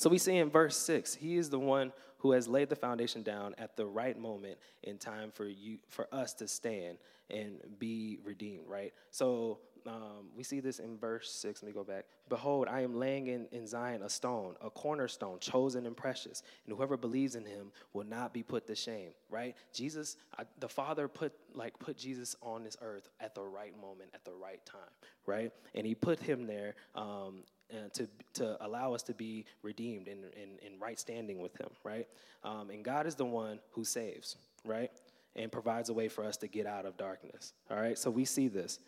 so 0.00 0.08
we 0.08 0.16
see 0.16 0.38
in 0.38 0.48
verse 0.48 0.78
six, 0.78 1.14
he 1.14 1.36
is 1.36 1.50
the 1.50 1.58
one 1.58 1.92
who 2.20 2.32
has 2.32 2.48
laid 2.48 2.70
the 2.70 2.76
foundation 2.76 3.22
down 3.22 3.54
at 3.58 3.76
the 3.76 3.84
right 3.84 4.18
moment 4.18 4.56
in 4.82 4.96
time 4.96 5.30
for 5.30 5.44
you, 5.44 5.76
for 5.88 6.08
us 6.10 6.32
to 6.32 6.48
stand 6.48 6.96
and 7.28 7.58
be 7.78 8.18
redeemed, 8.24 8.66
right? 8.66 8.94
So 9.10 9.58
um, 9.86 10.28
we 10.36 10.42
see 10.42 10.60
this 10.60 10.78
in 10.78 10.98
verse 10.98 11.30
6. 11.32 11.62
Let 11.62 11.66
me 11.66 11.72
go 11.72 11.84
back. 11.84 12.04
Behold, 12.28 12.68
I 12.68 12.82
am 12.82 12.94
laying 12.94 13.28
in, 13.28 13.46
in 13.52 13.66
Zion 13.66 14.02
a 14.02 14.08
stone, 14.08 14.54
a 14.60 14.70
cornerstone, 14.70 15.38
chosen 15.40 15.86
and 15.86 15.96
precious, 15.96 16.42
and 16.66 16.76
whoever 16.76 16.96
believes 16.96 17.34
in 17.34 17.44
him 17.44 17.72
will 17.92 18.04
not 18.04 18.32
be 18.32 18.42
put 18.42 18.66
to 18.66 18.74
shame, 18.74 19.10
right? 19.28 19.56
Jesus, 19.72 20.16
I, 20.38 20.44
the 20.58 20.68
Father 20.68 21.08
put, 21.08 21.32
like, 21.54 21.78
put 21.78 21.96
Jesus 21.96 22.36
on 22.42 22.64
this 22.64 22.76
earth 22.82 23.08
at 23.20 23.34
the 23.34 23.42
right 23.42 23.78
moment, 23.80 24.10
at 24.14 24.24
the 24.24 24.32
right 24.32 24.64
time, 24.64 24.80
right? 25.26 25.52
And 25.74 25.86
he 25.86 25.94
put 25.94 26.20
him 26.20 26.46
there 26.46 26.74
um, 26.94 27.44
to, 27.92 28.08
to 28.34 28.64
allow 28.64 28.94
us 28.94 29.02
to 29.04 29.14
be 29.14 29.44
redeemed 29.62 30.08
and 30.08 30.24
in, 30.24 30.42
in, 30.42 30.72
in, 30.72 30.80
right 30.80 30.98
standing 30.98 31.38
with 31.40 31.56
him, 31.56 31.70
right? 31.84 32.06
Um, 32.44 32.70
and 32.70 32.84
God 32.84 33.06
is 33.06 33.14
the 33.14 33.24
one 33.24 33.60
who 33.72 33.84
saves, 33.84 34.36
right? 34.64 34.90
And 35.36 35.50
provides 35.50 35.88
a 35.88 35.94
way 35.94 36.08
for 36.08 36.24
us 36.24 36.36
to 36.38 36.48
get 36.48 36.66
out 36.66 36.86
of 36.86 36.96
darkness, 36.96 37.52
all 37.70 37.76
right? 37.76 37.98
So 37.98 38.10
we 38.10 38.24
see 38.24 38.48
this. 38.48 38.78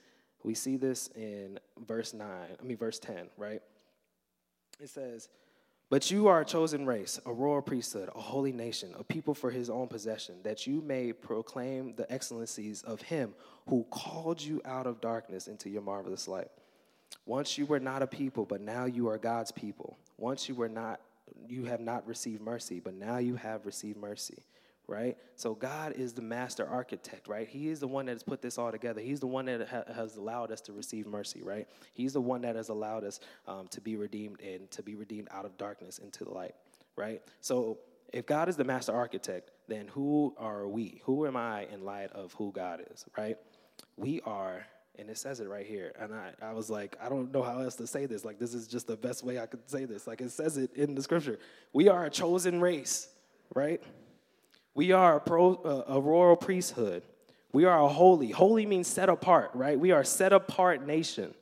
We 0.45 0.55
see 0.55 0.76
this 0.76 1.09
in 1.14 1.59
verse 1.86 2.14
9, 2.14 2.26
I 2.28 2.64
mean, 2.64 2.76
verse 2.76 2.99
10, 2.99 3.28
right? 3.36 3.62
It 4.80 4.88
says, 4.88 5.28
But 5.88 6.11
you 6.11 6.26
are 6.28 6.40
a 6.40 6.45
chosen 6.45 6.86
race, 6.86 7.20
a 7.24 7.32
royal 7.32 7.62
priesthood, 7.62 8.11
a 8.14 8.20
holy 8.20 8.53
nation, 8.53 8.95
a 8.99 9.05
people 9.05 9.34
for 9.34 9.51
his 9.51 9.70
own 9.70 9.88
possession, 9.88 10.36
that 10.43 10.66
you 10.66 10.80
may 10.80 11.12
proclaim 11.12 11.95
the 11.95 12.11
excellencies 12.12 12.82
of 12.82 13.03
him 13.03 13.34
who 13.68 13.84
called 13.90 14.43
you 14.43 14.61
out 14.64 14.86
of 14.86 15.01
darkness 15.01 15.47
into 15.47 15.70
your 15.70 15.82
marvelous 15.82 16.26
light. 16.26 16.51
Once 17.26 17.57
you 17.57 17.66
were 17.66 17.80
not 17.80 18.03
a 18.03 18.07
people, 18.07 18.45
but 18.45 18.61
now 18.61 18.84
you 18.84 19.09
are 19.09 19.18
God's 19.18 19.53
people. 19.53 19.97
Once 20.18 20.49
you 20.49 20.55
were 20.55 20.68
not 20.68 21.01
you 21.49 21.64
have 21.64 21.80
not 21.80 22.07
received 22.07 22.43
mercy, 22.43 22.78
but 22.78 22.95
now 22.95 23.16
you 23.16 23.36
have 23.36 23.64
received 23.64 23.97
mercy 23.97 24.43
right? 24.93 25.16
So 25.36 25.55
God 25.55 25.93
is 25.93 26.12
the 26.12 26.22
master 26.22 26.68
architect, 26.68 27.26
right? 27.26 27.49
He 27.49 27.68
is 27.68 27.80
the 27.80 27.88
one 27.88 28.07
that 28.07 28.12
has 28.12 28.22
put 28.22 28.43
this 28.43 28.59
all 28.59 28.70
together. 28.70 29.01
He's 29.01 29.20
the 29.20 29.26
one 29.26 29.47
that 29.47 29.66
ha- 29.66 29.93
has 29.93 30.16
allowed 30.16 30.53
us 30.53 30.61
to 30.62 30.72
receive 30.72 31.07
mercy, 31.07 31.40
right? 31.43 31.66
He's 31.95 32.12
the 32.12 32.20
one 32.20 32.43
that 32.43 32.57
has 32.57 32.68
allowed 32.68 33.03
us 33.03 33.18
um, 33.49 33.68
to 33.68 33.80
be 33.80 33.97
redeemed 33.97 34.40
and 34.43 34.70
to 34.70 34.82
be 34.82 34.95
redeemed 34.95 35.28
out 35.30 35.47
of 35.47 35.57
darkness 35.57 35.99
into 35.99 36.24
the 36.24 36.30
light, 36.30 36.55
right? 36.95 37.22
So 37.40 37.78
if 38.12 38.26
God 38.26 38.51
is 38.51 38.57
the 38.57 38.64
master 38.64 38.93
architect, 38.93 39.51
then 39.66 39.88
who 39.88 40.34
are 40.36 40.68
we? 40.68 41.01
Who 41.05 41.26
am 41.26 41.36
I 41.36 41.64
in 41.72 41.84
light 41.84 42.12
of 42.12 42.34
who 42.34 42.53
God 42.53 42.84
is, 42.93 43.07
right? 43.16 43.38
We 43.97 44.20
are 44.26 44.66
and 44.99 45.09
it 45.09 45.16
says 45.16 45.40
it 45.40 45.49
right 45.49 45.64
here. 45.64 45.95
And 45.99 46.12
I, 46.12 46.32
I 46.43 46.53
was 46.53 46.68
like, 46.68 46.97
I 47.03 47.09
don't 47.09 47.32
know 47.32 47.43
how 47.43 47.61
else 47.61 47.76
to 47.76 47.86
say 47.86 48.05
this. 48.05 48.26
Like, 48.26 48.38
this 48.38 48.53
is 48.53 48.66
just 48.66 48.86
the 48.86 48.97
best 48.97 49.24
way 49.24 49.40
I 49.40 49.47
could 49.47 49.68
say 49.70 49.86
this. 49.86 50.07
Like, 50.07 50.20
it 50.20 50.30
says 50.30 50.59
it 50.59 50.76
in 50.76 50.95
the 50.95 51.03
scripture. 51.03 51.38
We 51.72 51.88
are 51.88 52.05
a 52.05 52.11
chosen 52.11 52.61
race, 52.61 53.09
right? 53.55 53.82
We 54.74 54.92
are 54.92 55.16
a, 55.16 55.20
pro, 55.20 55.54
uh, 55.54 55.94
a 55.94 56.00
royal 56.00 56.36
priesthood. 56.36 57.02
We 57.52 57.64
are 57.66 57.82
a 57.82 57.88
holy. 57.88 58.30
Holy 58.30 58.64
means 58.64 58.88
set 58.88 59.08
apart, 59.08 59.50
right? 59.54 59.78
We 59.78 59.90
are 59.90 60.04
set 60.04 60.32
apart 60.32 60.86
nation, 60.86 61.34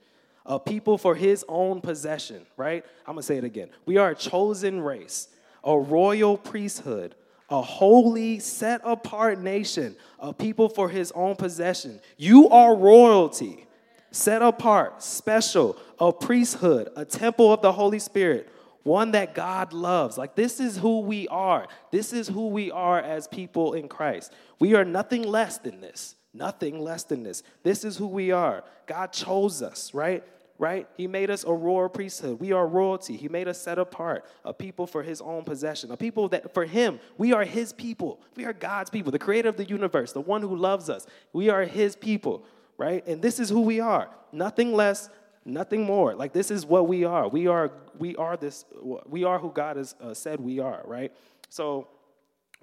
a 0.44 0.58
people 0.58 0.98
for 0.98 1.14
his 1.14 1.44
own 1.48 1.80
possession, 1.80 2.44
right? 2.56 2.84
I'm 3.06 3.14
going 3.14 3.22
to 3.22 3.26
say 3.26 3.38
it 3.38 3.44
again. 3.44 3.70
We 3.86 3.96
are 3.98 4.10
a 4.10 4.14
chosen 4.16 4.80
race, 4.80 5.28
a 5.62 5.78
royal 5.78 6.36
priesthood, 6.36 7.14
a 7.48 7.62
holy, 7.62 8.40
set 8.40 8.80
apart 8.84 9.38
nation, 9.38 9.96
a 10.18 10.32
people 10.32 10.68
for 10.68 10.88
his 10.88 11.12
own 11.12 11.36
possession. 11.36 12.00
You 12.16 12.48
are 12.48 12.74
royalty, 12.74 13.66
set 14.10 14.42
apart, 14.42 15.02
special, 15.02 15.76
a 16.00 16.12
priesthood, 16.12 16.90
a 16.96 17.04
temple 17.04 17.52
of 17.52 17.62
the 17.62 17.72
Holy 17.72 17.98
Spirit 18.00 18.48
one 18.82 19.12
that 19.12 19.34
God 19.34 19.72
loves. 19.72 20.16
Like, 20.16 20.34
this 20.34 20.60
is 20.60 20.78
who 20.78 21.00
we 21.00 21.28
are. 21.28 21.66
This 21.90 22.12
is 22.12 22.28
who 22.28 22.48
we 22.48 22.70
are 22.70 23.00
as 23.00 23.28
people 23.28 23.74
in 23.74 23.88
Christ. 23.88 24.32
We 24.58 24.74
are 24.74 24.84
nothing 24.84 25.22
less 25.22 25.58
than 25.58 25.80
this. 25.80 26.16
Nothing 26.32 26.80
less 26.80 27.04
than 27.04 27.22
this. 27.22 27.42
This 27.62 27.84
is 27.84 27.96
who 27.96 28.06
we 28.06 28.30
are. 28.30 28.64
God 28.86 29.12
chose 29.12 29.62
us, 29.62 29.92
right? 29.92 30.22
Right? 30.58 30.86
He 30.96 31.06
made 31.06 31.30
us 31.30 31.44
a 31.44 31.52
royal 31.52 31.88
priesthood. 31.88 32.38
We 32.38 32.52
are 32.52 32.66
royalty. 32.66 33.16
He 33.16 33.28
made 33.28 33.48
us 33.48 33.60
set 33.60 33.78
apart, 33.78 34.26
a 34.44 34.52
people 34.52 34.86
for 34.86 35.02
his 35.02 35.20
own 35.22 35.42
possession, 35.42 35.90
a 35.90 35.96
people 35.96 36.28
that 36.28 36.52
for 36.52 36.66
him, 36.66 37.00
we 37.16 37.32
are 37.32 37.44
his 37.44 37.72
people. 37.72 38.20
We 38.36 38.44
are 38.44 38.52
God's 38.52 38.90
people, 38.90 39.10
the 39.10 39.18
creator 39.18 39.48
of 39.48 39.56
the 39.56 39.64
universe, 39.64 40.12
the 40.12 40.20
one 40.20 40.42
who 40.42 40.54
loves 40.54 40.90
us. 40.90 41.06
We 41.32 41.48
are 41.48 41.64
his 41.64 41.96
people, 41.96 42.44
right? 42.76 43.04
And 43.06 43.22
this 43.22 43.40
is 43.40 43.48
who 43.48 43.62
we 43.62 43.80
are. 43.80 44.10
Nothing 44.32 44.74
less, 44.74 45.08
nothing 45.46 45.84
more. 45.84 46.14
Like 46.14 46.34
this 46.34 46.50
is 46.50 46.66
what 46.66 46.86
we 46.86 47.04
are. 47.04 47.26
We 47.26 47.46
are 47.46 47.72
we 48.00 48.16
are 48.16 48.36
this 48.36 48.64
we 49.06 49.22
are 49.22 49.38
who 49.38 49.52
God 49.52 49.76
has 49.76 49.94
uh, 50.00 50.14
said 50.14 50.40
we 50.40 50.58
are, 50.58 50.82
right? 50.84 51.12
So 51.48 51.86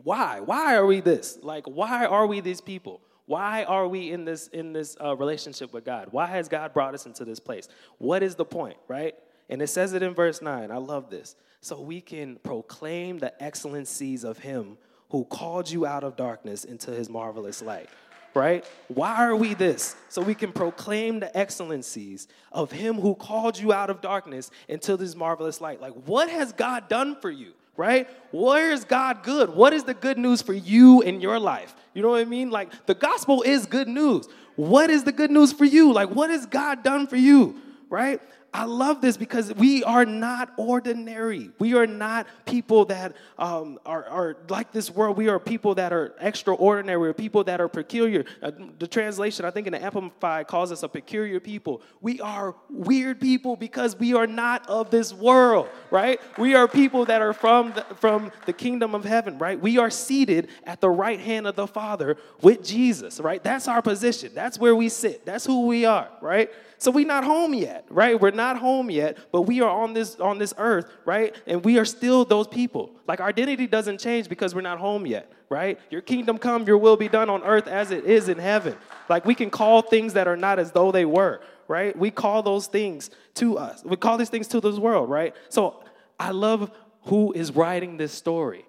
why? 0.04 0.42
Why 0.42 0.76
are 0.76 0.86
we 0.86 1.00
this? 1.00 1.40
Like 1.42 1.66
why 1.66 2.06
are 2.06 2.28
we 2.28 2.42
these 2.42 2.60
people? 2.60 3.02
Why 3.26 3.64
are 3.64 3.88
we 3.88 4.12
in 4.12 4.26
this 4.26 4.48
in 4.48 4.74
this 4.74 4.98
uh, 5.02 5.16
relationship 5.16 5.72
with 5.74 5.86
God? 5.86 6.10
Why 6.12 6.26
has 6.26 6.50
God 6.50 6.74
brought 6.74 6.94
us 6.94 7.06
into 7.06 7.24
this 7.24 7.40
place? 7.40 7.70
What 8.00 8.24
is 8.24 8.36
the 8.36 8.46
point, 8.46 8.78
right? 8.88 9.16
And 9.50 9.62
it 9.62 9.68
says 9.68 9.94
it 9.94 10.04
in 10.04 10.14
verse 10.14 10.42
9. 10.42 10.72
I 10.72 10.78
love 10.78 11.10
this. 11.10 11.36
So 11.62 11.80
we 11.80 12.02
can 12.02 12.38
proclaim 12.44 13.20
the 13.20 13.42
excellencies 13.42 14.24
of 14.24 14.40
him 14.40 14.78
who 15.10 15.24
called 15.26 15.70
you 15.70 15.86
out 15.86 16.04
of 16.04 16.16
darkness 16.18 16.66
into 16.66 16.92
his 16.92 17.10
marvelous 17.10 17.62
light 17.62 17.90
right? 18.34 18.65
Why 18.88 19.15
are 19.15 19.36
we 19.36 19.53
this? 19.53 19.95
So 20.09 20.21
we 20.21 20.36
can 20.36 20.51
proclaim 20.51 21.19
the 21.19 21.36
excellencies 21.36 22.28
of 22.51 22.71
him 22.71 22.95
who 22.95 23.15
called 23.15 23.57
you 23.57 23.73
out 23.73 23.89
of 23.89 24.01
darkness 24.01 24.51
into 24.67 24.97
this 24.97 25.15
marvelous 25.15 25.61
light. 25.61 25.82
Like, 25.82 25.93
what 26.05 26.30
has 26.30 26.53
God 26.53 26.88
done 26.88 27.15
for 27.19 27.32
you, 27.32 27.53
right? 27.75 28.07
Where 28.32 28.71
is 28.71 28.86
God 28.86 29.23
good? 29.23 29.49
What 29.49 29.73
is 29.73 29.84
the 29.84 29.93
good 29.93 30.17
news 30.17 30.41
for 30.41 30.53
you 30.53 31.01
in 31.01 31.21
your 31.21 31.39
life? 31.39 31.75
You 31.93 32.01
know 32.01 32.09
what 32.09 32.21
I 32.21 32.25
mean? 32.25 32.49
Like, 32.49 32.86
the 32.86 32.95
gospel 32.95 33.41
is 33.41 33.65
good 33.65 33.88
news. 33.88 34.28
What 34.55 34.89
is 34.89 35.03
the 35.03 35.11
good 35.11 35.32
news 35.32 35.51
for 35.53 35.65
you? 35.65 35.93
Like, 35.93 36.09
what 36.09 36.30
has 36.30 36.45
God 36.45 36.84
done 36.84 37.07
for 37.07 37.15
you, 37.15 37.59
right? 37.89 38.21
I 38.54 38.64
love 38.64 39.02
this 39.02 39.18
because 39.18 39.54
we 39.54 39.84
are 39.84 40.06
not 40.06 40.52
ordinary. 40.58 41.52
We 41.60 41.76
are 41.76 41.86
not 41.86 42.28
people 42.45 42.86
that 42.86 43.16
um, 43.38 43.78
are, 43.86 44.06
are, 44.06 44.38
like 44.50 44.72
this 44.72 44.89
world. 44.89 45.18
We 45.18 45.28
are 45.28 45.38
people 45.38 45.76
that 45.76 45.91
are 45.91 46.16
extraordinary. 46.20 46.98
We're 46.98 47.14
people 47.14 47.43
that 47.43 47.60
are 47.60 47.68
peculiar. 47.68 48.26
Uh, 48.41 48.52
the 48.80 48.88
translation, 48.88 49.45
I 49.45 49.52
think 49.52 49.68
in 49.68 49.74
the 49.74 49.84
Amplified, 49.84 50.48
calls 50.48 50.72
us 50.72 50.82
a 50.84 50.89
peculiar 50.89 51.39
people. 51.39 51.82
We 52.02 52.22
are 52.22 52.56
weird 52.70 53.20
people 53.20 53.56
because 53.58 53.98
we 53.98 54.14
are 54.14 54.28
not 54.28 54.68
of 54.70 54.89
this 54.91 55.14
world, 55.14 55.70
right? 55.91 56.20
We 56.38 56.56
are 56.56 56.68
people 56.68 57.06
that 57.06 57.22
are 57.22 57.34
from 57.34 57.74
the, 57.74 57.86
from 57.95 58.32
the 58.45 58.54
kingdom 58.54 58.95
of 58.95 59.04
heaven, 59.04 59.38
right? 59.38 59.60
We 59.60 59.78
are 59.78 59.89
seated 59.89 60.48
at 60.64 60.80
the 60.82 60.89
right 60.89 61.20
hand 61.20 61.48
of 61.48 61.56
the 61.56 61.68
Father 61.68 62.18
with 62.41 62.64
Jesus, 62.64 63.20
right? 63.20 63.43
That's 63.43 63.68
our 63.68 63.82
position. 63.82 64.32
That's 64.34 64.58
where 64.58 64.76
we 64.76 64.89
sit. 64.89 65.26
That's 65.26 65.45
who 65.45 65.68
we 65.68 65.86
are, 65.86 66.10
right? 66.22 66.50
So 66.80 66.91
we're 66.91 67.07
not 67.07 67.23
home 67.23 67.53
yet, 67.53 67.86
right? 67.89 68.19
We're 68.19 68.32
not 68.32 68.57
home 68.57 68.91
yet, 68.91 69.17
but 69.32 69.43
we 69.43 69.61
are 69.61 69.69
on 69.69 69.93
this 69.93 70.19
on 70.19 70.38
this 70.38 70.53
earth, 70.57 70.91
right? 71.05 71.36
And 71.47 71.65
we 71.65 71.80
are 71.80 71.86
still 71.86 72.23
those 72.23 72.47
people. 72.47 72.91
Like 73.07 73.19
our 73.19 73.30
identity 73.30 73.65
doesn't 73.65 73.99
change 73.99 74.30
because 74.30 74.53
we're 74.53 74.61
not 74.61 74.78
home 74.78 75.05
yet, 75.07 75.32
right? 75.49 75.80
Your 75.89 76.01
kingdom 76.01 76.38
come, 76.38 76.67
your 76.67 76.78
will 76.78 76.97
be 76.97 77.07
done 77.07 77.30
on 77.30 77.43
earth 77.43 77.67
as 77.67 77.89
it 77.89 78.05
is 78.05 78.30
in 78.30 78.38
heaven. 78.38 78.75
Like 79.09 79.25
we 79.25 79.34
can 79.34 79.49
call 79.49 79.82
things 79.82 80.13
that 80.13 80.28
are 80.28 80.38
not 80.38 80.59
as 80.59 80.71
though 80.71 80.91
they 80.91 81.05
were, 81.05 81.41
right? 81.67 81.97
We 81.97 82.11
call 82.11 82.43
those 82.43 82.67
things 82.67 83.09
to 83.36 83.57
us. 83.57 83.84
We 83.84 83.95
call 83.95 84.17
these 84.17 84.30
things 84.30 84.47
to 84.49 84.61
this 84.61 84.78
world, 84.78 85.09
right? 85.09 85.36
So 85.49 85.84
I 86.19 86.30
love 86.30 86.69
who 87.03 87.34
is 87.34 87.55
writing 87.55 87.97
this 87.97 88.13
story. 88.13 88.66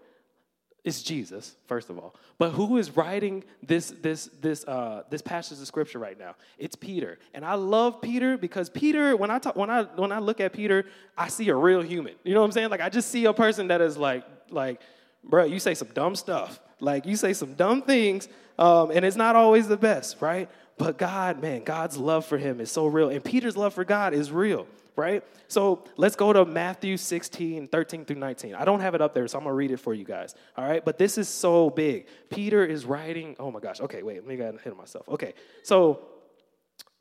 It's 0.85 1.03
Jesus, 1.03 1.57
first 1.67 1.91
of 1.91 1.99
all. 1.99 2.15
But 2.39 2.51
who 2.51 2.77
is 2.79 2.97
writing 2.97 3.45
this 3.63 3.93
this 4.01 4.31
this 4.41 4.65
uh, 4.65 5.03
this 5.11 5.21
passage 5.21 5.59
of 5.61 5.67
scripture 5.67 5.99
right 5.99 6.19
now? 6.19 6.37
It's 6.57 6.77
Peter, 6.77 7.19
and 7.35 7.45
I 7.45 7.55
love 7.55 8.01
Peter 8.01 8.39
because 8.39 8.71
Peter. 8.71 9.17
When 9.17 9.31
I 9.31 9.39
talk, 9.39 9.57
when 9.57 9.71
I 9.71 9.83
when 9.83 10.13
I 10.13 10.21
look 10.21 10.41
at 10.41 10.53
Peter, 10.53 10.87
I 11.17 11.29
see 11.29 11.49
a 11.49 11.57
real 11.57 11.83
human. 11.83 12.15
You 12.23 12.35
know 12.35 12.41
what 12.41 12.47
I'm 12.47 12.53
saying? 12.53 12.71
Like 12.71 12.81
I 12.81 12.89
just 12.89 13.11
see 13.11 13.25
a 13.25 13.33
person 13.33 13.69
that 13.69 13.81
is 13.81 13.99
like 13.99 14.25
like, 14.51 14.81
bro, 15.25 15.45
you 15.45 15.59
say 15.59 15.75
some 15.75 15.89
dumb 15.89 16.15
stuff. 16.15 16.61
Like 16.81 17.07
you 17.07 17.17
say 17.17 17.33
some 17.33 17.55
dumb 17.55 17.83
things, 17.83 18.29
um, 18.57 18.93
and 18.93 19.05
it's 19.05 19.17
not 19.17 19.35
always 19.35 19.67
the 19.67 19.77
best, 19.77 20.21
right? 20.21 20.49
But 20.79 20.97
God, 20.97 21.43
man, 21.43 21.65
God's 21.65 21.97
love 21.97 22.25
for 22.25 22.39
him 22.39 22.61
is 22.61 22.71
so 22.71 22.87
real, 22.87 23.09
and 23.09 23.23
Peter's 23.23 23.57
love 23.57 23.75
for 23.75 23.85
God 23.85 24.15
is 24.15 24.31
real 24.31 24.69
right? 24.99 25.25
So 25.47 25.85
let's 25.97 26.17
go 26.17 26.33
to 26.33 26.45
Matthew 26.45 26.97
16, 26.97 27.69
13 27.69 28.05
through 28.05 28.17
19. 28.17 28.55
I 28.55 28.65
don't 28.65 28.81
have 28.81 28.95
it 28.95 29.01
up 29.01 29.15
there, 29.15 29.27
so 29.29 29.39
I'm 29.39 29.45
gonna 29.45 29.55
read 29.55 29.71
it 29.71 29.79
for 29.79 29.95
you 29.95 30.05
guys. 30.05 30.35
All 30.57 30.69
right, 30.69 30.85
but 30.85 30.99
this 30.99 31.17
is 31.17 31.29
so 31.29 31.71
big. 31.71 32.09
Peter 32.29 32.65
is 32.65 32.85
writing, 32.85 33.37
oh 33.39 33.51
my 33.51 33.61
gosh, 33.61 33.81
okay, 33.81 34.03
wait, 34.03 34.17
let 34.17 34.27
me 34.27 34.37
get 34.37 34.55
ahead 34.55 34.73
of 34.73 34.77
myself. 34.77 35.09
Okay, 35.09 35.35
so 35.63 36.01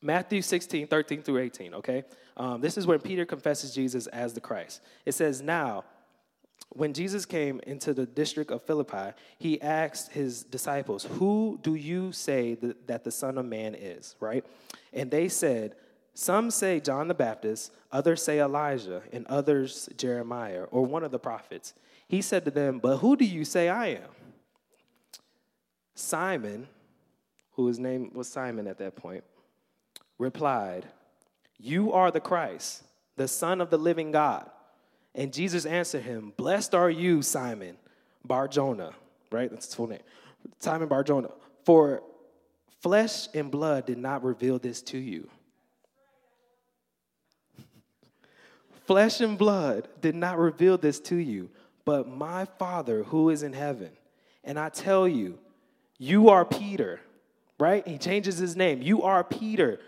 Matthew 0.01 0.41
16, 0.41 0.87
13 0.87 1.23
through 1.23 1.39
18, 1.39 1.73
okay? 1.73 2.03
Um, 2.37 2.61
this 2.61 2.77
is 2.77 2.85
when 2.85 2.99
Peter 2.99 3.25
confesses 3.25 3.73
Jesus 3.73 4.05
as 4.07 4.33
the 4.33 4.41
Christ. 4.41 4.81
It 5.05 5.13
says, 5.13 5.41
Now, 5.41 5.83
when 6.69 6.93
Jesus 6.93 7.25
came 7.25 7.59
into 7.65 7.93
the 7.93 8.05
district 8.05 8.51
of 8.51 8.61
Philippi, 8.61 9.13
he 9.39 9.59
asked 9.59 10.11
his 10.11 10.43
disciples, 10.43 11.05
Who 11.13 11.59
do 11.63 11.73
you 11.73 12.11
say 12.11 12.55
that 12.85 13.03
the 13.03 13.11
Son 13.11 13.39
of 13.39 13.45
Man 13.45 13.73
is? 13.73 14.15
Right? 14.19 14.45
And 14.93 15.09
they 15.09 15.29
said, 15.29 15.75
some 16.19 16.49
say 16.49 16.79
John 16.79 17.07
the 17.07 17.13
Baptist, 17.13 17.71
others 17.91 18.23
say 18.23 18.39
Elijah, 18.39 19.03
and 19.13 19.23
others 19.27 19.87
Jeremiah 19.97 20.63
or 20.71 20.83
one 20.83 21.03
of 21.03 21.11
the 21.11 21.19
prophets. 21.19 21.75
He 22.07 22.23
said 22.23 22.43
to 22.45 22.49
them, 22.49 22.79
But 22.79 22.97
who 22.97 23.15
do 23.15 23.23
you 23.23 23.45
say 23.45 23.69
I 23.69 23.89
am? 23.89 24.09
Simon, 25.93 26.67
whose 27.51 27.77
name 27.77 28.09
was 28.15 28.27
Simon 28.27 28.65
at 28.65 28.79
that 28.79 28.95
point, 28.95 29.23
replied, 30.17 30.87
You 31.59 31.93
are 31.93 32.09
the 32.09 32.19
Christ, 32.19 32.81
the 33.15 33.27
Son 33.27 33.61
of 33.61 33.69
the 33.69 33.77
living 33.77 34.11
God. 34.11 34.49
And 35.13 35.31
Jesus 35.31 35.67
answered 35.67 36.01
him, 36.01 36.33
Blessed 36.35 36.73
are 36.73 36.89
you, 36.89 37.21
Simon 37.21 37.77
Barjona, 38.25 38.93
right? 39.31 39.51
That's 39.51 39.67
his 39.67 39.75
full 39.75 39.85
name. 39.85 40.01
Simon 40.57 40.87
Barjona. 40.87 41.29
For 41.63 42.01
flesh 42.81 43.27
and 43.35 43.51
blood 43.51 43.85
did 43.85 43.99
not 43.99 44.23
reveal 44.23 44.57
this 44.57 44.81
to 44.81 44.97
you 44.97 45.29
Flesh 48.87 49.19
and 49.19 49.37
blood 49.37 49.89
did 50.01 50.15
not 50.15 50.39
reveal 50.39 50.77
this 50.77 50.99
to 51.01 51.15
you, 51.17 51.49
but 51.83 52.07
my 52.07 52.45
Father 52.57 53.03
who 53.03 53.29
is 53.29 53.43
in 53.43 53.51
heaven. 53.51 53.91
And 54.45 54.57
I 54.57 54.69
tell 54.69 55.07
you, 55.07 55.37
you 55.97 56.29
are 56.29 56.45
Peter, 56.45 57.01
right? 57.59 57.85
He 57.85 57.97
changes 57.97 58.37
his 58.37 58.55
name. 58.55 58.81
You 58.81 59.03
are 59.03 59.25
Peter, 59.25 59.81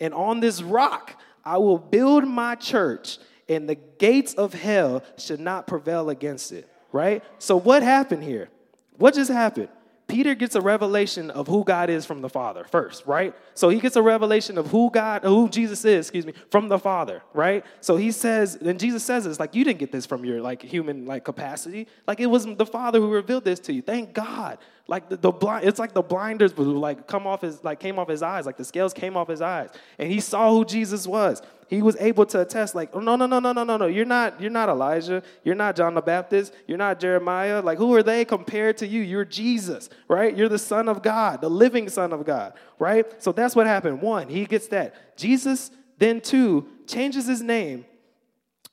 and 0.00 0.12
on 0.12 0.40
this 0.40 0.62
rock 0.62 1.18
I 1.44 1.56
will 1.56 1.78
build 1.78 2.24
my 2.24 2.54
church, 2.54 3.18
and 3.48 3.68
the 3.68 3.74
gates 3.74 4.34
of 4.34 4.52
hell 4.52 5.02
should 5.16 5.40
not 5.40 5.66
prevail 5.66 6.10
against 6.10 6.52
it. 6.52 6.68
Right? 6.92 7.24
So, 7.38 7.56
what 7.56 7.82
happened 7.82 8.22
here? 8.22 8.50
What 8.98 9.14
just 9.14 9.30
happened? 9.30 9.68
Peter 10.12 10.34
gets 10.34 10.54
a 10.54 10.60
revelation 10.60 11.30
of 11.30 11.48
who 11.48 11.64
God 11.64 11.88
is 11.88 12.04
from 12.04 12.20
the 12.20 12.28
Father 12.28 12.64
first, 12.64 13.06
right? 13.06 13.34
So 13.54 13.70
he 13.70 13.80
gets 13.80 13.96
a 13.96 14.02
revelation 14.02 14.58
of 14.58 14.66
who 14.66 14.90
God, 14.90 15.24
who 15.24 15.48
Jesus 15.48 15.86
is, 15.86 16.06
excuse 16.06 16.26
me, 16.26 16.34
from 16.50 16.68
the 16.68 16.78
Father, 16.78 17.22
right? 17.32 17.64
So 17.80 17.96
he 17.96 18.12
says, 18.12 18.56
and 18.56 18.78
Jesus 18.78 19.02
says 19.02 19.24
it's 19.24 19.40
like 19.40 19.54
you 19.54 19.64
didn't 19.64 19.78
get 19.78 19.90
this 19.90 20.04
from 20.04 20.22
your 20.26 20.42
like 20.42 20.60
human 20.60 21.06
like 21.06 21.24
capacity, 21.24 21.88
like 22.06 22.20
it 22.20 22.26
was 22.26 22.44
the 22.44 22.66
Father 22.66 23.00
who 23.00 23.10
revealed 23.10 23.46
this 23.46 23.58
to 23.60 23.72
you. 23.72 23.80
Thank 23.80 24.12
God. 24.12 24.58
Like 24.86 25.08
the, 25.08 25.16
the 25.16 25.32
blind, 25.32 25.66
it's 25.66 25.78
like 25.78 25.94
the 25.94 26.02
blinders 26.02 26.54
would 26.58 26.66
like 26.66 27.06
come 27.06 27.26
off 27.26 27.40
his 27.40 27.64
like 27.64 27.80
came 27.80 27.98
off 27.98 28.08
his 28.08 28.22
eyes, 28.22 28.44
like 28.44 28.58
the 28.58 28.66
scales 28.66 28.92
came 28.92 29.16
off 29.16 29.28
his 29.28 29.40
eyes, 29.40 29.70
and 29.98 30.12
he 30.12 30.20
saw 30.20 30.50
who 30.50 30.66
Jesus 30.66 31.06
was. 31.06 31.40
He 31.72 31.80
was 31.80 31.96
able 32.00 32.26
to 32.26 32.42
attest, 32.42 32.74
like, 32.74 32.90
oh, 32.92 33.00
no, 33.00 33.16
no, 33.16 33.24
no, 33.24 33.38
no, 33.38 33.50
no, 33.50 33.64
no, 33.64 33.78
no. 33.78 33.86
You're 33.86 34.04
not, 34.04 34.38
you're 34.38 34.50
not 34.50 34.68
Elijah. 34.68 35.22
You're 35.42 35.54
not 35.54 35.74
John 35.74 35.94
the 35.94 36.02
Baptist. 36.02 36.52
You're 36.66 36.76
not 36.76 37.00
Jeremiah. 37.00 37.62
Like, 37.62 37.78
who 37.78 37.94
are 37.94 38.02
they 38.02 38.26
compared 38.26 38.76
to 38.76 38.86
you? 38.86 39.00
You're 39.00 39.24
Jesus, 39.24 39.88
right? 40.06 40.36
You're 40.36 40.50
the 40.50 40.58
Son 40.58 40.86
of 40.86 41.02
God, 41.02 41.40
the 41.40 41.48
living 41.48 41.88
Son 41.88 42.12
of 42.12 42.26
God, 42.26 42.52
right? 42.78 43.06
So 43.22 43.32
that's 43.32 43.56
what 43.56 43.66
happened. 43.66 44.02
One, 44.02 44.28
he 44.28 44.44
gets 44.44 44.68
that. 44.68 45.16
Jesus, 45.16 45.70
then 45.96 46.20
two, 46.20 46.68
changes 46.86 47.26
his 47.26 47.40
name 47.40 47.86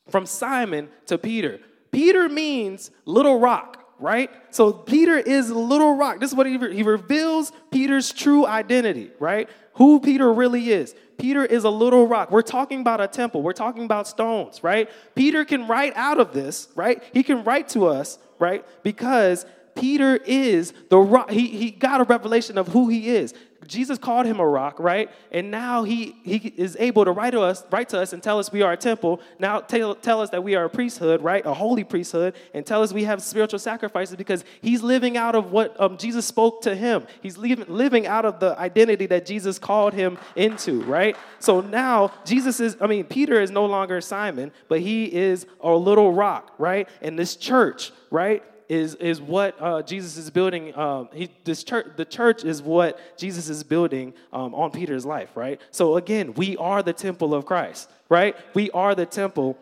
from 0.09 0.25
Simon 0.25 0.89
to 1.05 1.17
Peter. 1.17 1.61
Peter 1.93 2.27
means 2.27 2.91
little 3.05 3.39
rock 3.39 3.77
right? 4.01 4.31
So 4.51 4.71
Peter 4.71 5.17
is 5.17 5.51
little 5.51 5.93
rock. 5.95 6.21
This 6.21 6.31
is 6.31 6.35
what 6.37 6.47
he, 6.47 6.57
he 6.57 6.83
reveals 6.83 7.51
Peter's 7.69 8.13
true 8.13 8.47
identity, 8.47 9.11
right? 9.19 9.49
Who 9.79 10.01
Peter 10.01 10.31
really 10.31 10.71
is. 10.71 10.93
Peter 11.17 11.45
is 11.45 11.63
a 11.63 11.69
little 11.69 12.05
rock. 12.05 12.31
We're 12.31 12.41
talking 12.41 12.81
about 12.81 12.99
a 12.99 13.07
temple. 13.07 13.41
We're 13.41 13.53
talking 13.53 13.85
about 13.85 14.09
stones, 14.09 14.61
right? 14.61 14.89
Peter 15.15 15.45
can 15.45 15.67
write 15.67 15.93
out 15.95 16.19
of 16.19 16.33
this, 16.33 16.67
right? 16.75 17.01
He 17.13 17.23
can 17.23 17.45
write 17.45 17.69
to 17.69 17.87
us, 17.87 18.19
right? 18.39 18.65
Because 18.83 19.45
Peter 19.79 20.17
is 20.17 20.73
the 20.89 20.97
rock. 20.97 21.31
He, 21.31 21.47
he 21.47 21.71
got 21.71 22.01
a 22.01 22.03
revelation 22.03 22.57
of 22.57 22.67
who 22.67 22.89
he 22.89 23.09
is. 23.09 23.33
Jesus 23.67 23.97
called 23.97 24.25
him 24.25 24.39
a 24.39 24.47
rock, 24.47 24.79
right? 24.79 25.09
And 25.31 25.51
now 25.51 25.83
he, 25.83 26.15
he 26.23 26.53
is 26.57 26.75
able 26.79 27.05
to 27.05 27.11
write 27.11 27.31
to 27.31 27.41
us, 27.41 27.63
write 27.71 27.89
to 27.89 27.99
us 27.99 28.13
and 28.13 28.23
tell 28.23 28.39
us 28.39 28.51
we 28.51 28.61
are 28.61 28.71
a 28.71 28.77
temple. 28.77 29.21
Now 29.37 29.59
tell, 29.59 29.95
tell 29.95 30.21
us 30.21 30.31
that 30.31 30.43
we 30.43 30.55
are 30.55 30.65
a 30.65 30.69
priesthood, 30.69 31.21
right? 31.21 31.45
A 31.45 31.53
holy 31.53 31.83
priesthood, 31.83 32.33
and 32.53 32.65
tell 32.65 32.81
us 32.81 32.91
we 32.91 33.03
have 33.03 33.21
spiritual 33.21 33.59
sacrifices 33.59 34.15
because 34.15 34.43
he's 34.61 34.81
living 34.81 35.17
out 35.17 35.35
of 35.35 35.51
what 35.51 35.79
um, 35.79 35.97
Jesus 35.97 36.25
spoke 36.25 36.61
to 36.63 36.75
him. 36.75 37.05
He's 37.21 37.37
living, 37.37 37.65
living 37.67 38.07
out 38.07 38.25
of 38.25 38.39
the 38.39 38.57
identity 38.57 39.05
that 39.07 39.25
Jesus 39.25 39.59
called 39.59 39.93
him 39.93 40.17
into, 40.35 40.81
right? 40.83 41.15
So 41.39 41.61
now 41.61 42.11
Jesus 42.25 42.59
is, 42.59 42.75
I 42.81 42.87
mean, 42.87 43.03
Peter 43.03 43.39
is 43.39 43.51
no 43.51 43.65
longer 43.65 44.01
Simon, 44.01 44.51
but 44.67 44.79
he 44.79 45.05
is 45.05 45.45
a 45.61 45.71
little 45.71 46.11
rock, 46.11 46.53
right? 46.57 46.89
And 47.01 47.19
this 47.19 47.35
church, 47.35 47.91
right? 48.09 48.43
Is, 48.69 48.93
is 48.95 49.19
what 49.19 49.55
uh, 49.59 49.81
Jesus 49.81 50.15
is 50.15 50.29
building. 50.29 50.77
Um, 50.77 51.09
he, 51.11 51.29
this 51.43 51.63
church, 51.63 51.87
the 51.97 52.05
church 52.05 52.45
is 52.45 52.61
what 52.61 53.17
Jesus 53.17 53.49
is 53.49 53.63
building 53.63 54.13
um, 54.31 54.53
on 54.53 54.69
Peter's 54.71 55.05
life, 55.05 55.35
right? 55.35 55.59
So 55.71 55.97
again, 55.97 56.35
we 56.35 56.55
are 56.57 56.83
the 56.83 56.93
temple 56.93 57.33
of 57.33 57.45
Christ, 57.45 57.89
right? 58.07 58.37
We 58.53 58.69
are 58.71 58.93
the 58.93 59.07
temple 59.07 59.57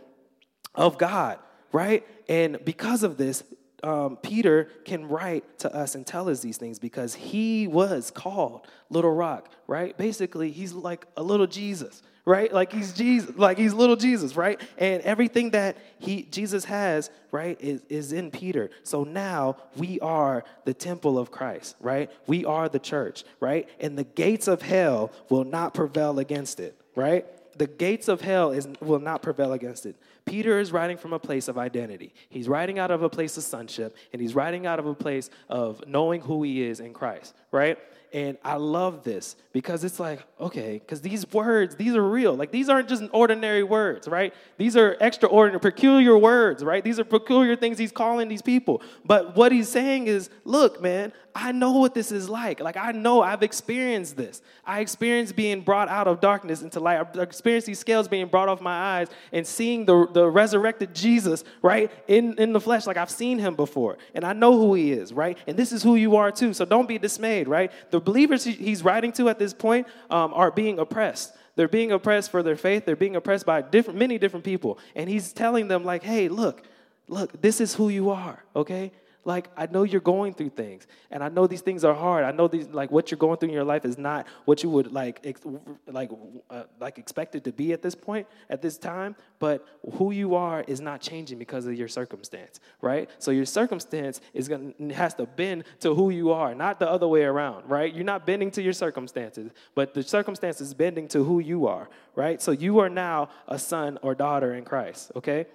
of 0.76 0.98
God, 0.98 1.40
right? 1.72 2.06
And 2.28 2.60
because 2.66 3.04
of 3.04 3.18
this, 3.18 3.44
um, 3.84 4.18
Peter 4.18 4.66
can 4.86 5.08
write 5.08 5.60
to 5.60 5.74
us 5.74 5.96
and 5.96 6.06
tell 6.06 6.30
us 6.30 6.42
these 6.42 6.58
things 6.58 6.78
because 6.78 7.16
he 7.16 7.68
was 7.68 8.12
called 8.12 8.68
Little 8.90 9.14
Rock, 9.14 9.50
right? 9.68 9.98
Basically, 9.98 10.52
he's 10.52 10.74
like 10.74 11.06
a 11.16 11.24
little 11.24 11.48
Jesus, 11.48 12.02
right? 12.28 12.52
Like 12.52 12.74
he's 12.74 12.92
Jesus, 12.92 13.38
like 13.38 13.58
he's 13.58 13.74
little 13.74 13.96
Jesus, 13.96 14.36
right? 14.36 14.60
And 14.78 15.02
everything 15.04 15.52
that 15.52 15.78
he 15.98 16.24
Jesus 16.24 16.66
has, 16.66 17.10
right, 17.32 17.58
is, 17.62 17.82
is 17.88 18.12
in 18.12 18.32
Peter. 18.32 18.70
So 18.84 19.06
now 19.06 19.56
we 19.78 20.02
are 20.02 20.44
the 20.66 20.74
temple 20.74 21.18
of 21.18 21.32
Christ, 21.32 21.78
right? 21.80 22.12
We 22.28 22.44
are 22.44 22.68
the 22.68 22.80
church, 22.80 23.24
right? 23.40 23.70
And 23.80 23.98
the 23.98 24.04
gates 24.04 24.50
of 24.50 24.62
hell 24.62 25.14
will 25.30 25.46
not 25.46 25.74
prevail 25.74 26.20
against 26.20 26.60
it, 26.60 26.78
right? 26.98 27.26
The 27.58 27.68
gates 27.68 28.10
of 28.10 28.20
hell 28.20 28.52
is, 28.52 28.68
will 28.82 29.00
not 29.00 29.22
prevail 29.22 29.54
against 29.54 29.86
it. 29.86 29.96
Peter 30.26 30.60
is 30.60 30.74
writing 30.74 30.98
from 30.98 31.14
a 31.14 31.20
place 31.20 31.48
of 31.48 31.58
identity. 31.58 32.14
He's 32.28 32.50
writing 32.50 32.78
out 32.78 32.92
of 32.92 33.04
a 33.04 33.10
place 33.10 33.38
of 33.38 33.44
sonship, 33.44 33.96
and 34.12 34.22
he's 34.22 34.36
writing 34.36 34.66
out 34.66 34.80
of 34.80 34.86
a 34.86 34.94
place 34.94 35.30
of 35.48 35.82
knowing 35.88 36.20
who 36.20 36.44
he 36.44 36.62
is 36.62 36.82
in 36.82 36.94
Christ, 36.94 37.34
right? 37.52 37.78
And 38.14 38.38
I 38.44 38.56
love 38.56 39.04
this 39.04 39.36
because 39.52 39.84
it's 39.84 40.00
like, 40.00 40.22
okay, 40.40 40.80
because 40.80 41.02
these 41.02 41.30
words, 41.32 41.76
these 41.76 41.94
are 41.96 42.08
real. 42.08 42.36
Like, 42.36 42.52
these 42.52 42.70
aren't 42.70 42.88
just 42.88 43.04
ordinary 43.12 43.64
words, 43.64 44.08
right? 44.08 44.34
These 44.58 44.78
are 44.78 44.96
extraordinary, 45.02 45.60
peculiar 45.60 46.18
words, 46.18 46.64
right? 46.64 46.84
These 46.84 47.00
are 47.00 47.04
peculiar 47.04 47.56
things 47.56 47.78
he's 47.78 47.92
calling 47.92 48.30
these 48.30 48.42
people. 48.42 48.82
But 49.04 49.36
what 49.36 49.52
he's 49.52 49.70
saying 49.70 50.08
is, 50.08 50.30
look, 50.46 50.82
man, 50.82 51.12
I 51.38 51.52
know 51.52 51.74
what 51.74 51.94
this 51.94 52.12
is 52.12 52.28
like. 52.28 52.60
Like, 52.60 52.78
I 52.78 52.92
know 52.92 53.22
I've 53.22 53.44
experienced 53.44 54.18
this. 54.18 54.42
I 54.66 54.80
experienced 54.80 55.36
being 55.36 55.62
brought 55.62 55.88
out 55.88 56.08
of 56.08 56.20
darkness 56.20 56.64
into 56.64 56.80
light. 56.80 57.00
I've 57.00 57.16
experienced 57.20 57.68
these 57.68 57.78
scales 57.78 58.08
being 58.08 58.28
brought 58.28 58.50
off 58.50 58.60
my 58.60 59.00
eyes 59.00 59.08
and 59.32 59.46
seeing 59.46 59.86
the, 59.86 60.08
the 60.12 60.28
resurrected 60.28 60.96
Jesus, 60.96 61.44
right, 61.62 61.92
in, 62.08 62.38
in 62.40 62.54
the 62.54 62.60
flesh. 62.60 62.88
Like, 62.88 62.98
I've 62.98 63.12
seen 63.12 63.38
him 63.38 63.56
before. 63.56 64.00
And 64.16 64.26
I 64.26 64.34
know 64.34 64.58
who 64.58 64.74
he 64.74 64.92
is, 64.92 65.14
right? 65.14 65.38
And 65.46 65.56
this 65.56 65.72
is 65.72 65.84
who 65.84 65.96
you 65.96 66.16
are 66.16 66.32
too. 66.32 66.54
So 66.54 66.66
don't 66.66 66.88
be 66.88 66.98
dismayed, 66.98 67.48
right? 67.48 67.72
The 67.92 68.00
believers 68.00 68.44
he's 68.44 68.84
writing 68.84 69.12
to 69.14 69.30
at 69.30 69.38
this 69.38 69.54
point 69.54 69.88
um, 70.10 70.34
are 70.34 70.50
being 70.50 70.80
oppressed. 70.80 71.34
They're 71.56 71.68
being 71.68 71.92
oppressed 71.92 72.32
for 72.32 72.42
their 72.42 72.56
faith. 72.56 72.86
They're 72.86 72.96
being 72.96 73.16
oppressed 73.16 73.46
by 73.46 73.62
different, 73.62 74.00
many 74.00 74.18
different 74.18 74.44
people. 74.44 74.80
And 74.96 75.10
he's 75.10 75.34
telling 75.34 75.68
them, 75.68 75.84
like, 75.84 76.04
hey, 76.04 76.30
look, 76.30 76.64
look, 77.08 77.42
this 77.42 77.62
is 77.62 77.76
who 77.76 77.90
you 77.90 78.10
are, 78.10 78.44
okay? 78.56 78.92
Like 79.28 79.50
i 79.56 79.66
know 79.68 79.84
you're 79.84 80.02
going 80.02 80.34
through 80.34 80.50
things 80.50 80.88
and 81.12 81.24
i 81.24 81.30
know 81.30 81.46
these 81.46 81.62
things 81.62 81.84
are 81.84 81.94
hard. 81.94 82.24
I 82.24 82.32
know 82.32 82.48
these 82.48 82.68
like 82.70 82.92
what 82.92 83.12
you're 83.12 83.18
going 83.18 83.38
through 83.38 83.50
in 83.50 83.54
your 83.54 83.64
life 83.64 83.86
is 83.86 83.98
not 83.98 84.28
what 84.46 84.64
you 84.64 84.70
would 84.70 84.92
like 84.92 85.20
ex- 85.24 85.42
like 85.88 86.10
uh, 86.50 86.64
like 86.80 86.98
expected 86.98 87.44
to 87.46 87.52
be 87.52 87.74
at 87.74 87.82
this 87.82 87.96
point 87.96 88.28
at 88.50 88.62
this 88.62 88.78
time 88.78 89.16
but 89.40 89.66
who 89.94 90.12
you 90.12 90.36
are 90.36 90.64
is 90.68 90.82
not 90.82 91.02
changing 91.02 91.38
because 91.38 91.66
of 91.66 91.74
your 91.74 91.88
circumstance 91.88 92.60
right? 92.82 93.10
So 93.20 93.32
your 93.32 93.46
circumstance 93.46 94.22
is 94.34 94.48
going 94.48 94.92
has 94.92 95.14
to 95.16 95.26
bend 95.26 95.64
to 95.82 95.94
who 95.94 96.10
you 96.10 96.32
are 96.32 96.54
not 96.56 96.80
the 96.80 96.90
other 96.90 97.08
way 97.08 97.24
around 97.24 97.70
right? 97.70 97.94
You're 97.94 98.04
not 98.04 98.26
bending 98.26 98.52
to 98.52 98.62
your 98.62 98.74
circumstances 98.74 99.52
but 99.76 99.94
the 99.94 100.04
circumstance 100.04 100.62
is 100.62 100.74
bending 100.74 101.08
to 101.10 101.24
who 101.24 101.40
you 101.40 101.68
are 101.68 101.90
right? 102.16 102.42
So 102.42 102.52
you 102.52 102.80
are 102.80 102.90
now 102.90 103.30
a 103.48 103.60
son 103.60 104.00
or 104.02 104.16
daughter 104.16 104.54
in 104.54 104.64
christ 104.66 105.12
okay? 105.16 105.46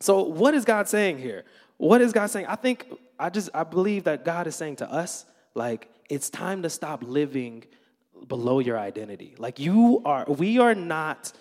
So 0.00 0.22
what 0.22 0.54
is 0.54 0.64
god 0.64 0.88
saying 0.88 1.18
here 1.18 1.44
what 1.80 2.02
is 2.02 2.12
God 2.12 2.26
saying? 2.26 2.44
I 2.46 2.56
think, 2.56 2.86
I 3.18 3.30
just, 3.30 3.48
I 3.54 3.64
believe 3.64 4.04
that 4.04 4.22
God 4.22 4.46
is 4.46 4.54
saying 4.54 4.76
to 4.76 4.92
us, 4.92 5.24
like, 5.54 5.88
it's 6.10 6.28
time 6.28 6.62
to 6.62 6.68
stop 6.68 7.02
living 7.02 7.64
below 8.28 8.58
your 8.58 8.78
identity. 8.78 9.34
Like, 9.38 9.58
you 9.58 10.02
are, 10.04 10.26
we 10.28 10.58
are 10.58 10.74
not, 10.74 11.32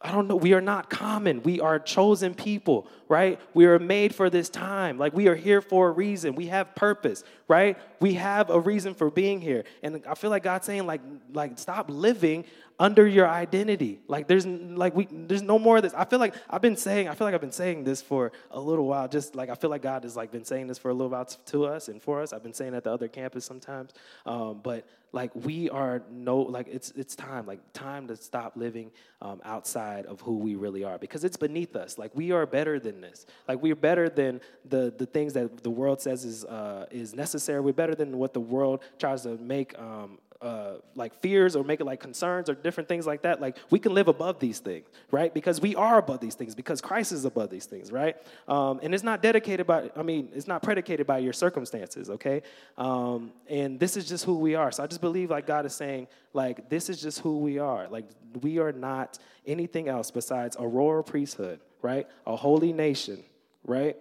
I 0.00 0.12
don't 0.12 0.28
know, 0.28 0.36
we 0.36 0.52
are 0.52 0.60
not 0.60 0.90
common. 0.90 1.42
We 1.42 1.60
are 1.60 1.80
chosen 1.80 2.32
people, 2.32 2.86
right? 3.08 3.40
We 3.52 3.66
are 3.66 3.80
made 3.80 4.14
for 4.14 4.30
this 4.30 4.48
time. 4.48 4.96
Like, 4.96 5.12
we 5.12 5.26
are 5.26 5.34
here 5.34 5.60
for 5.60 5.88
a 5.88 5.90
reason. 5.90 6.36
We 6.36 6.46
have 6.46 6.76
purpose, 6.76 7.24
right? 7.48 7.76
We 7.98 8.14
have 8.14 8.48
a 8.48 8.60
reason 8.60 8.94
for 8.94 9.10
being 9.10 9.40
here. 9.40 9.64
And 9.82 10.00
I 10.08 10.14
feel 10.14 10.30
like 10.30 10.44
God's 10.44 10.66
saying, 10.66 10.86
like, 10.86 11.00
like 11.32 11.58
stop 11.58 11.86
living 11.88 12.44
under 12.80 13.06
your 13.06 13.28
identity. 13.28 13.98
Like 14.06 14.28
there's 14.28 14.46
like 14.46 14.94
we 14.94 15.08
there's 15.10 15.42
no 15.42 15.58
more 15.58 15.78
of 15.78 15.82
this. 15.82 15.94
I 15.94 16.04
feel 16.04 16.18
like 16.18 16.34
I've 16.48 16.62
been 16.62 16.76
saying 16.76 17.08
I 17.08 17.14
feel 17.14 17.26
like 17.26 17.34
I've 17.34 17.40
been 17.40 17.50
saying 17.50 17.84
this 17.84 18.00
for 18.00 18.30
a 18.50 18.60
little 18.60 18.86
while. 18.86 19.08
Just 19.08 19.34
like 19.34 19.50
I 19.50 19.54
feel 19.54 19.70
like 19.70 19.82
God 19.82 20.04
has 20.04 20.16
like 20.16 20.30
been 20.30 20.44
saying 20.44 20.68
this 20.68 20.78
for 20.78 20.90
a 20.90 20.94
little 20.94 21.10
while 21.10 21.24
to 21.24 21.64
us 21.64 21.88
and 21.88 22.00
for 22.00 22.22
us. 22.22 22.32
I've 22.32 22.42
been 22.42 22.54
saying 22.54 22.74
at 22.74 22.84
the 22.84 22.92
other 22.92 23.08
campus 23.08 23.44
sometimes. 23.44 23.92
Um, 24.24 24.60
but 24.62 24.86
like 25.12 25.30
we 25.34 25.70
are 25.70 26.02
no 26.10 26.38
like 26.38 26.68
it's 26.68 26.90
it's 26.92 27.16
time 27.16 27.46
like 27.46 27.60
time 27.72 28.06
to 28.08 28.16
stop 28.16 28.52
living 28.56 28.90
um, 29.22 29.40
outside 29.44 30.06
of 30.06 30.20
who 30.20 30.38
we 30.38 30.54
really 30.54 30.84
are 30.84 30.98
because 30.98 31.24
it's 31.24 31.36
beneath 31.36 31.76
us. 31.76 31.98
Like 31.98 32.14
we 32.14 32.32
are 32.32 32.46
better 32.46 32.78
than 32.78 33.00
this. 33.00 33.26
Like 33.46 33.62
we're 33.62 33.74
better 33.74 34.08
than 34.08 34.40
the 34.64 34.92
the 34.96 35.06
things 35.06 35.32
that 35.32 35.62
the 35.62 35.70
world 35.70 36.00
says 36.00 36.24
is 36.24 36.44
uh, 36.44 36.86
is 36.90 37.14
necessary. 37.14 37.60
We're 37.60 37.72
better 37.72 37.94
than 37.94 38.18
what 38.18 38.32
the 38.34 38.40
world 38.40 38.82
tries 38.98 39.22
to 39.22 39.36
make 39.38 39.78
um, 39.78 40.18
uh, 40.40 40.74
like 40.94 41.14
fears 41.20 41.56
or 41.56 41.64
make 41.64 41.80
it 41.80 41.84
like 41.84 41.98
concerns 42.00 42.48
or 42.48 42.54
different 42.54 42.88
things 42.88 43.06
like 43.06 43.22
that. 43.22 43.40
Like 43.40 43.56
we 43.70 43.78
can 43.78 43.92
live 43.92 44.06
above 44.06 44.38
these 44.38 44.60
things, 44.60 44.86
right? 45.10 45.32
Because 45.34 45.60
we 45.60 45.74
are 45.74 45.98
above 45.98 46.20
these 46.20 46.34
things, 46.34 46.54
because 46.54 46.80
Christ 46.80 47.10
is 47.12 47.24
above 47.24 47.50
these 47.50 47.66
things, 47.66 47.90
right? 47.90 48.16
Um, 48.46 48.78
and 48.82 48.94
it's 48.94 49.02
not 49.02 49.20
dedicated 49.20 49.66
by, 49.66 49.90
I 49.96 50.02
mean, 50.02 50.28
it's 50.32 50.46
not 50.46 50.62
predicated 50.62 51.06
by 51.06 51.18
your 51.18 51.32
circumstances, 51.32 52.08
okay? 52.10 52.42
Um, 52.76 53.32
and 53.48 53.80
this 53.80 53.96
is 53.96 54.08
just 54.08 54.24
who 54.24 54.38
we 54.38 54.54
are. 54.54 54.70
So 54.70 54.84
I 54.84 54.86
just 54.86 55.00
believe 55.00 55.30
like 55.30 55.46
God 55.46 55.66
is 55.66 55.74
saying, 55.74 56.06
like, 56.32 56.68
this 56.68 56.88
is 56.88 57.02
just 57.02 57.18
who 57.20 57.38
we 57.38 57.58
are. 57.58 57.88
Like 57.88 58.08
we 58.40 58.58
are 58.58 58.72
not 58.72 59.18
anything 59.46 59.88
else 59.88 60.10
besides 60.12 60.56
a 60.60 60.66
royal 60.66 61.02
priesthood, 61.02 61.58
right? 61.82 62.06
A 62.26 62.36
holy 62.36 62.72
nation, 62.72 63.24
right? 63.64 63.96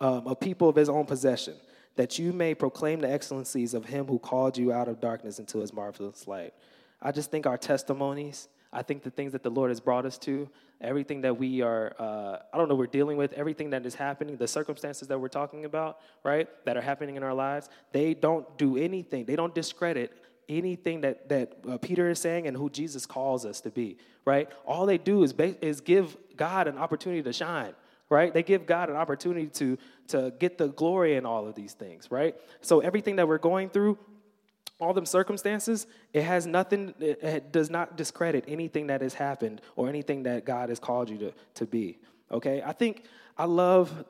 Um, 0.00 0.26
a 0.26 0.36
people 0.36 0.68
of 0.68 0.76
his 0.76 0.90
own 0.90 1.06
possession 1.06 1.54
that 1.96 2.18
you 2.18 2.32
may 2.32 2.54
proclaim 2.54 3.00
the 3.00 3.10
excellencies 3.10 3.74
of 3.74 3.84
him 3.86 4.06
who 4.06 4.18
called 4.18 4.58
you 4.58 4.72
out 4.72 4.88
of 4.88 5.00
darkness 5.00 5.38
into 5.38 5.58
his 5.58 5.72
marvelous 5.72 6.26
light. 6.26 6.54
I 7.00 7.12
just 7.12 7.30
think 7.30 7.46
our 7.46 7.58
testimonies, 7.58 8.48
I 8.72 8.82
think 8.82 9.02
the 9.02 9.10
things 9.10 9.32
that 9.32 9.42
the 9.42 9.50
Lord 9.50 9.70
has 9.70 9.80
brought 9.80 10.04
us 10.04 10.18
to, 10.18 10.48
everything 10.80 11.20
that 11.20 11.38
we 11.38 11.62
are, 11.62 11.94
uh, 11.98 12.38
I 12.52 12.58
don't 12.58 12.68
know, 12.68 12.74
we're 12.74 12.86
dealing 12.86 13.16
with, 13.16 13.32
everything 13.34 13.70
that 13.70 13.86
is 13.86 13.94
happening, 13.94 14.36
the 14.36 14.48
circumstances 14.48 15.08
that 15.08 15.18
we're 15.18 15.28
talking 15.28 15.64
about, 15.64 16.00
right, 16.24 16.48
that 16.64 16.76
are 16.76 16.82
happening 16.82 17.16
in 17.16 17.22
our 17.22 17.34
lives, 17.34 17.68
they 17.92 18.14
don't 18.14 18.58
do 18.58 18.76
anything. 18.76 19.24
They 19.24 19.36
don't 19.36 19.54
discredit 19.54 20.12
anything 20.48 21.00
that, 21.02 21.28
that 21.28 21.56
uh, 21.68 21.78
Peter 21.78 22.10
is 22.10 22.18
saying 22.18 22.46
and 22.46 22.56
who 22.56 22.68
Jesus 22.68 23.06
calls 23.06 23.46
us 23.46 23.60
to 23.62 23.70
be, 23.70 23.96
right? 24.24 24.48
All 24.66 24.86
they 24.86 24.98
do 24.98 25.22
is, 25.22 25.32
ba- 25.32 25.56
is 25.64 25.80
give 25.80 26.16
God 26.36 26.66
an 26.68 26.76
opportunity 26.78 27.22
to 27.22 27.32
shine, 27.32 27.74
right? 28.10 28.32
They 28.32 28.42
give 28.42 28.66
God 28.66 28.90
an 28.90 28.96
opportunity 28.96 29.46
to, 29.46 29.78
to 30.08 30.32
get 30.38 30.58
the 30.58 30.68
glory 30.68 31.16
in 31.16 31.26
all 31.26 31.46
of 31.46 31.54
these 31.54 31.72
things, 31.72 32.10
right? 32.10 32.36
So 32.60 32.80
everything 32.80 33.16
that 33.16 33.28
we're 33.28 33.38
going 33.38 33.70
through, 33.70 33.98
all 34.80 34.92
them 34.92 35.06
circumstances, 35.06 35.86
it 36.12 36.22
has 36.22 36.46
nothing, 36.46 36.94
it 36.98 37.52
does 37.52 37.70
not 37.70 37.96
discredit 37.96 38.44
anything 38.48 38.88
that 38.88 39.00
has 39.00 39.14
happened 39.14 39.60
or 39.76 39.88
anything 39.88 40.24
that 40.24 40.44
God 40.44 40.68
has 40.68 40.78
called 40.78 41.08
you 41.08 41.18
to, 41.18 41.32
to 41.54 41.66
be. 41.66 41.98
Okay? 42.30 42.62
I 42.64 42.72
think 42.72 43.04
I 43.38 43.44
love, 43.44 44.04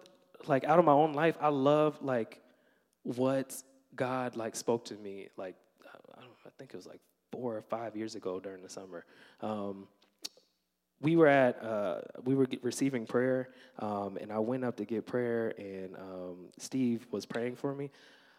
like, 0.47 0.65
out 0.65 0.79
of 0.79 0.85
my 0.85 0.93
own 0.93 1.13
life, 1.13 1.37
I 1.41 1.49
love, 1.49 2.03
like, 2.03 2.41
what 3.03 3.55
God, 3.95 4.37
like, 4.37 4.57
spoke 4.57 4.87
to 4.87 4.95
me, 4.95 5.29
like, 5.37 5.55
I, 5.85 6.21
I 6.21 6.51
think 6.59 6.73
it 6.73 6.77
was 6.77 6.87
like 6.87 7.01
four 7.31 7.57
or 7.57 7.63
five 7.63 7.97
years 7.97 8.15
ago 8.15 8.41
during 8.41 8.63
the 8.63 8.69
summer. 8.69 9.05
Um, 9.41 9.87
we 11.01 11.17
were 11.17 11.27
at 11.27 11.63
uh, 11.63 12.01
we 12.25 12.35
were 12.35 12.47
receiving 12.63 13.07
prayer 13.07 13.51
um, 13.79 14.17
and 14.21 14.33
i 14.33 14.39
went 14.39 14.65
up 14.65 14.77
to 14.77 14.85
get 14.85 15.07
prayer 15.07 15.53
and 15.59 15.97
um, 15.97 16.47
steve 16.59 17.07
was 17.11 17.27
praying 17.27 17.57
for 17.57 17.75
me 17.75 17.91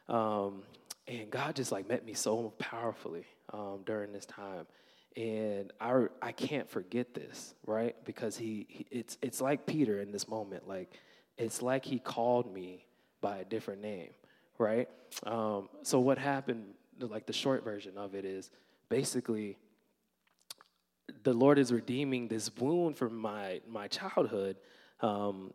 um, 0.09 0.63
and 1.07 1.29
God 1.29 1.55
just 1.55 1.71
like 1.71 1.87
met 1.87 2.05
me 2.05 2.13
so 2.13 2.53
powerfully 2.57 3.25
um, 3.53 3.81
during 3.85 4.11
this 4.11 4.25
time. 4.25 4.65
And 5.15 5.71
I, 5.79 6.07
I 6.21 6.31
can't 6.31 6.69
forget 6.69 7.13
this, 7.13 7.53
right? 7.65 7.95
Because 8.03 8.37
he, 8.37 8.65
he, 8.67 8.85
it's, 8.91 9.17
it's 9.21 9.39
like 9.39 9.65
Peter 9.65 10.01
in 10.01 10.11
this 10.11 10.27
moment. 10.27 10.67
Like, 10.67 10.99
it's 11.37 11.61
like 11.61 11.85
he 11.85 11.99
called 11.99 12.53
me 12.53 12.85
by 13.21 13.37
a 13.37 13.45
different 13.45 13.81
name, 13.81 14.09
right? 14.57 14.89
Um, 15.23 15.69
so 15.83 15.99
what 15.99 16.17
happened, 16.17 16.65
like 16.99 17.27
the 17.27 17.33
short 17.33 17.63
version 17.63 17.97
of 17.97 18.13
it 18.13 18.25
is 18.25 18.51
basically 18.89 19.57
the 21.23 21.33
Lord 21.33 21.59
is 21.59 21.71
redeeming 21.71 22.27
this 22.27 22.49
wound 22.57 22.97
from 22.97 23.15
my, 23.17 23.61
my 23.67 23.87
childhood 23.87 24.57
um, 25.01 25.53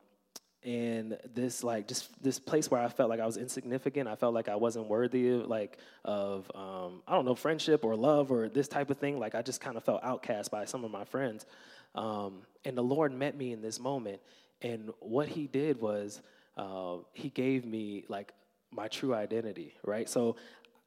and 0.63 1.17
this 1.35 1.65
like 1.65 1.89
just 1.89 2.23
this 2.23 2.39
place 2.39 2.71
where 2.71 2.81
I 2.81 2.89
felt 2.89 3.09
like 3.09 3.21
I 3.21 3.27
was 3.27 3.39
insignificant. 3.39 4.09
I 4.09 4.15
felt 4.15 4.35
like 4.35 4.49
I 4.49 4.57
wasn't 4.57 4.89
worthy 4.89 5.31
of 5.31 5.47
like 5.47 5.79
of 6.05 6.51
um, 6.55 7.03
I 7.09 7.15
don't 7.15 7.25
know 7.25 7.35
friendship 7.35 7.85
or 7.85 7.97
love 7.97 8.31
or 8.31 8.49
this 8.49 8.69
type 8.69 8.91
of 8.91 8.99
thing. 8.99 9.19
Like 9.19 9.35
I 9.35 9.43
just 9.43 9.61
kind 9.61 9.77
of 9.77 9.85
felt 9.85 10.05
outcast 10.05 10.51
by 10.51 10.67
some 10.67 10.85
of 10.85 10.91
my 10.91 11.05
friends. 11.05 11.47
Um, 11.95 12.43
and 12.65 12.77
the 12.77 12.83
Lord 12.83 13.13
met 13.13 13.37
me 13.37 13.53
in 13.53 13.63
this 13.63 13.81
moment, 13.81 14.21
and 14.61 14.91
what 15.01 15.29
He 15.29 15.47
did 15.47 15.81
was 15.81 16.21
uh, 16.59 16.97
He 17.15 17.31
gave 17.31 17.65
me 17.65 18.05
like 18.09 18.33
my 18.71 18.89
true 18.89 19.15
identity. 19.15 19.75
Right. 19.83 20.09
So 20.11 20.37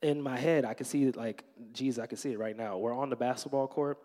in 0.03 0.21
my 0.21 0.37
head, 0.37 0.65
I 0.65 0.75
could 0.75 0.87
see 0.87 1.09
like 1.11 1.43
Jesus. 1.73 2.01
I 2.01 2.05
can 2.05 2.17
see 2.17 2.31
it 2.31 2.37
right 2.37 2.55
now. 2.55 2.77
We're 2.77 2.95
on 2.95 3.09
the 3.09 3.15
basketball 3.15 3.67
court. 3.67 3.97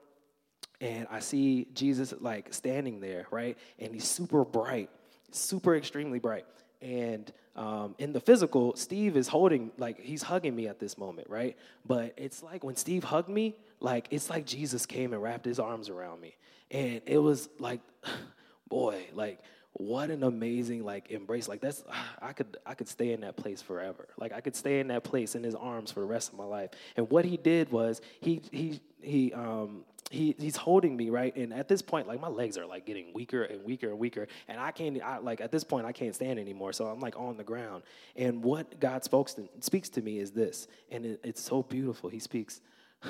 And 0.80 1.06
I 1.10 1.20
see 1.20 1.66
Jesus 1.74 2.14
like 2.20 2.54
standing 2.54 3.00
there, 3.00 3.26
right? 3.30 3.58
And 3.78 3.92
he's 3.92 4.06
super 4.06 4.44
bright 4.44 4.90
super 5.30 5.76
extremely 5.76 6.18
bright. 6.18 6.46
And 6.80 7.30
um, 7.56 7.94
in 7.98 8.12
the 8.12 8.20
physical, 8.20 8.76
Steve 8.76 9.16
is 9.16 9.28
holding, 9.28 9.72
like, 9.78 10.00
he's 10.00 10.22
hugging 10.22 10.54
me 10.54 10.68
at 10.68 10.78
this 10.78 10.96
moment, 10.96 11.28
right? 11.28 11.56
But 11.84 12.14
it's 12.16 12.42
like 12.42 12.62
when 12.62 12.76
Steve 12.76 13.04
hugged 13.04 13.28
me, 13.28 13.56
like, 13.80 14.08
it's 14.10 14.30
like 14.30 14.46
Jesus 14.46 14.86
came 14.86 15.12
and 15.12 15.22
wrapped 15.22 15.44
his 15.44 15.58
arms 15.58 15.88
around 15.88 16.20
me. 16.20 16.36
And 16.70 17.00
it 17.06 17.18
was 17.18 17.48
like, 17.58 17.80
boy, 18.68 19.06
like, 19.12 19.40
what 19.74 20.10
an 20.10 20.24
amazing 20.24 20.82
like 20.82 21.10
embrace 21.10 21.46
like 21.46 21.60
that's 21.60 21.84
i 22.22 22.32
could 22.32 22.56
i 22.66 22.74
could 22.74 22.88
stay 22.88 23.12
in 23.12 23.20
that 23.20 23.36
place 23.36 23.62
forever 23.62 24.08
like 24.16 24.32
i 24.32 24.40
could 24.40 24.56
stay 24.56 24.80
in 24.80 24.88
that 24.88 25.04
place 25.04 25.36
in 25.36 25.44
his 25.44 25.54
arms 25.54 25.92
for 25.92 26.00
the 26.00 26.06
rest 26.06 26.32
of 26.32 26.38
my 26.38 26.44
life 26.44 26.70
and 26.96 27.08
what 27.10 27.24
he 27.24 27.36
did 27.36 27.70
was 27.70 28.00
he 28.18 28.42
he 28.50 28.80
he 29.02 29.32
um 29.34 29.84
he, 30.10 30.34
he's 30.38 30.56
holding 30.56 30.96
me 30.96 31.10
right? 31.10 31.34
And 31.36 31.52
at 31.52 31.68
this 31.68 31.82
point 31.82 32.06
like 32.06 32.20
my 32.20 32.28
legs 32.28 32.56
are 32.56 32.66
like 32.66 32.86
getting 32.86 33.12
weaker 33.12 33.42
and 33.44 33.64
weaker 33.64 33.88
and 33.88 33.98
weaker 33.98 34.26
and 34.48 34.60
i 34.60 34.70
can't 34.70 35.00
I, 35.02 35.18
like 35.18 35.40
at 35.40 35.52
this 35.52 35.64
point 35.64 35.86
i 35.86 35.92
can't 35.92 36.14
stand 36.14 36.38
anymore 36.38 36.72
so 36.72 36.86
i'm 36.86 37.00
like 37.00 37.18
on 37.18 37.36
the 37.36 37.44
ground. 37.44 37.82
And 38.16 38.42
what 38.42 38.80
god 38.80 39.04
speaks 39.04 39.34
to, 39.34 39.48
speaks 39.60 39.88
to 39.90 40.02
me 40.02 40.18
is 40.18 40.30
this 40.30 40.68
and 40.90 41.04
it, 41.04 41.20
it's 41.24 41.42
so 41.42 41.62
beautiful. 41.62 42.10
He 42.10 42.18
speaks 42.18 42.60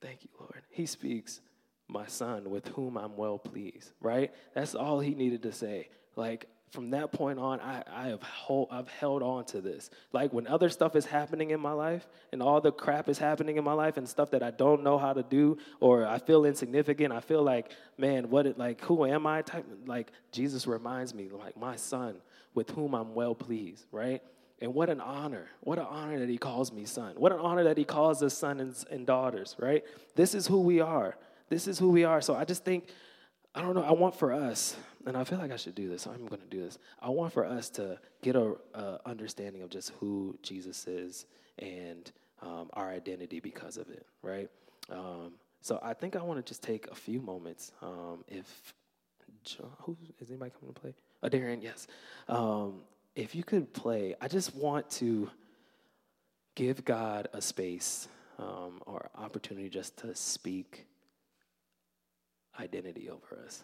thank 0.00 0.24
you 0.24 0.30
lord. 0.38 0.62
He 0.70 0.86
speaks 0.86 1.40
my 1.88 2.06
son 2.06 2.50
with 2.50 2.68
whom 2.68 2.96
i'm 2.96 3.16
well 3.16 3.38
pleased 3.38 3.92
right? 4.00 4.32
That's 4.54 4.74
all 4.74 5.00
he 5.00 5.14
needed 5.14 5.42
to 5.42 5.52
say. 5.52 5.88
Like 6.16 6.48
from 6.70 6.90
that 6.90 7.10
point 7.10 7.38
on, 7.38 7.60
I, 7.60 7.82
I 7.92 8.08
have 8.08 8.22
hold, 8.22 8.68
I've 8.70 8.88
held 8.88 9.22
on 9.22 9.44
to 9.46 9.60
this. 9.60 9.90
Like 10.12 10.32
when 10.32 10.46
other 10.46 10.68
stuff 10.68 10.94
is 10.94 11.04
happening 11.04 11.50
in 11.50 11.58
my 11.58 11.72
life 11.72 12.06
and 12.32 12.40
all 12.40 12.60
the 12.60 12.70
crap 12.70 13.08
is 13.08 13.18
happening 13.18 13.56
in 13.56 13.64
my 13.64 13.72
life 13.72 13.96
and 13.96 14.08
stuff 14.08 14.30
that 14.30 14.42
I 14.42 14.52
don't 14.52 14.82
know 14.82 14.96
how 14.96 15.12
to 15.12 15.22
do 15.22 15.58
or 15.80 16.06
I 16.06 16.18
feel 16.18 16.44
insignificant, 16.44 17.12
I 17.12 17.20
feel 17.20 17.42
like, 17.42 17.72
man, 17.98 18.30
what 18.30 18.46
it 18.46 18.56
like 18.56 18.80
who 18.82 19.04
am 19.04 19.26
I 19.26 19.42
type 19.42 19.66
like 19.86 20.12
Jesus 20.30 20.66
reminds 20.66 21.12
me 21.12 21.28
like 21.28 21.56
my 21.56 21.74
son 21.74 22.16
with 22.54 22.70
whom 22.70 22.94
I'm 22.94 23.14
well 23.14 23.34
pleased, 23.34 23.86
right? 23.90 24.22
And 24.60 24.72
what 24.72 24.90
an 24.90 25.00
honor. 25.00 25.46
What 25.62 25.78
an 25.78 25.86
honor 25.88 26.20
that 26.20 26.28
he 26.28 26.38
calls 26.38 26.70
me 26.72 26.84
son. 26.84 27.14
What 27.16 27.32
an 27.32 27.40
honor 27.40 27.64
that 27.64 27.78
he 27.78 27.84
calls 27.84 28.22
us 28.22 28.36
sons 28.36 28.60
and, 28.60 28.98
and 28.98 29.06
daughters, 29.06 29.56
right? 29.58 29.82
This 30.14 30.34
is 30.34 30.46
who 30.46 30.60
we 30.60 30.80
are. 30.80 31.16
This 31.48 31.66
is 31.66 31.80
who 31.80 31.90
we 31.90 32.04
are. 32.04 32.20
So 32.20 32.36
I 32.36 32.44
just 32.44 32.64
think 32.64 32.88
I 33.54 33.62
don't 33.62 33.74
know, 33.74 33.82
I 33.82 33.90
want 33.90 34.14
for 34.14 34.32
us 34.32 34.76
and 35.06 35.16
I 35.16 35.24
feel 35.24 35.38
like 35.38 35.52
I 35.52 35.56
should 35.56 35.74
do 35.74 35.88
this, 35.88 36.02
so 36.02 36.10
I'm 36.10 36.26
going 36.26 36.40
to 36.40 36.46
do 36.46 36.60
this. 36.60 36.78
I 37.00 37.10
want 37.10 37.32
for 37.32 37.44
us 37.44 37.70
to 37.70 37.98
get 38.22 38.36
a, 38.36 38.54
a 38.74 39.00
understanding 39.06 39.62
of 39.62 39.70
just 39.70 39.92
who 40.00 40.38
Jesus 40.42 40.86
is 40.86 41.26
and 41.58 42.10
um, 42.42 42.70
our 42.74 42.90
identity 42.90 43.40
because 43.40 43.76
of 43.76 43.88
it, 43.90 44.06
right? 44.22 44.48
Um, 44.90 45.32
so 45.60 45.78
I 45.82 45.94
think 45.94 46.16
I 46.16 46.22
want 46.22 46.44
to 46.44 46.48
just 46.48 46.62
take 46.62 46.86
a 46.88 46.94
few 46.94 47.20
moments. 47.20 47.72
Um, 47.82 48.24
if 48.28 48.74
who 49.82 49.96
is 50.20 50.30
anybody 50.30 50.52
coming 50.58 50.74
to 50.74 50.80
play? 50.80 50.94
Oh, 51.22 51.28
Darren, 51.28 51.62
yes. 51.62 51.86
Um, 52.28 52.80
if 53.14 53.34
you 53.34 53.42
could 53.42 53.72
play, 53.72 54.14
I 54.20 54.28
just 54.28 54.54
want 54.54 54.90
to 54.92 55.30
give 56.54 56.84
God 56.84 57.28
a 57.32 57.40
space 57.40 58.08
um, 58.38 58.80
or 58.86 59.08
opportunity 59.14 59.68
just 59.68 59.96
to 59.98 60.14
speak 60.14 60.86
identity 62.58 63.08
over 63.08 63.42
us 63.46 63.62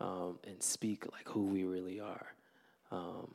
um, 0.00 0.38
and 0.46 0.62
speak 0.62 1.04
like 1.12 1.28
who 1.28 1.42
we 1.44 1.64
really 1.64 2.00
are. 2.00 2.26
Um, 2.90 3.34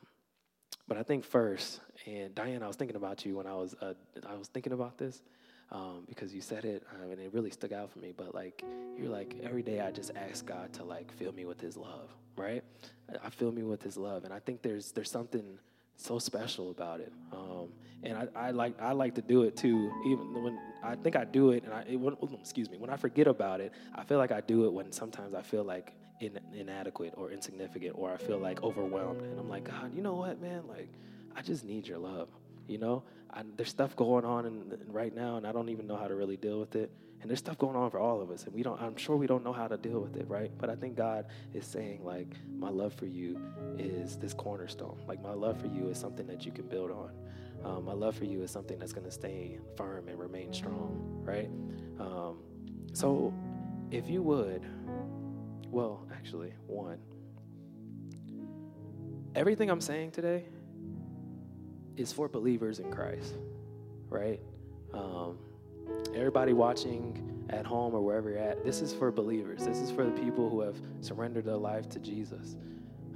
but 0.88 0.96
I 0.96 1.02
think 1.02 1.24
first, 1.24 1.80
and 2.06 2.34
Diane, 2.34 2.62
I 2.62 2.66
was 2.66 2.76
thinking 2.76 2.96
about 2.96 3.24
you 3.24 3.36
when 3.36 3.46
I 3.46 3.54
was 3.54 3.74
uh, 3.80 3.94
I 4.28 4.34
was 4.34 4.48
thinking 4.48 4.72
about 4.72 4.98
this 4.98 5.22
um, 5.70 6.04
because 6.06 6.34
you 6.34 6.40
said 6.40 6.64
it 6.64 6.84
um, 6.94 7.10
and 7.10 7.20
it 7.20 7.32
really 7.32 7.50
stuck 7.50 7.72
out 7.72 7.90
for 7.90 7.98
me. 7.98 8.12
But 8.16 8.34
like 8.34 8.62
you're 8.96 9.08
like 9.10 9.36
every 9.42 9.62
day 9.62 9.80
I 9.80 9.90
just 9.90 10.12
ask 10.16 10.44
God 10.44 10.72
to 10.74 10.84
like 10.84 11.12
fill 11.12 11.32
me 11.32 11.44
with 11.44 11.60
His 11.60 11.76
love, 11.76 12.10
right? 12.36 12.64
I, 13.10 13.26
I 13.26 13.30
fill 13.30 13.52
me 13.52 13.62
with 13.62 13.82
His 13.82 13.96
love, 13.96 14.24
and 14.24 14.32
I 14.32 14.40
think 14.40 14.62
there's 14.62 14.92
there's 14.92 15.10
something 15.10 15.58
so 15.96 16.18
special 16.18 16.70
about 16.70 17.00
it. 17.00 17.12
Um, 17.32 17.68
and 18.02 18.18
I, 18.18 18.26
I, 18.34 18.50
like 18.50 18.80
I 18.80 18.92
like 18.92 19.14
to 19.14 19.22
do 19.22 19.42
it 19.42 19.56
too. 19.56 19.92
Even 20.06 20.42
when 20.42 20.58
I 20.82 20.96
think 20.96 21.16
I 21.16 21.24
do 21.24 21.50
it, 21.50 21.64
and 21.64 21.72
I 21.72 21.84
it, 21.88 21.96
when, 21.96 22.16
excuse 22.40 22.68
me, 22.68 22.78
when 22.78 22.90
I 22.90 22.96
forget 22.96 23.26
about 23.26 23.60
it, 23.60 23.72
I 23.94 24.04
feel 24.04 24.18
like 24.18 24.32
I 24.32 24.40
do 24.40 24.66
it 24.66 24.72
when 24.72 24.90
sometimes 24.92 25.34
I 25.34 25.42
feel 25.42 25.64
like 25.64 25.92
in, 26.20 26.38
inadequate 26.52 27.14
or 27.16 27.30
insignificant, 27.30 27.94
or 27.96 28.12
I 28.12 28.16
feel 28.16 28.38
like 28.38 28.62
overwhelmed, 28.62 29.22
and 29.22 29.38
I'm 29.38 29.48
like, 29.48 29.64
God, 29.64 29.94
you 29.94 30.02
know 30.02 30.14
what, 30.14 30.40
man? 30.40 30.62
Like, 30.68 30.88
I 31.36 31.42
just 31.42 31.64
need 31.64 31.86
your 31.86 31.98
love. 31.98 32.28
You 32.66 32.78
know, 32.78 33.02
I, 33.30 33.42
there's 33.56 33.70
stuff 33.70 33.94
going 33.96 34.24
on 34.24 34.46
in, 34.46 34.72
in 34.72 34.92
right 34.92 35.14
now, 35.14 35.36
and 35.36 35.46
I 35.46 35.52
don't 35.52 35.68
even 35.68 35.86
know 35.86 35.96
how 35.96 36.08
to 36.08 36.14
really 36.14 36.36
deal 36.36 36.58
with 36.58 36.74
it. 36.74 36.90
And 37.22 37.30
there's 37.30 37.38
stuff 37.38 37.56
going 37.56 37.76
on 37.76 37.88
for 37.88 38.00
all 38.00 38.20
of 38.20 38.32
us, 38.32 38.44
and 38.46 38.52
we 38.52 38.64
don't. 38.64 38.82
I'm 38.82 38.96
sure 38.96 39.16
we 39.16 39.28
don't 39.28 39.44
know 39.44 39.52
how 39.52 39.68
to 39.68 39.76
deal 39.76 40.00
with 40.00 40.16
it, 40.16 40.28
right? 40.28 40.50
But 40.58 40.70
I 40.70 40.74
think 40.74 40.96
God 40.96 41.26
is 41.54 41.64
saying, 41.64 42.04
like, 42.04 42.34
my 42.58 42.68
love 42.68 42.92
for 42.94 43.06
you 43.06 43.40
is 43.78 44.16
this 44.16 44.34
cornerstone. 44.34 44.98
Like, 45.06 45.22
my 45.22 45.32
love 45.32 45.60
for 45.60 45.68
you 45.68 45.88
is 45.88 45.98
something 45.98 46.26
that 46.26 46.44
you 46.44 46.50
can 46.50 46.66
build 46.66 46.90
on. 46.90 47.12
Um, 47.64 47.84
my 47.84 47.92
love 47.92 48.16
for 48.16 48.24
you 48.24 48.42
is 48.42 48.50
something 48.50 48.76
that's 48.76 48.92
going 48.92 49.06
to 49.06 49.12
stay 49.12 49.60
firm 49.76 50.08
and 50.08 50.18
remain 50.18 50.52
strong, 50.52 51.22
right? 51.24 51.48
Um, 52.00 52.38
so, 52.92 53.32
if 53.92 54.10
you 54.10 54.20
would, 54.22 54.66
well, 55.70 56.04
actually, 56.12 56.52
one, 56.66 56.98
everything 59.36 59.70
I'm 59.70 59.80
saying 59.80 60.10
today 60.10 60.44
is 61.96 62.12
for 62.12 62.28
believers 62.28 62.80
in 62.80 62.90
Christ, 62.90 63.34
right? 64.08 64.40
Um, 64.92 65.38
everybody 66.14 66.52
watching 66.52 67.46
at 67.50 67.66
home 67.66 67.94
or 67.94 68.00
wherever 68.00 68.30
you're 68.30 68.38
at, 68.38 68.64
this 68.64 68.80
is 68.80 68.92
for 68.92 69.10
believers. 69.10 69.64
This 69.64 69.78
is 69.78 69.90
for 69.90 70.04
the 70.04 70.10
people 70.12 70.48
who 70.48 70.60
have 70.60 70.76
surrendered 71.00 71.44
their 71.44 71.56
life 71.56 71.88
to 71.90 71.98
Jesus, 71.98 72.56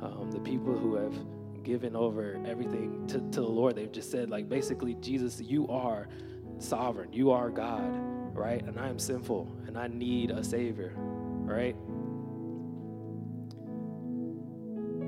um, 0.03 0.31
the 0.31 0.41
people 0.41 0.77
who 0.77 0.97
have 0.97 1.15
given 1.63 1.97
over 1.97 2.41
everything 2.47 3.07
to, 3.09 3.19
to 3.19 3.41
the 3.41 3.43
Lord. 3.43 3.77
They've 3.77 3.91
just 3.91 4.11
said, 4.11 4.31
like, 4.31 4.49
basically, 4.49 4.95
Jesus, 4.95 5.41
you 5.41 5.67
are 5.69 6.09
sovereign, 6.59 7.13
you 7.13 7.31
are 7.31 7.51
God, 7.51 7.91
right? 8.37 8.63
And 8.63 8.79
I 8.79 8.89
am 8.89 8.99
sinful 8.99 9.51
and 9.67 9.77
I 9.77 9.89
need 9.89 10.31
a 10.31 10.45
Savior, 10.45 10.93
right? 10.97 11.77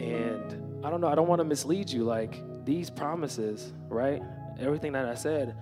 And 0.00 0.84
I 0.84 0.90
don't 0.90 1.00
know, 1.00 1.08
I 1.08 1.14
don't 1.14 1.28
want 1.28 1.40
to 1.40 1.44
mislead 1.44 1.90
you. 1.90 2.04
Like 2.04 2.42
these 2.64 2.90
promises, 2.90 3.72
right? 3.88 4.22
Everything 4.60 4.92
that 4.92 5.06
I 5.06 5.14
said, 5.14 5.56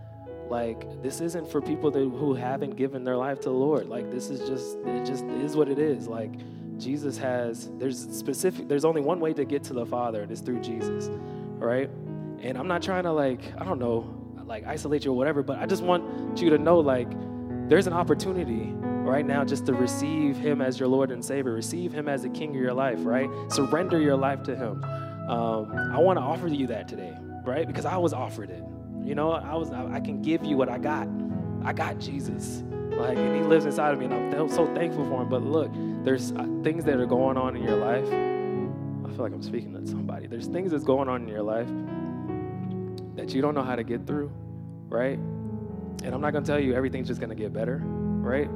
like 0.51 1.03
this 1.03 1.21
isn't 1.21 1.51
for 1.51 1.61
people 1.61 1.91
that, 1.91 2.01
who 2.01 2.35
haven't 2.35 2.77
given 2.77 3.05
their 3.05 3.17
life 3.17 3.41
to 3.41 3.49
the 3.49 3.55
Lord. 3.55 3.89
Like 3.89 4.11
this 4.11 4.31
is 4.31 4.49
just 4.49 4.79
it 4.87 5.05
just 5.05 5.25
is 5.25 5.57
what 5.57 5.69
it 5.69 5.79
is. 5.79 6.07
Like 6.09 6.33
Jesus 6.79 7.17
has 7.19 7.71
there's 7.79 7.99
specific 8.17 8.69
there's 8.69 8.85
only 8.85 9.01
one 9.01 9.21
way 9.21 9.33
to 9.33 9.45
get 9.45 9.65
to 9.65 9.73
the 9.73 9.87
Father 9.87 10.23
and 10.23 10.31
it's 10.31 10.41
through 10.41 10.61
Jesus, 10.61 11.09
right? 11.59 11.91
And 12.43 12.57
I'm 12.59 12.69
not 12.69 12.83
trying 12.83 13.05
to 13.05 13.13
like 13.13 13.41
I 13.59 13.65
don't 13.65 13.79
know 13.79 14.13
like 14.45 14.67
isolate 14.67 15.05
you 15.05 15.13
or 15.13 15.17
whatever, 15.17 15.43
but 15.43 15.59
I 15.59 15.67
just 15.67 15.83
want 15.83 16.39
you 16.39 16.51
to 16.51 16.59
know 16.59 16.79
like 16.79 17.09
there's 17.69 17.87
an 17.87 17.93
opportunity 17.93 18.73
right 19.07 19.27
now 19.27 19.45
just 19.45 19.67
to 19.67 19.73
receive 19.75 20.37
him 20.37 20.61
as 20.61 20.79
your 20.79 20.89
Lord 20.89 21.11
and 21.11 21.25
Savior, 21.25 21.53
receive 21.53 21.93
him 21.93 22.09
as 22.09 22.23
the 22.23 22.29
king 22.29 22.51
of 22.51 22.57
your 22.57 22.73
life, 22.73 22.99
right? 23.01 23.29
Surrender 23.49 24.01
your 24.01 24.17
life 24.17 24.43
to 24.45 24.57
him. 24.57 24.85
Um, 25.29 25.73
I 25.93 25.99
want 25.99 26.19
to 26.19 26.23
offer 26.23 26.47
you 26.47 26.69
that 26.69 26.87
today, 26.87 27.17
right? 27.45 27.67
Because 27.67 27.85
I 27.85 27.97
was 27.97 28.13
offered 28.13 28.51
it. 28.51 28.63
You 29.07 29.15
know, 29.15 29.31
I 29.31 29.55
was 29.55 29.71
I, 29.71 30.01
can 30.01 30.21
give 30.21 30.45
you 30.45 30.57
what 30.57 30.69
I 30.69 30.79
got. 30.79 31.09
I 31.65 31.73
got 31.73 32.01
Jesus. 32.01 32.65
Like, 32.91 33.17
and 33.17 33.37
he 33.37 33.43
lives 33.43 33.65
inside 33.65 33.95
of 33.95 34.01
me, 34.01 34.07
and 34.07 34.35
I'm 34.35 34.49
so 34.49 34.67
thankful 34.75 35.05
for 35.05 35.23
him. 35.23 35.29
But 35.29 35.43
look, 35.43 35.71
there's 36.03 36.33
uh, 36.33 36.45
things 36.65 36.85
that 36.87 36.99
are 36.99 37.07
going 37.07 37.37
on 37.37 37.57
in 37.57 37.63
your 37.63 37.77
life. 37.77 38.05
I 38.05 39.15
feel 39.15 39.23
like 39.23 39.33
I'm 39.33 39.45
speaking 39.45 39.73
to 39.75 39.87
somebody. 39.87 40.27
There's 40.27 40.49
things 40.49 40.73
that's 40.73 40.83
going 40.83 41.09
on 41.09 41.23
in 41.23 41.29
your 41.29 41.43
life 41.43 41.69
that 43.15 43.33
you 43.33 43.43
don't 43.43 43.55
know 43.55 43.63
how 43.63 43.77
to 43.77 43.85
get 43.85 44.09
through, 44.09 44.33
right? 44.89 45.19
And 45.19 46.07
I'm 46.07 46.21
not 46.21 46.33
to 46.45 46.51
tell 46.51 46.59
you 46.59 46.75
everything's 46.75 47.07
just 47.07 47.21
to 47.31 47.37
get 47.37 47.53
better, 47.53 47.83
right? 47.85 48.51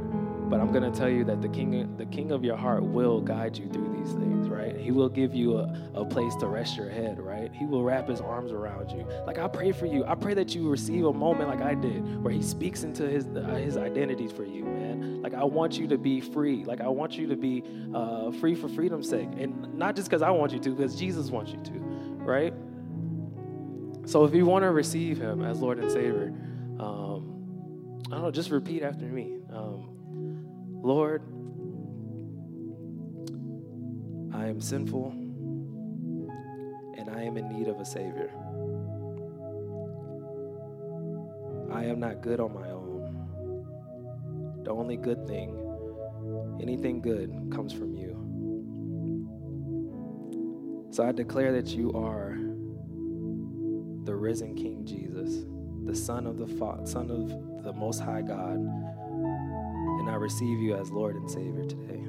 But 0.51 0.59
I'm 0.61 0.73
going 0.73 0.91
to 0.91 0.99
tell 0.99 1.09
you 1.09 1.23
that 1.27 1.41
the 1.41 1.49
king, 1.49 1.97
the 1.97 2.07
king 2.07 2.33
of 2.33 2.43
your 2.43 2.57
heart 2.57 2.83
will 2.83 3.21
guide 3.21 3.57
you 3.57 3.69
through 3.69 3.97
these 3.97 4.13
things, 4.15 4.49
right? 4.49 4.77
He 4.77 4.91
will 4.91 5.09
give 5.09 5.33
you 5.33 5.57
a, 5.59 5.91
a 5.95 6.05
place 6.05 6.35
to 6.37 6.49
rest 6.49 6.77
your 6.77 6.91
head, 6.91 7.21
right? 7.21 7.55
He 7.55 7.67
will 7.67 7.85
wrap 7.85 8.09
his 8.09 8.21
arms 8.21 8.51
around 8.51 8.91
you. 8.91 9.07
Like 9.27 9.39
I 9.39 9.47
pray 9.47 9.71
for 9.71 9.87
you. 9.87 10.05
I 10.05 10.17
pray 10.17 10.35
that 10.35 10.53
you 10.53 10.69
receive 10.69 11.07
a 11.07 11.13
moment 11.13 11.51
like 11.51 11.61
I 11.61 11.75
did 11.75 12.21
where 12.21 12.33
he 12.33 12.43
speaks 12.43 12.83
into 12.83 13.09
his, 13.09 13.27
uh, 13.27 13.61
his 13.65 13.77
identities 13.77 14.33
for 14.33 14.45
you, 14.45 14.65
man. 14.65 15.23
Like 15.23 15.35
I 15.35 15.45
want 15.45 15.79
you 15.79 15.87
to 15.87 15.97
be 15.97 16.21
free. 16.21 16.65
Like 16.65 16.81
I 16.81 16.89
want 16.89 17.17
you 17.17 17.29
to 17.29 17.37
be 17.37 17.63
uh, 17.95 18.33
free 18.33 18.57
for 18.57 18.69
freedom's 18.69 19.09
sake. 19.09 19.29
And 19.39 19.73
not 19.75 19.95
just 19.95 20.09
because 20.09 20.23
I 20.23 20.31
want 20.31 20.53
you 20.53 20.59
to, 20.59 20.71
because 20.71 20.97
Jesus 20.97 21.31
wants 21.31 21.53
you 21.53 21.63
to, 21.63 21.79
right? 22.25 22.53
So 24.05 24.25
if 24.25 24.35
you 24.35 24.47
want 24.47 24.65
to 24.65 24.73
receive 24.73 25.17
him 25.17 25.45
as 25.45 25.61
Lord 25.61 25.79
and 25.79 25.93
Savior, 25.93 26.35
um, 26.81 28.03
I 28.07 28.15
don't 28.15 28.23
know, 28.23 28.31
just 28.33 28.51
repeat 28.51 28.83
after 28.83 29.05
me. 29.05 29.39
Um, 29.53 30.00
Lord, 30.83 31.23
I 34.33 34.47
am 34.47 34.61
sinful 34.61 35.11
and 36.97 37.11
I 37.11 37.23
am 37.23 37.37
in 37.37 37.49
need 37.51 37.69
of 37.69 37.79
a 37.81 37.85
Savior. 37.85 38.31
I 41.71 41.85
am 41.85 42.01
not 42.01 42.23
good 42.23 42.41
on 42.41 42.55
my 42.55 42.71
own. 42.71 44.65
The 44.65 44.71
only 44.71 44.97
good 44.97 45.27
thing, 45.27 45.55
anything 46.61 47.01
good, 47.03 47.31
comes 47.53 47.73
from 47.73 47.95
you. 47.95 48.17
So 50.91 51.05
I 51.07 51.13
declare 51.13 51.53
that 51.53 51.69
you 51.69 51.93
are 51.93 52.39
the 54.05 54.15
risen 54.15 54.55
King 54.55 54.85
Jesus, 54.87 55.45
the 55.85 55.95
Son 55.95 56.27
of 56.27 56.39
the 56.39 56.49
Son 56.85 57.11
of 57.11 57.29
the 57.65 57.73
Most 57.73 58.01
High 58.01 58.23
God, 58.23 58.59
and 60.01 60.11
I 60.11 60.15
receive 60.15 60.59
you 60.59 60.75
as 60.75 60.91
Lord 60.91 61.15
and 61.15 61.31
Savior 61.31 61.65
today. 61.65 62.03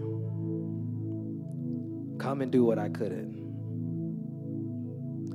Come 2.18 2.42
and 2.42 2.50
do 2.52 2.64
what 2.64 2.80
I 2.80 2.88
couldn't. 2.88 3.36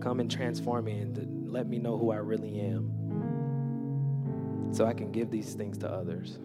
Come 0.00 0.20
and 0.20 0.30
transform 0.30 0.86
me 0.86 0.98
and 1.00 1.50
let 1.50 1.68
me 1.68 1.78
know 1.78 1.98
who 1.98 2.12
I 2.12 2.16
really 2.16 2.58
am 2.60 2.96
so 4.72 4.86
I 4.86 4.94
can 4.94 5.12
give 5.12 5.30
these 5.30 5.52
things 5.52 5.76
to 5.78 5.90
others. 5.90 6.38